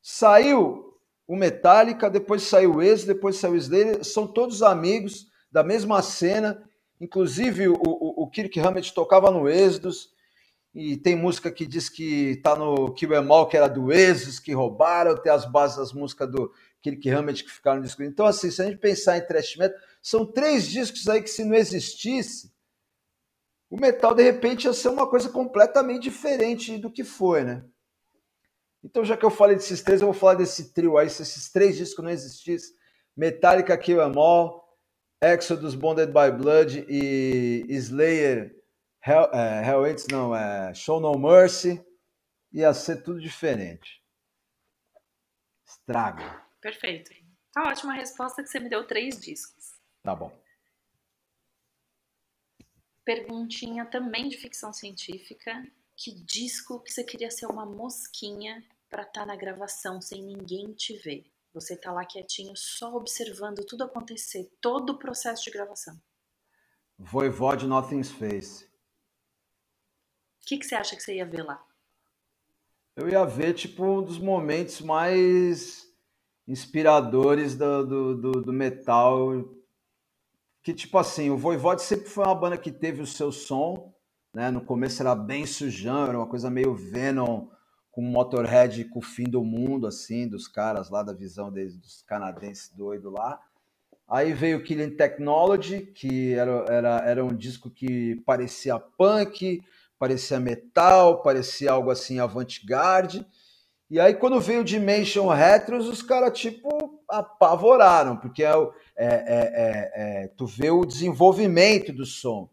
Saiu 0.02 0.94
o 1.26 1.38
Metallica, 1.38 2.10
depois 2.10 2.44
saiu 2.44 2.76
o 2.76 2.82
Exodus, 2.82 3.06
depois 3.06 3.38
saiu 3.38 3.54
o 3.54 3.58
Slayer, 3.58 4.04
são 4.04 4.28
todos 4.28 4.62
amigos 4.62 5.28
da 5.50 5.64
mesma 5.64 6.02
cena, 6.02 6.62
inclusive 7.00 7.70
o, 7.70 7.76
o, 7.76 8.24
o 8.24 8.30
Kirk 8.30 8.60
Hammett 8.60 8.94
tocava 8.94 9.32
no 9.32 9.48
Exodus, 9.48 10.12
e 10.76 10.98
tem 10.98 11.16
música 11.16 11.50
que 11.52 11.66
diz 11.66 11.88
que 11.88 12.42
tá 12.44 12.56
no 12.56 12.92
Kill 12.94 13.14
Em 13.14 13.32
All, 13.32 13.48
que 13.48 13.56
era 13.56 13.70
do 13.70 13.94
Exodus, 13.94 14.40
que 14.40 14.52
roubaram, 14.52 15.16
tem 15.16 15.32
as 15.32 15.46
bases 15.46 15.78
das 15.78 15.94
músicas 15.94 16.30
do 16.30 16.52
Hammett 16.90 17.44
que 17.44 17.52
ficaram 17.52 17.78
no 17.78 17.84
disco. 17.84 18.04
Então, 18.04 18.26
assim, 18.26 18.52
se 18.52 18.62
a 18.62 18.66
gente 18.66 18.78
pensar 18.78 19.18
em 19.18 19.26
thrash 19.26 19.56
metal, 19.56 19.80
são 20.02 20.26
três 20.26 20.68
discos 20.68 21.08
aí 21.08 21.22
que 21.22 21.30
se 21.30 21.44
não 21.44 21.56
existisse, 21.56 22.54
o 23.70 23.80
metal 23.80 24.14
de 24.14 24.22
repente 24.22 24.66
ia 24.66 24.74
ser 24.74 24.90
uma 24.90 25.10
coisa 25.10 25.30
completamente 25.30 26.04
diferente 26.04 26.78
do 26.78 26.92
que 26.92 27.04
foi, 27.04 27.44
né? 27.44 27.66
Então, 28.84 29.04
já 29.04 29.16
que 29.16 29.26
eu 29.26 29.32
falei 29.32 29.56
desses 29.56 29.82
três, 29.82 30.02
eu 30.02 30.08
vou 30.08 30.14
falar 30.14 30.36
desse 30.36 30.74
trio 30.74 30.98
aí, 30.98 31.10
se 31.10 31.22
esses 31.22 31.50
três 31.50 31.78
discos 31.78 32.04
não 32.04 32.12
existissem, 32.12 32.76
Metallica, 33.16 33.78
Kill 33.78 34.02
Em 34.02 34.18
All, 34.18 34.78
Exodus, 35.24 35.74
Bonded 35.74 36.12
by 36.12 36.32
Blood 36.38 36.86
e 36.90 37.66
Slayer, 37.70 38.54
Hell, 39.06 39.30
é, 39.34 39.66
Hell 39.66 39.86
Hates, 39.86 40.08
não, 40.08 40.36
é 40.36 40.74
Show 40.74 41.00
No 41.00 41.18
Mercy, 41.18 41.84
ia 42.52 42.74
ser 42.74 43.04
tudo 43.04 43.22
diferente. 43.22 44.04
Estraga. 45.66 46.44
Perfeito. 46.64 47.12
Tá 47.52 47.68
ótima 47.68 47.92
a 47.92 47.96
resposta 47.98 48.42
que 48.42 48.48
você 48.48 48.58
me 48.58 48.70
deu 48.70 48.88
três 48.88 49.20
discos. 49.20 49.74
Tá 50.02 50.16
bom. 50.16 50.34
Perguntinha 53.04 53.86
também 53.86 54.30
de 54.30 54.38
ficção 54.38 54.72
científica. 54.72 55.52
Que 55.98 56.12
disco 56.24 56.80
que 56.80 56.90
você 56.90 57.04
queria 57.04 57.30
ser 57.30 57.48
uma 57.48 57.66
mosquinha 57.66 58.66
para 58.90 59.04
estar 59.04 59.22
tá 59.22 59.26
na 59.26 59.36
gravação 59.36 60.02
sem 60.02 60.24
ninguém 60.24 60.74
te 60.74 60.98
ver? 61.00 61.26
Você 61.54 61.76
tá 61.76 61.92
lá 61.92 62.06
quietinho, 62.06 62.56
só 62.56 62.96
observando 62.96 63.66
tudo 63.66 63.84
acontecer, 63.84 64.50
todo 64.62 64.92
o 64.92 64.98
processo 64.98 65.44
de 65.44 65.52
gravação. 65.52 66.02
Voivode 66.98 67.68
Nothing's 67.68 68.10
Face. 68.10 68.66
O 70.42 70.46
que, 70.46 70.58
que 70.58 70.66
você 70.66 70.76
acha 70.76 70.96
que 70.96 71.04
você 71.04 71.16
ia 71.16 71.26
ver 71.26 71.44
lá? 71.44 71.64
Eu 72.96 73.10
ia 73.10 73.26
ver, 73.26 73.54
tipo, 73.54 73.84
um 73.84 74.02
dos 74.02 74.18
momentos 74.18 74.80
mais 74.82 75.93
inspiradores 76.48 77.56
do, 77.56 77.86
do, 77.86 78.18
do, 78.18 78.32
do 78.42 78.54
metal. 78.54 79.32
Que, 80.62 80.74
tipo 80.74 80.98
assim, 80.98 81.30
o 81.30 81.38
Voivode 81.38 81.82
sempre 81.82 82.10
foi 82.10 82.26
uma 82.26 82.36
banda 82.36 82.58
que 82.58 82.72
teve 82.72 83.02
o 83.02 83.08
seu 83.08 83.32
som, 83.32 83.94
né? 84.34 84.50
No 84.50 84.62
começo 84.62 85.02
era 85.02 85.14
bem 85.14 85.46
sujão, 85.46 86.08
era 86.08 86.18
uma 86.18 86.28
coisa 86.28 86.50
meio 86.50 86.74
Venom, 86.74 87.48
com 87.92 88.02
Motorhead 88.02 88.86
com 88.86 89.00
o 89.00 89.04
fim 89.04 89.26
do 89.26 89.44
mundo, 89.44 89.86
assim, 89.86 90.28
dos 90.28 90.48
caras 90.48 90.90
lá, 90.90 91.04
da 91.04 91.14
visão 91.14 91.52
dos 91.52 92.02
canadenses 92.08 92.70
doidos 92.70 93.14
lá. 93.14 93.40
Aí 94.08 94.34
veio 94.34 94.64
Killing 94.64 94.96
Technology, 94.96 95.82
que 95.82 96.34
era, 96.34 96.52
era, 96.68 96.98
era 97.06 97.26
um 97.26 97.36
disco 97.36 97.70
que 97.70 98.16
parecia 98.26 98.80
punk, 98.80 99.64
parecia 100.00 100.40
metal, 100.40 101.22
parecia 101.22 101.72
algo 101.72 101.92
assim 101.92 102.20
avant-garde. 102.20 103.26
E 103.94 104.00
aí, 104.00 104.16
quando 104.16 104.42
veio 104.42 104.62
o 104.62 104.64
Dimension 104.64 105.28
Retros, 105.28 105.88
os 105.88 106.02
caras, 106.02 106.36
tipo, 106.36 107.00
apavoraram, 107.08 108.18
porque 108.18 108.44
é, 108.44 108.50
é, 108.50 109.06
é, 109.06 109.06
é, 109.06 109.92
é, 110.24 110.28
tu 110.30 110.48
vê 110.48 110.72
o 110.72 110.84
desenvolvimento 110.84 111.94
do 111.94 112.04
som. 112.04 112.50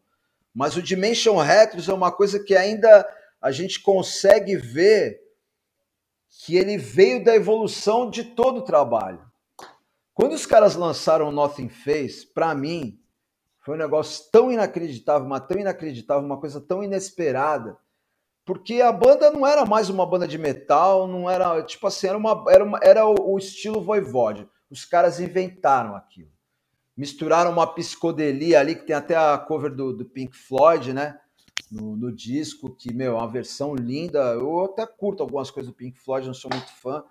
Mas 0.53 0.77
o 0.77 0.83
Dimension 0.83 1.39
Retros 1.39 1.89
é 1.89 1.95
uma 1.95 2.13
coisa 2.13 2.45
que 2.45 2.55
ainda 2.55 3.09
a 3.41 3.51
gente 3.51 3.81
consegue 3.81 4.55
ver 4.55 5.19
que 6.29 6.59
ele 6.59 6.77
veio 6.77 7.25
da 7.25 7.35
evolução 7.35 8.11
de 8.11 8.23
todo 8.23 8.59
o 8.59 8.65
trabalho. 8.65 9.25
Quando 10.13 10.35
os 10.35 10.45
caras 10.45 10.75
lançaram 10.75 11.33
Nothing 11.33 11.71
Face, 11.71 12.27
para 12.27 12.55
mim, 12.55 13.01
foi 13.61 13.77
um 13.77 13.79
negócio 13.79 14.31
tão 14.31 14.53
inacreditável, 14.53 15.27
mas 15.27 15.47
tão 15.47 15.59
inacreditável, 15.59 16.23
uma 16.23 16.39
coisa 16.39 16.61
tão 16.61 16.85
inesperada, 16.85 17.79
porque 18.45 18.81
a 18.81 18.93
banda 18.93 19.31
não 19.31 19.47
era 19.47 19.65
mais 19.65 19.89
uma 19.89 20.07
banda 20.07 20.27
de 20.27 20.39
metal, 20.39 21.07
não 21.07 21.29
era, 21.29 21.63
tipo 21.63 21.87
assim, 21.87 22.09
era, 22.09 22.19
uma, 22.19 22.45
era, 22.49 22.65
uma, 22.65 22.79
era 22.83 23.07
o, 23.07 23.35
o 23.35 23.39
estilo 23.39 23.81
Voivode. 23.81 24.49
Os 24.71 24.85
caras 24.85 25.21
inventaram 25.21 25.95
aquilo. 25.95 26.31
Misturaram 26.97 27.51
uma 27.51 27.67
psicodelia 27.67 28.61
ali, 28.61 28.75
que 28.75 28.87
tem 28.87 28.97
até 28.97 29.17
a 29.17 29.39
cover 29.39 29.75
do, 29.75 29.93
do 29.93 30.05
Pink 30.05 30.37
Floyd, 30.37 30.93
né? 30.93 31.19
no, 31.71 31.97
no, 31.97 32.13
disco, 32.13 32.75
que, 32.75 32.93
meu, 32.93 33.13
é 33.13 33.17
uma 33.17 33.29
versão 33.29 33.75
linda. 33.75 34.19
Eu 34.35 34.65
até 34.65 34.87
curto 34.87 35.23
algumas 35.23 35.51
coisas 35.51 35.71
do 35.71 35.77
Pink 35.77 35.99
Floyd, 35.99 36.27
não 36.27 36.35
sou 36.35 36.51
muito 36.53 36.73
fã. 36.75 37.05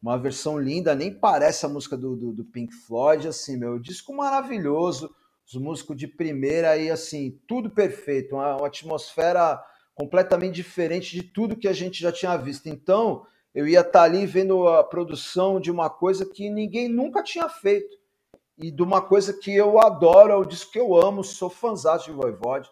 Uma 0.00 0.16
versão 0.16 0.58
linda, 0.58 0.94
nem 0.94 1.12
parece 1.12 1.66
a 1.66 1.68
música 1.68 1.96
do, 1.96 2.16
do, 2.16 2.32
do 2.32 2.44
Pink 2.44 2.72
Floyd, 2.72 3.28
assim, 3.28 3.56
meu, 3.56 3.78
disco 3.78 4.14
maravilhoso, 4.14 5.14
os 5.44 5.60
músicos 5.60 5.96
de 5.96 6.06
primeira 6.06 6.70
aí, 6.70 6.88
assim, 6.88 7.38
tudo 7.48 7.68
perfeito, 7.68 8.36
uma, 8.36 8.56
uma 8.56 8.66
atmosfera 8.68 9.60
completamente 9.98 10.54
diferente 10.54 11.14
de 11.14 11.22
tudo 11.22 11.56
que 11.56 11.68
a 11.68 11.72
gente 11.72 12.00
já 12.00 12.12
tinha 12.12 12.36
visto. 12.36 12.68
Então, 12.68 13.26
eu 13.54 13.66
ia 13.66 13.80
estar 13.80 13.92
tá 13.92 14.02
ali 14.02 14.24
vendo 14.26 14.68
a 14.68 14.84
produção 14.84 15.60
de 15.60 15.70
uma 15.70 15.90
coisa 15.90 16.24
que 16.24 16.48
ninguém 16.48 16.88
nunca 16.88 17.22
tinha 17.22 17.48
feito. 17.48 17.96
E 18.56 18.70
de 18.70 18.82
uma 18.82 19.00
coisa 19.00 19.32
que 19.32 19.54
eu 19.54 19.80
adoro, 19.80 20.32
é 20.32 20.36
o 20.36 20.44
disco 20.44 20.72
que 20.72 20.80
eu 20.80 20.94
amo, 20.94 21.22
sou 21.22 21.50
fãzão 21.50 21.96
de 21.98 22.10
Voivode 22.10 22.68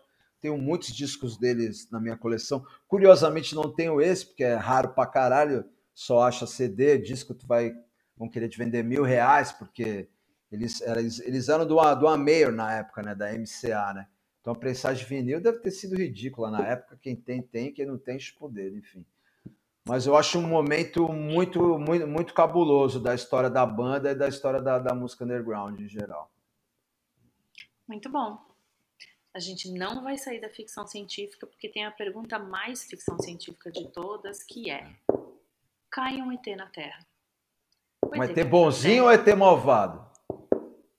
tenho 0.47 0.57
muitos 0.57 0.95
discos 0.95 1.37
deles 1.37 1.91
na 1.91 2.01
minha 2.01 2.16
coleção. 2.16 2.64
Curiosamente, 2.87 3.55
não 3.55 3.72
tenho 3.72 4.01
esse, 4.01 4.27
porque 4.27 4.45
é 4.45 4.55
raro 4.55 4.91
pra 4.91 5.07
caralho. 5.07 5.64
Só 5.93 6.22
acha 6.22 6.47
CD, 6.47 6.99
disco, 6.99 7.35
tu 7.35 7.47
vai. 7.47 7.74
vão 8.16 8.29
querer 8.29 8.49
te 8.49 8.59
vender 8.59 8.85
mil 8.85 9.03
reais, 9.03 9.51
porque 9.51 10.09
eles, 10.53 10.81
eles, 10.83 11.20
eles 11.20 11.49
eram 11.49 11.66
do, 11.66 11.77
do 11.97 12.07
Amayor 12.07 12.53
na 12.53 12.72
época, 12.74 13.03
né? 13.03 13.14
Da 13.14 13.33
MCA, 13.33 13.95
né? 13.95 14.07
Então 14.47 14.55
a 14.55 14.57
pressagem 14.57 15.03
de 15.03 15.09
vinil 15.09 15.40
deve 15.40 15.59
ter 15.59 15.72
sido 15.72 15.97
ridícula 15.97 16.53
na 16.53 16.64
época. 16.64 16.97
Quem 17.03 17.16
tem, 17.16 17.42
tem, 17.42 17.72
quem 17.72 17.84
não 17.84 17.99
tem, 17.99 18.16
poder, 18.38 18.72
enfim. 18.76 19.05
Mas 19.84 20.07
eu 20.07 20.14
acho 20.14 20.38
um 20.38 20.47
momento 20.47 21.09
muito, 21.09 21.76
muito, 21.80 22.07
muito 22.07 22.32
cabuloso 22.32 23.01
da 23.01 23.12
história 23.12 23.51
da 23.51 23.66
banda 23.66 24.12
e 24.12 24.14
da 24.14 24.28
história 24.28 24.62
da, 24.62 24.78
da 24.78 24.94
música 24.94 25.24
underground 25.24 25.80
em 25.80 25.88
geral. 25.88 26.30
Muito 27.88 28.09
bom 28.09 28.38
a 29.34 29.40
gente 29.40 29.68
não 29.72 30.05
vai 30.05 30.16
sair 30.16 30.40
da 30.40 30.49
ficção 30.49 30.86
científica 30.86 31.44
porque 31.44 31.68
tem 31.68 31.84
a 31.84 31.90
pergunta 31.90 32.38
mais 32.38 32.84
ficção 32.84 33.18
científica 33.18 33.70
de 33.72 33.88
todas, 33.88 34.44
que 34.44 34.70
é: 34.70 34.88
cai 35.90 36.22
um 36.22 36.30
ET 36.32 36.47
na 36.57 36.66
Terra? 36.68 37.05
Um 38.05 38.22
ET, 38.22 38.30
ET 38.30 38.49
bonzinho 38.49 39.05
ou 39.05 39.11
ET 39.11 39.26
malvado? 39.36 40.09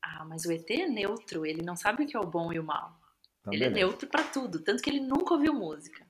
Ah, 0.04 0.26
mas 0.26 0.44
o 0.44 0.52
ET 0.52 0.70
é 0.70 0.86
neutro, 0.86 1.46
ele 1.46 1.64
não 1.64 1.78
sabe 1.78 2.04
o 2.04 2.08
que 2.08 2.16
é 2.16 2.20
o 2.20 2.28
bom 2.28 2.52
e 2.52 2.60
o 2.60 2.64
mal. 2.64 3.07
Então, 3.48 3.54
ele 3.54 3.64
é 3.64 3.70
neutro 3.70 4.08
para 4.08 4.24
tudo, 4.24 4.62
tanto 4.62 4.84
que 4.84 4.90
ele 4.90 5.00
nunca 5.00 5.34
ouviu 5.34 5.54
música. 5.54 6.06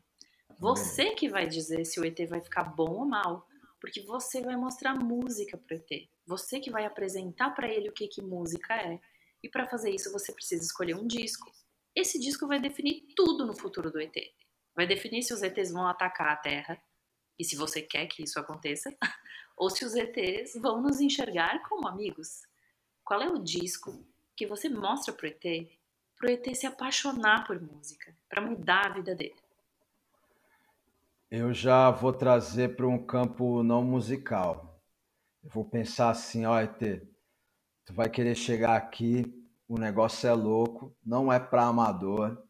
Você 0.59 1.11
que 1.11 1.29
vai 1.29 1.47
dizer 1.47 1.85
se 1.85 1.99
o 1.99 2.05
ET 2.05 2.17
vai 2.27 2.41
ficar 2.41 2.63
bom 2.63 2.89
ou 2.89 3.05
mal, 3.05 3.47
porque 3.79 4.01
você 4.01 4.41
vai 4.41 4.55
mostrar 4.55 4.95
música 4.95 5.57
pro 5.57 5.75
ET. 5.75 6.09
Você 6.25 6.59
que 6.59 6.71
vai 6.71 6.85
apresentar 6.85 7.51
para 7.51 7.69
ele 7.69 7.89
o 7.89 7.93
que 7.93 8.07
que 8.07 8.21
música 8.21 8.75
é. 8.75 8.99
E 9.43 9.49
para 9.49 9.67
fazer 9.67 9.91
isso 9.91 10.11
você 10.11 10.33
precisa 10.33 10.63
escolher 10.63 10.95
um 10.95 11.05
disco, 11.05 11.51
esse 11.95 12.19
disco 12.19 12.47
vai 12.47 12.59
definir 12.59 13.05
tudo 13.15 13.45
no 13.45 13.55
futuro 13.55 13.91
do 13.91 14.01
ET. 14.01 14.15
Vai 14.75 14.87
definir 14.87 15.23
se 15.23 15.33
os 15.33 15.43
ETs 15.43 15.71
vão 15.71 15.87
atacar 15.87 16.29
a 16.29 16.35
Terra, 16.35 16.81
e 17.39 17.43
se 17.43 17.55
você 17.55 17.81
quer 17.81 18.07
que 18.07 18.23
isso 18.23 18.39
aconteça, 18.39 18.95
ou 19.55 19.69
se 19.69 19.85
os 19.85 19.93
ETs 19.95 20.53
vão 20.59 20.81
nos 20.81 20.99
enxergar 20.99 21.61
como 21.67 21.87
amigos. 21.87 22.41
Qual 23.03 23.21
é 23.21 23.29
o 23.29 23.39
disco 23.39 24.05
que 24.35 24.45
você 24.45 24.69
mostra 24.69 25.13
pro 25.13 25.27
ET, 25.27 25.43
pro 26.17 26.29
ET 26.29 26.45
se 26.55 26.65
apaixonar 26.65 27.45
por 27.45 27.61
música, 27.61 28.13
para 28.27 28.41
mudar 28.41 28.87
a 28.87 28.93
vida 28.93 29.15
dele? 29.15 29.35
Eu 31.29 31.53
já 31.53 31.91
vou 31.91 32.13
trazer 32.13 32.75
para 32.75 32.87
um 32.87 32.97
campo 32.97 33.61
não 33.63 33.83
musical. 33.83 34.81
Eu 35.43 35.49
vou 35.49 35.65
pensar 35.65 36.09
assim, 36.09 36.45
ó, 36.45 36.59
ET, 36.59 36.79
tu 37.85 37.93
vai 37.93 38.09
querer 38.09 38.35
chegar 38.35 38.75
aqui 38.75 39.37
o 39.67 39.77
negócio 39.77 40.27
é 40.27 40.33
louco, 40.33 40.95
não 41.05 41.31
é 41.31 41.39
para 41.39 41.65
amador. 41.65 42.41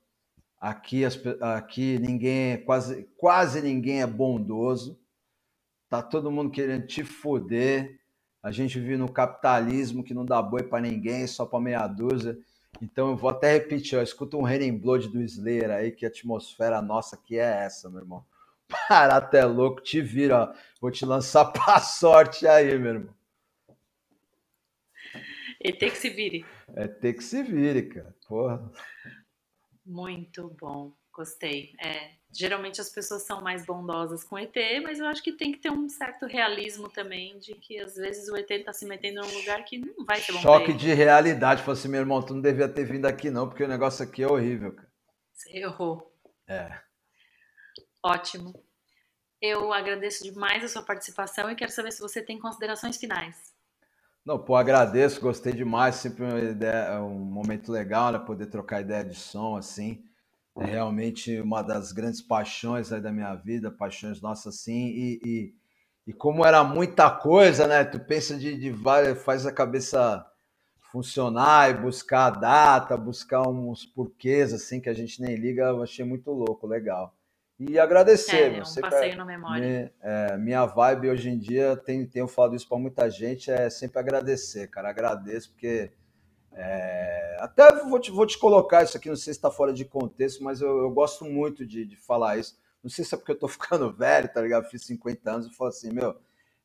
Aqui, 0.59 1.03
as, 1.03 1.19
aqui 1.41 1.97
ninguém, 1.97 2.51
é, 2.51 2.57
quase, 2.57 3.07
quase 3.17 3.61
ninguém 3.61 4.01
é 4.01 4.07
bondoso. 4.07 4.99
Tá 5.89 6.01
todo 6.01 6.31
mundo 6.31 6.51
querendo 6.51 6.85
te 6.85 7.03
foder. 7.03 7.99
A 8.43 8.51
gente 8.51 8.79
vive 8.79 8.97
no 8.97 9.11
capitalismo 9.11 10.03
que 10.03 10.13
não 10.13 10.25
dá 10.25 10.41
boi 10.41 10.63
para 10.63 10.81
ninguém, 10.81 11.25
só 11.25 11.45
para 11.45 11.59
meia 11.59 11.87
dúzia. 11.87 12.37
Então 12.81 13.09
eu 13.09 13.15
vou 13.15 13.29
até 13.29 13.53
repetir, 13.53 13.97
ó, 13.97 14.01
escuta 14.01 14.37
um 14.37 14.43
Raining 14.43 14.77
Blood 14.77 15.09
do 15.09 15.21
Slayer 15.21 15.71
aí, 15.71 15.91
que 15.91 16.05
a 16.05 16.09
atmosfera 16.09 16.81
nossa 16.81 17.15
aqui 17.15 17.37
é 17.37 17.65
essa, 17.65 17.89
meu 17.89 18.01
irmão. 18.01 18.25
Barato 18.89 19.35
é 19.35 19.45
louco, 19.45 19.81
te 19.81 20.01
vira, 20.01 20.43
ó. 20.43 20.53
Vou 20.79 20.91
te 20.91 21.05
lançar 21.05 21.45
pra 21.51 21.79
sorte 21.79 22.45
aí, 22.45 22.77
meu 22.77 22.93
irmão. 22.93 23.15
ET 25.59 25.79
que 25.79 25.97
se 25.97 26.09
vire. 26.09 26.45
É 26.75 26.87
ter 26.87 27.13
que 27.13 27.23
se 27.23 27.41
vire, 27.41 27.83
cara. 27.83 28.15
Porra. 28.27 28.71
Muito 29.85 30.55
bom, 30.59 30.93
gostei. 31.11 31.73
É, 31.79 32.11
geralmente 32.31 32.81
as 32.81 32.89
pessoas 32.89 33.23
são 33.23 33.41
mais 33.41 33.65
bondosas 33.65 34.23
com 34.23 34.37
ET, 34.37 34.55
mas 34.83 34.99
eu 34.99 35.05
acho 35.05 35.23
que 35.23 35.31
tem 35.31 35.51
que 35.51 35.59
ter 35.59 35.71
um 35.71 35.87
certo 35.89 36.25
realismo 36.25 36.89
também 36.89 37.37
de 37.39 37.55
que 37.55 37.79
às 37.79 37.95
vezes 37.95 38.29
o 38.29 38.35
ET 38.35 38.49
está 38.49 38.73
se 38.73 38.85
metendo 38.85 39.21
num 39.21 39.33
lugar 39.39 39.63
que 39.63 39.77
não 39.77 40.05
vai 40.05 40.19
ser 40.19 40.33
bom. 40.33 40.39
Choque 40.39 40.73
de 40.73 40.93
realidade. 40.93 41.61
Falei 41.63 41.79
assim, 41.79 41.87
meu 41.87 42.01
irmão, 42.01 42.21
tu 42.21 42.33
não 42.33 42.41
devia 42.41 42.67
ter 42.67 42.85
vindo 42.85 43.05
aqui 43.05 43.29
não, 43.29 43.47
porque 43.47 43.63
o 43.63 43.67
negócio 43.67 44.03
aqui 44.03 44.23
é 44.23 44.27
horrível, 44.27 44.73
cara. 44.73 44.91
Você 45.33 45.57
errou. 45.57 46.13
É. 46.47 46.79
Ótimo. 48.03 48.53
Eu 49.41 49.71
agradeço 49.71 50.23
demais 50.23 50.63
a 50.63 50.67
sua 50.67 50.81
participação 50.81 51.49
e 51.49 51.55
quero 51.55 51.71
saber 51.71 51.91
se 51.91 52.01
você 52.01 52.21
tem 52.21 52.39
considerações 52.39 52.97
finais. 52.97 53.35
Não, 54.25 54.37
pô, 54.37 54.55
agradeço, 54.55 55.21
gostei 55.21 55.53
demais, 55.53 55.95
sempre 55.95 56.25
uma 56.25 56.39
ideia, 56.39 57.01
um 57.01 57.17
momento 57.17 57.71
legal, 57.71 58.11
né, 58.11 58.19
poder 58.19 58.47
trocar 58.47 58.81
ideia 58.81 59.05
de 59.05 59.15
som, 59.15 59.55
assim, 59.55 60.03
é 60.59 60.65
realmente 60.65 61.39
uma 61.41 61.61
das 61.61 61.91
grandes 61.91 62.21
paixões 62.21 62.89
da 62.89 63.11
minha 63.11 63.33
vida, 63.35 63.71
paixões 63.71 64.21
nossas, 64.21 64.55
assim, 64.55 64.87
e, 64.87 65.19
e, 65.23 65.53
e 66.07 66.13
como 66.13 66.45
era 66.45 66.63
muita 66.63 67.09
coisa, 67.11 67.67
né, 67.67 67.83
tu 67.83 67.99
pensa 67.99 68.37
de, 68.37 68.57
de 68.57 68.71
várias, 68.71 69.21
faz 69.23 69.45
a 69.45 69.51
cabeça 69.51 70.25
funcionar 70.91 71.69
e 71.69 71.73
buscar 71.75 72.25
a 72.27 72.29
data, 72.29 72.97
buscar 72.97 73.47
uns 73.47 73.85
porquês, 73.85 74.53
assim, 74.53 74.79
que 74.79 74.89
a 74.89 74.93
gente 74.93 75.21
nem 75.21 75.35
liga, 75.35 75.63
eu 75.63 75.83
achei 75.83 76.05
muito 76.05 76.31
louco, 76.31 76.65
legal. 76.65 77.13
E 77.59 77.77
agradecer, 77.79 78.35
É, 78.35 78.49
meu. 78.51 78.61
um 78.61 78.81
passeio 78.81 79.17
na 79.17 79.25
memória. 79.25 79.63
me- 79.63 79.91
é, 80.01 80.37
minha 80.37 80.65
vibe 80.65 81.09
hoje 81.09 81.29
em 81.29 81.37
dia, 81.37 81.75
tem, 81.75 82.05
tenho 82.05 82.27
falado 82.27 82.55
isso 82.55 82.67
para 82.67 82.77
muita 82.77 83.09
gente, 83.09 83.51
é 83.51 83.69
sempre 83.69 83.99
agradecer, 83.99 84.67
cara. 84.69 84.89
Agradeço, 84.89 85.51
porque 85.51 85.91
é, 86.59 87.37
até 87.39 87.71
vou 87.85 87.99
te, 87.99 88.09
vou 88.09 88.25
te 88.25 88.37
colocar 88.37 88.83
isso 88.83 88.97
aqui, 88.97 89.09
não 89.09 89.15
sei 89.15 89.31
se 89.31 89.37
está 89.37 89.51
fora 89.51 89.71
de 89.71 89.85
contexto, 89.85 90.43
mas 90.43 90.59
eu, 90.59 90.79
eu 90.79 90.89
gosto 90.89 91.23
muito 91.23 91.63
de, 91.63 91.85
de 91.85 91.95
falar 91.95 92.37
isso. 92.37 92.57
Não 92.83 92.89
sei 92.89 93.05
se 93.05 93.13
é 93.13 93.17
porque 93.17 93.31
eu 93.31 93.39
tô 93.39 93.47
ficando 93.47 93.93
velho, 93.93 94.27
tá 94.27 94.41
ligado? 94.41 94.67
Fiz 94.67 94.83
50 94.85 95.31
anos 95.31 95.47
e 95.47 95.55
falo 95.55 95.69
assim, 95.69 95.91
meu, 95.91 96.15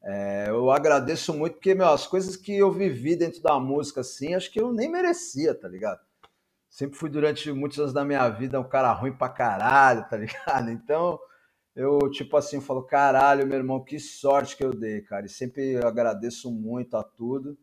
é, 0.02 0.46
eu 0.48 0.70
agradeço 0.70 1.34
muito, 1.34 1.54
porque, 1.54 1.74
meu, 1.74 1.88
as 1.88 2.06
coisas 2.06 2.36
que 2.36 2.56
eu 2.56 2.72
vivi 2.72 3.14
dentro 3.14 3.42
da 3.42 3.60
música, 3.60 4.00
assim, 4.00 4.34
acho 4.34 4.50
que 4.50 4.60
eu 4.60 4.72
nem 4.72 4.90
merecia, 4.90 5.54
tá 5.54 5.68
ligado? 5.68 6.00
Sempre 6.70 6.96
fui 6.96 7.10
durante 7.10 7.52
muitos 7.52 7.78
anos 7.78 7.92
da 7.92 8.02
minha 8.02 8.26
vida 8.30 8.58
um 8.58 8.68
cara 8.68 8.92
ruim 8.94 9.12
pra 9.12 9.28
caralho, 9.28 10.08
tá 10.08 10.16
ligado? 10.18 10.70
Então, 10.70 11.20
eu, 11.76 11.98
tipo 12.10 12.34
assim, 12.36 12.62
falo, 12.62 12.82
caralho, 12.82 13.46
meu 13.46 13.58
irmão, 13.58 13.84
que 13.84 14.00
sorte 14.00 14.56
que 14.56 14.64
eu 14.64 14.72
dei, 14.72 15.02
cara. 15.02 15.26
E 15.26 15.28
sempre 15.28 15.76
agradeço 15.84 16.50
muito 16.50 16.96
a 16.96 17.04
tudo. 17.04 17.58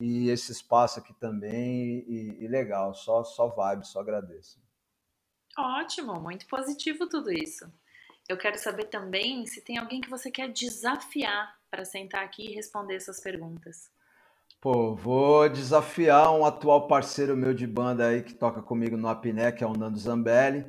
E 0.00 0.28
esse 0.30 0.52
espaço 0.52 0.98
aqui 0.98 1.12
também, 1.14 2.04
e, 2.08 2.44
e 2.44 2.48
legal, 2.48 2.94
só, 2.94 3.22
só 3.22 3.48
vibe, 3.48 3.86
só 3.86 4.00
agradeço. 4.00 4.60
Ótimo, 5.58 6.14
muito 6.20 6.46
positivo 6.46 7.08
tudo 7.08 7.30
isso. 7.30 7.70
Eu 8.28 8.38
quero 8.38 8.58
saber 8.58 8.84
também 8.84 9.46
se 9.46 9.60
tem 9.60 9.76
alguém 9.76 10.00
que 10.00 10.08
você 10.08 10.30
quer 10.30 10.48
desafiar 10.48 11.58
para 11.70 11.84
sentar 11.84 12.24
aqui 12.24 12.46
e 12.46 12.54
responder 12.54 12.94
essas 12.94 13.20
perguntas. 13.20 13.90
Pô, 14.60 14.94
vou 14.94 15.48
desafiar 15.48 16.32
um 16.32 16.44
atual 16.44 16.86
parceiro 16.86 17.36
meu 17.36 17.54
de 17.54 17.66
banda 17.66 18.06
aí 18.06 18.22
que 18.22 18.34
toca 18.34 18.62
comigo 18.62 18.96
no 18.96 19.08
Apné, 19.08 19.50
que 19.50 19.64
é 19.64 19.66
o 19.66 19.72
Nando 19.72 19.98
Zambelli, 19.98 20.64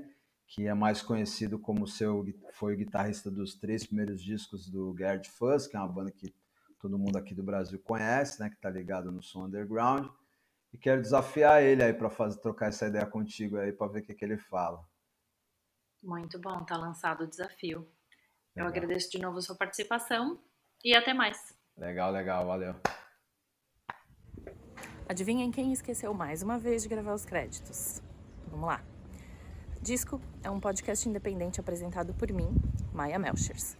que 0.48 0.66
é 0.66 0.74
mais 0.74 1.02
conhecido 1.02 1.60
como 1.60 1.88
seu, 1.88 2.26
foi 2.54 2.74
o 2.74 2.78
guitarrista 2.78 3.30
dos 3.30 3.56
três 3.56 3.86
primeiros 3.86 4.22
discos 4.22 4.70
do 4.70 4.96
Gerd 4.98 5.30
Fuzz, 5.30 5.68
que 5.68 5.76
é 5.76 5.80
uma 5.80 5.88
banda 5.88 6.12
que 6.12 6.34
todo 6.82 6.98
mundo 6.98 7.18
aqui 7.18 7.34
do 7.36 7.44
Brasil 7.44 7.80
conhece, 7.80 8.40
né, 8.40 8.50
que 8.50 8.58
tá 8.58 8.70
ligado 8.70 9.12
no 9.12 9.22
som 9.22 9.46
underground. 9.46 10.08
E 10.74 10.78
quero 10.78 11.02
desafiar 11.02 11.62
ele 11.62 11.84
aí 11.84 11.94
para 11.94 12.10
fazer 12.10 12.40
trocar 12.40 12.70
essa 12.70 12.88
ideia 12.88 13.06
contigo 13.06 13.58
aí 13.58 13.72
para 13.72 13.92
ver 13.92 14.00
o 14.00 14.04
que, 14.04 14.14
que 14.14 14.26
ele 14.26 14.38
fala. 14.38 14.84
Muito 16.02 16.40
bom, 16.40 16.64
tá 16.64 16.78
lançado 16.78 17.24
o 17.24 17.28
desafio. 17.28 17.88
Eu 18.56 18.66
Legal. 18.66 18.70
agradeço 18.70 19.12
de 19.12 19.20
novo 19.20 19.38
a 19.38 19.42
sua 19.42 19.56
participação 19.56 20.40
e 20.84 20.96
até 20.96 21.14
mais. 21.14 21.54
Legal, 21.78 22.12
legal, 22.12 22.46
valeu. 22.46 22.76
Adivinhem 25.08 25.52
quem 25.52 25.74
esqueceu 25.74 26.14
mais 26.14 26.42
uma 26.42 26.58
vez 26.58 26.84
de 26.84 26.90
gravar 26.90 27.14
os 27.14 27.26
créditos? 27.26 28.02
Vamos 28.48 28.68
lá. 28.68 28.82
Disco 29.82 30.22
é 30.44 30.50
um 30.50 30.60
podcast 30.60 31.08
independente 31.08 31.60
apresentado 31.60 32.14
por 32.14 32.32
mim, 32.32 32.56
Maia 32.94 33.20
Melchers. 33.20 33.76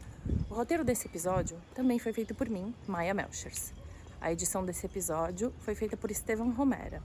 O 0.50 0.54
roteiro 0.54 0.84
desse 0.84 1.08
episódio 1.08 1.58
também 1.74 1.98
foi 1.98 2.14
feito 2.14 2.36
por 2.36 2.50
mim, 2.50 2.74
Maia 2.88 3.14
Melchers. 3.14 3.74
A 4.20 4.32
edição 4.32 4.64
desse 4.64 4.86
episódio 4.86 5.54
foi 5.60 5.74
feita 5.74 5.98
por 5.98 6.12
Estevam 6.12 6.52
Romera. 6.52 7.02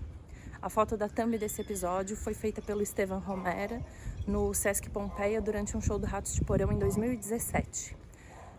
A 0.61 0.69
foto 0.69 0.97
da 0.97 1.09
thumb 1.09 1.39
desse 1.39 1.61
episódio 1.61 2.17
foi 2.17 2.35
feita 2.35 2.61
pelo 2.61 2.83
Estevam 2.83 3.19
Romera 3.19 3.81
no 4.27 4.53
Sesc 4.53 4.91
Pompeia 4.91 5.41
durante 5.41 5.77
um 5.77 5.81
show 5.81 5.99
do 5.99 6.07
Ratos 6.07 6.35
de 6.35 6.43
Porão 6.43 6.73
em 6.73 6.79
2017. 6.79 7.97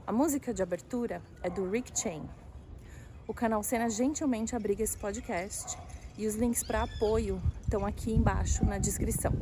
A 0.07 0.11
música 0.11 0.53
de 0.53 0.63
abertura 0.63 1.21
é 1.43 1.49
do 1.49 1.69
Rick 1.69 1.91
Chain. 1.99 2.23
O 3.27 3.33
canal 3.33 3.61
Cena 3.61 3.89
gentilmente 3.89 4.55
abriga 4.55 4.83
esse 4.83 4.97
podcast 4.97 5.77
e 6.17 6.25
os 6.25 6.35
links 6.35 6.63
para 6.63 6.83
apoio 6.83 7.41
estão 7.61 7.85
aqui 7.85 8.13
embaixo 8.13 8.65
na 8.65 8.77
descrição. 8.77 9.33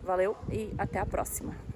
Valeu 0.00 0.36
e 0.48 0.72
até 0.78 1.00
a 1.00 1.06
próxima! 1.06 1.73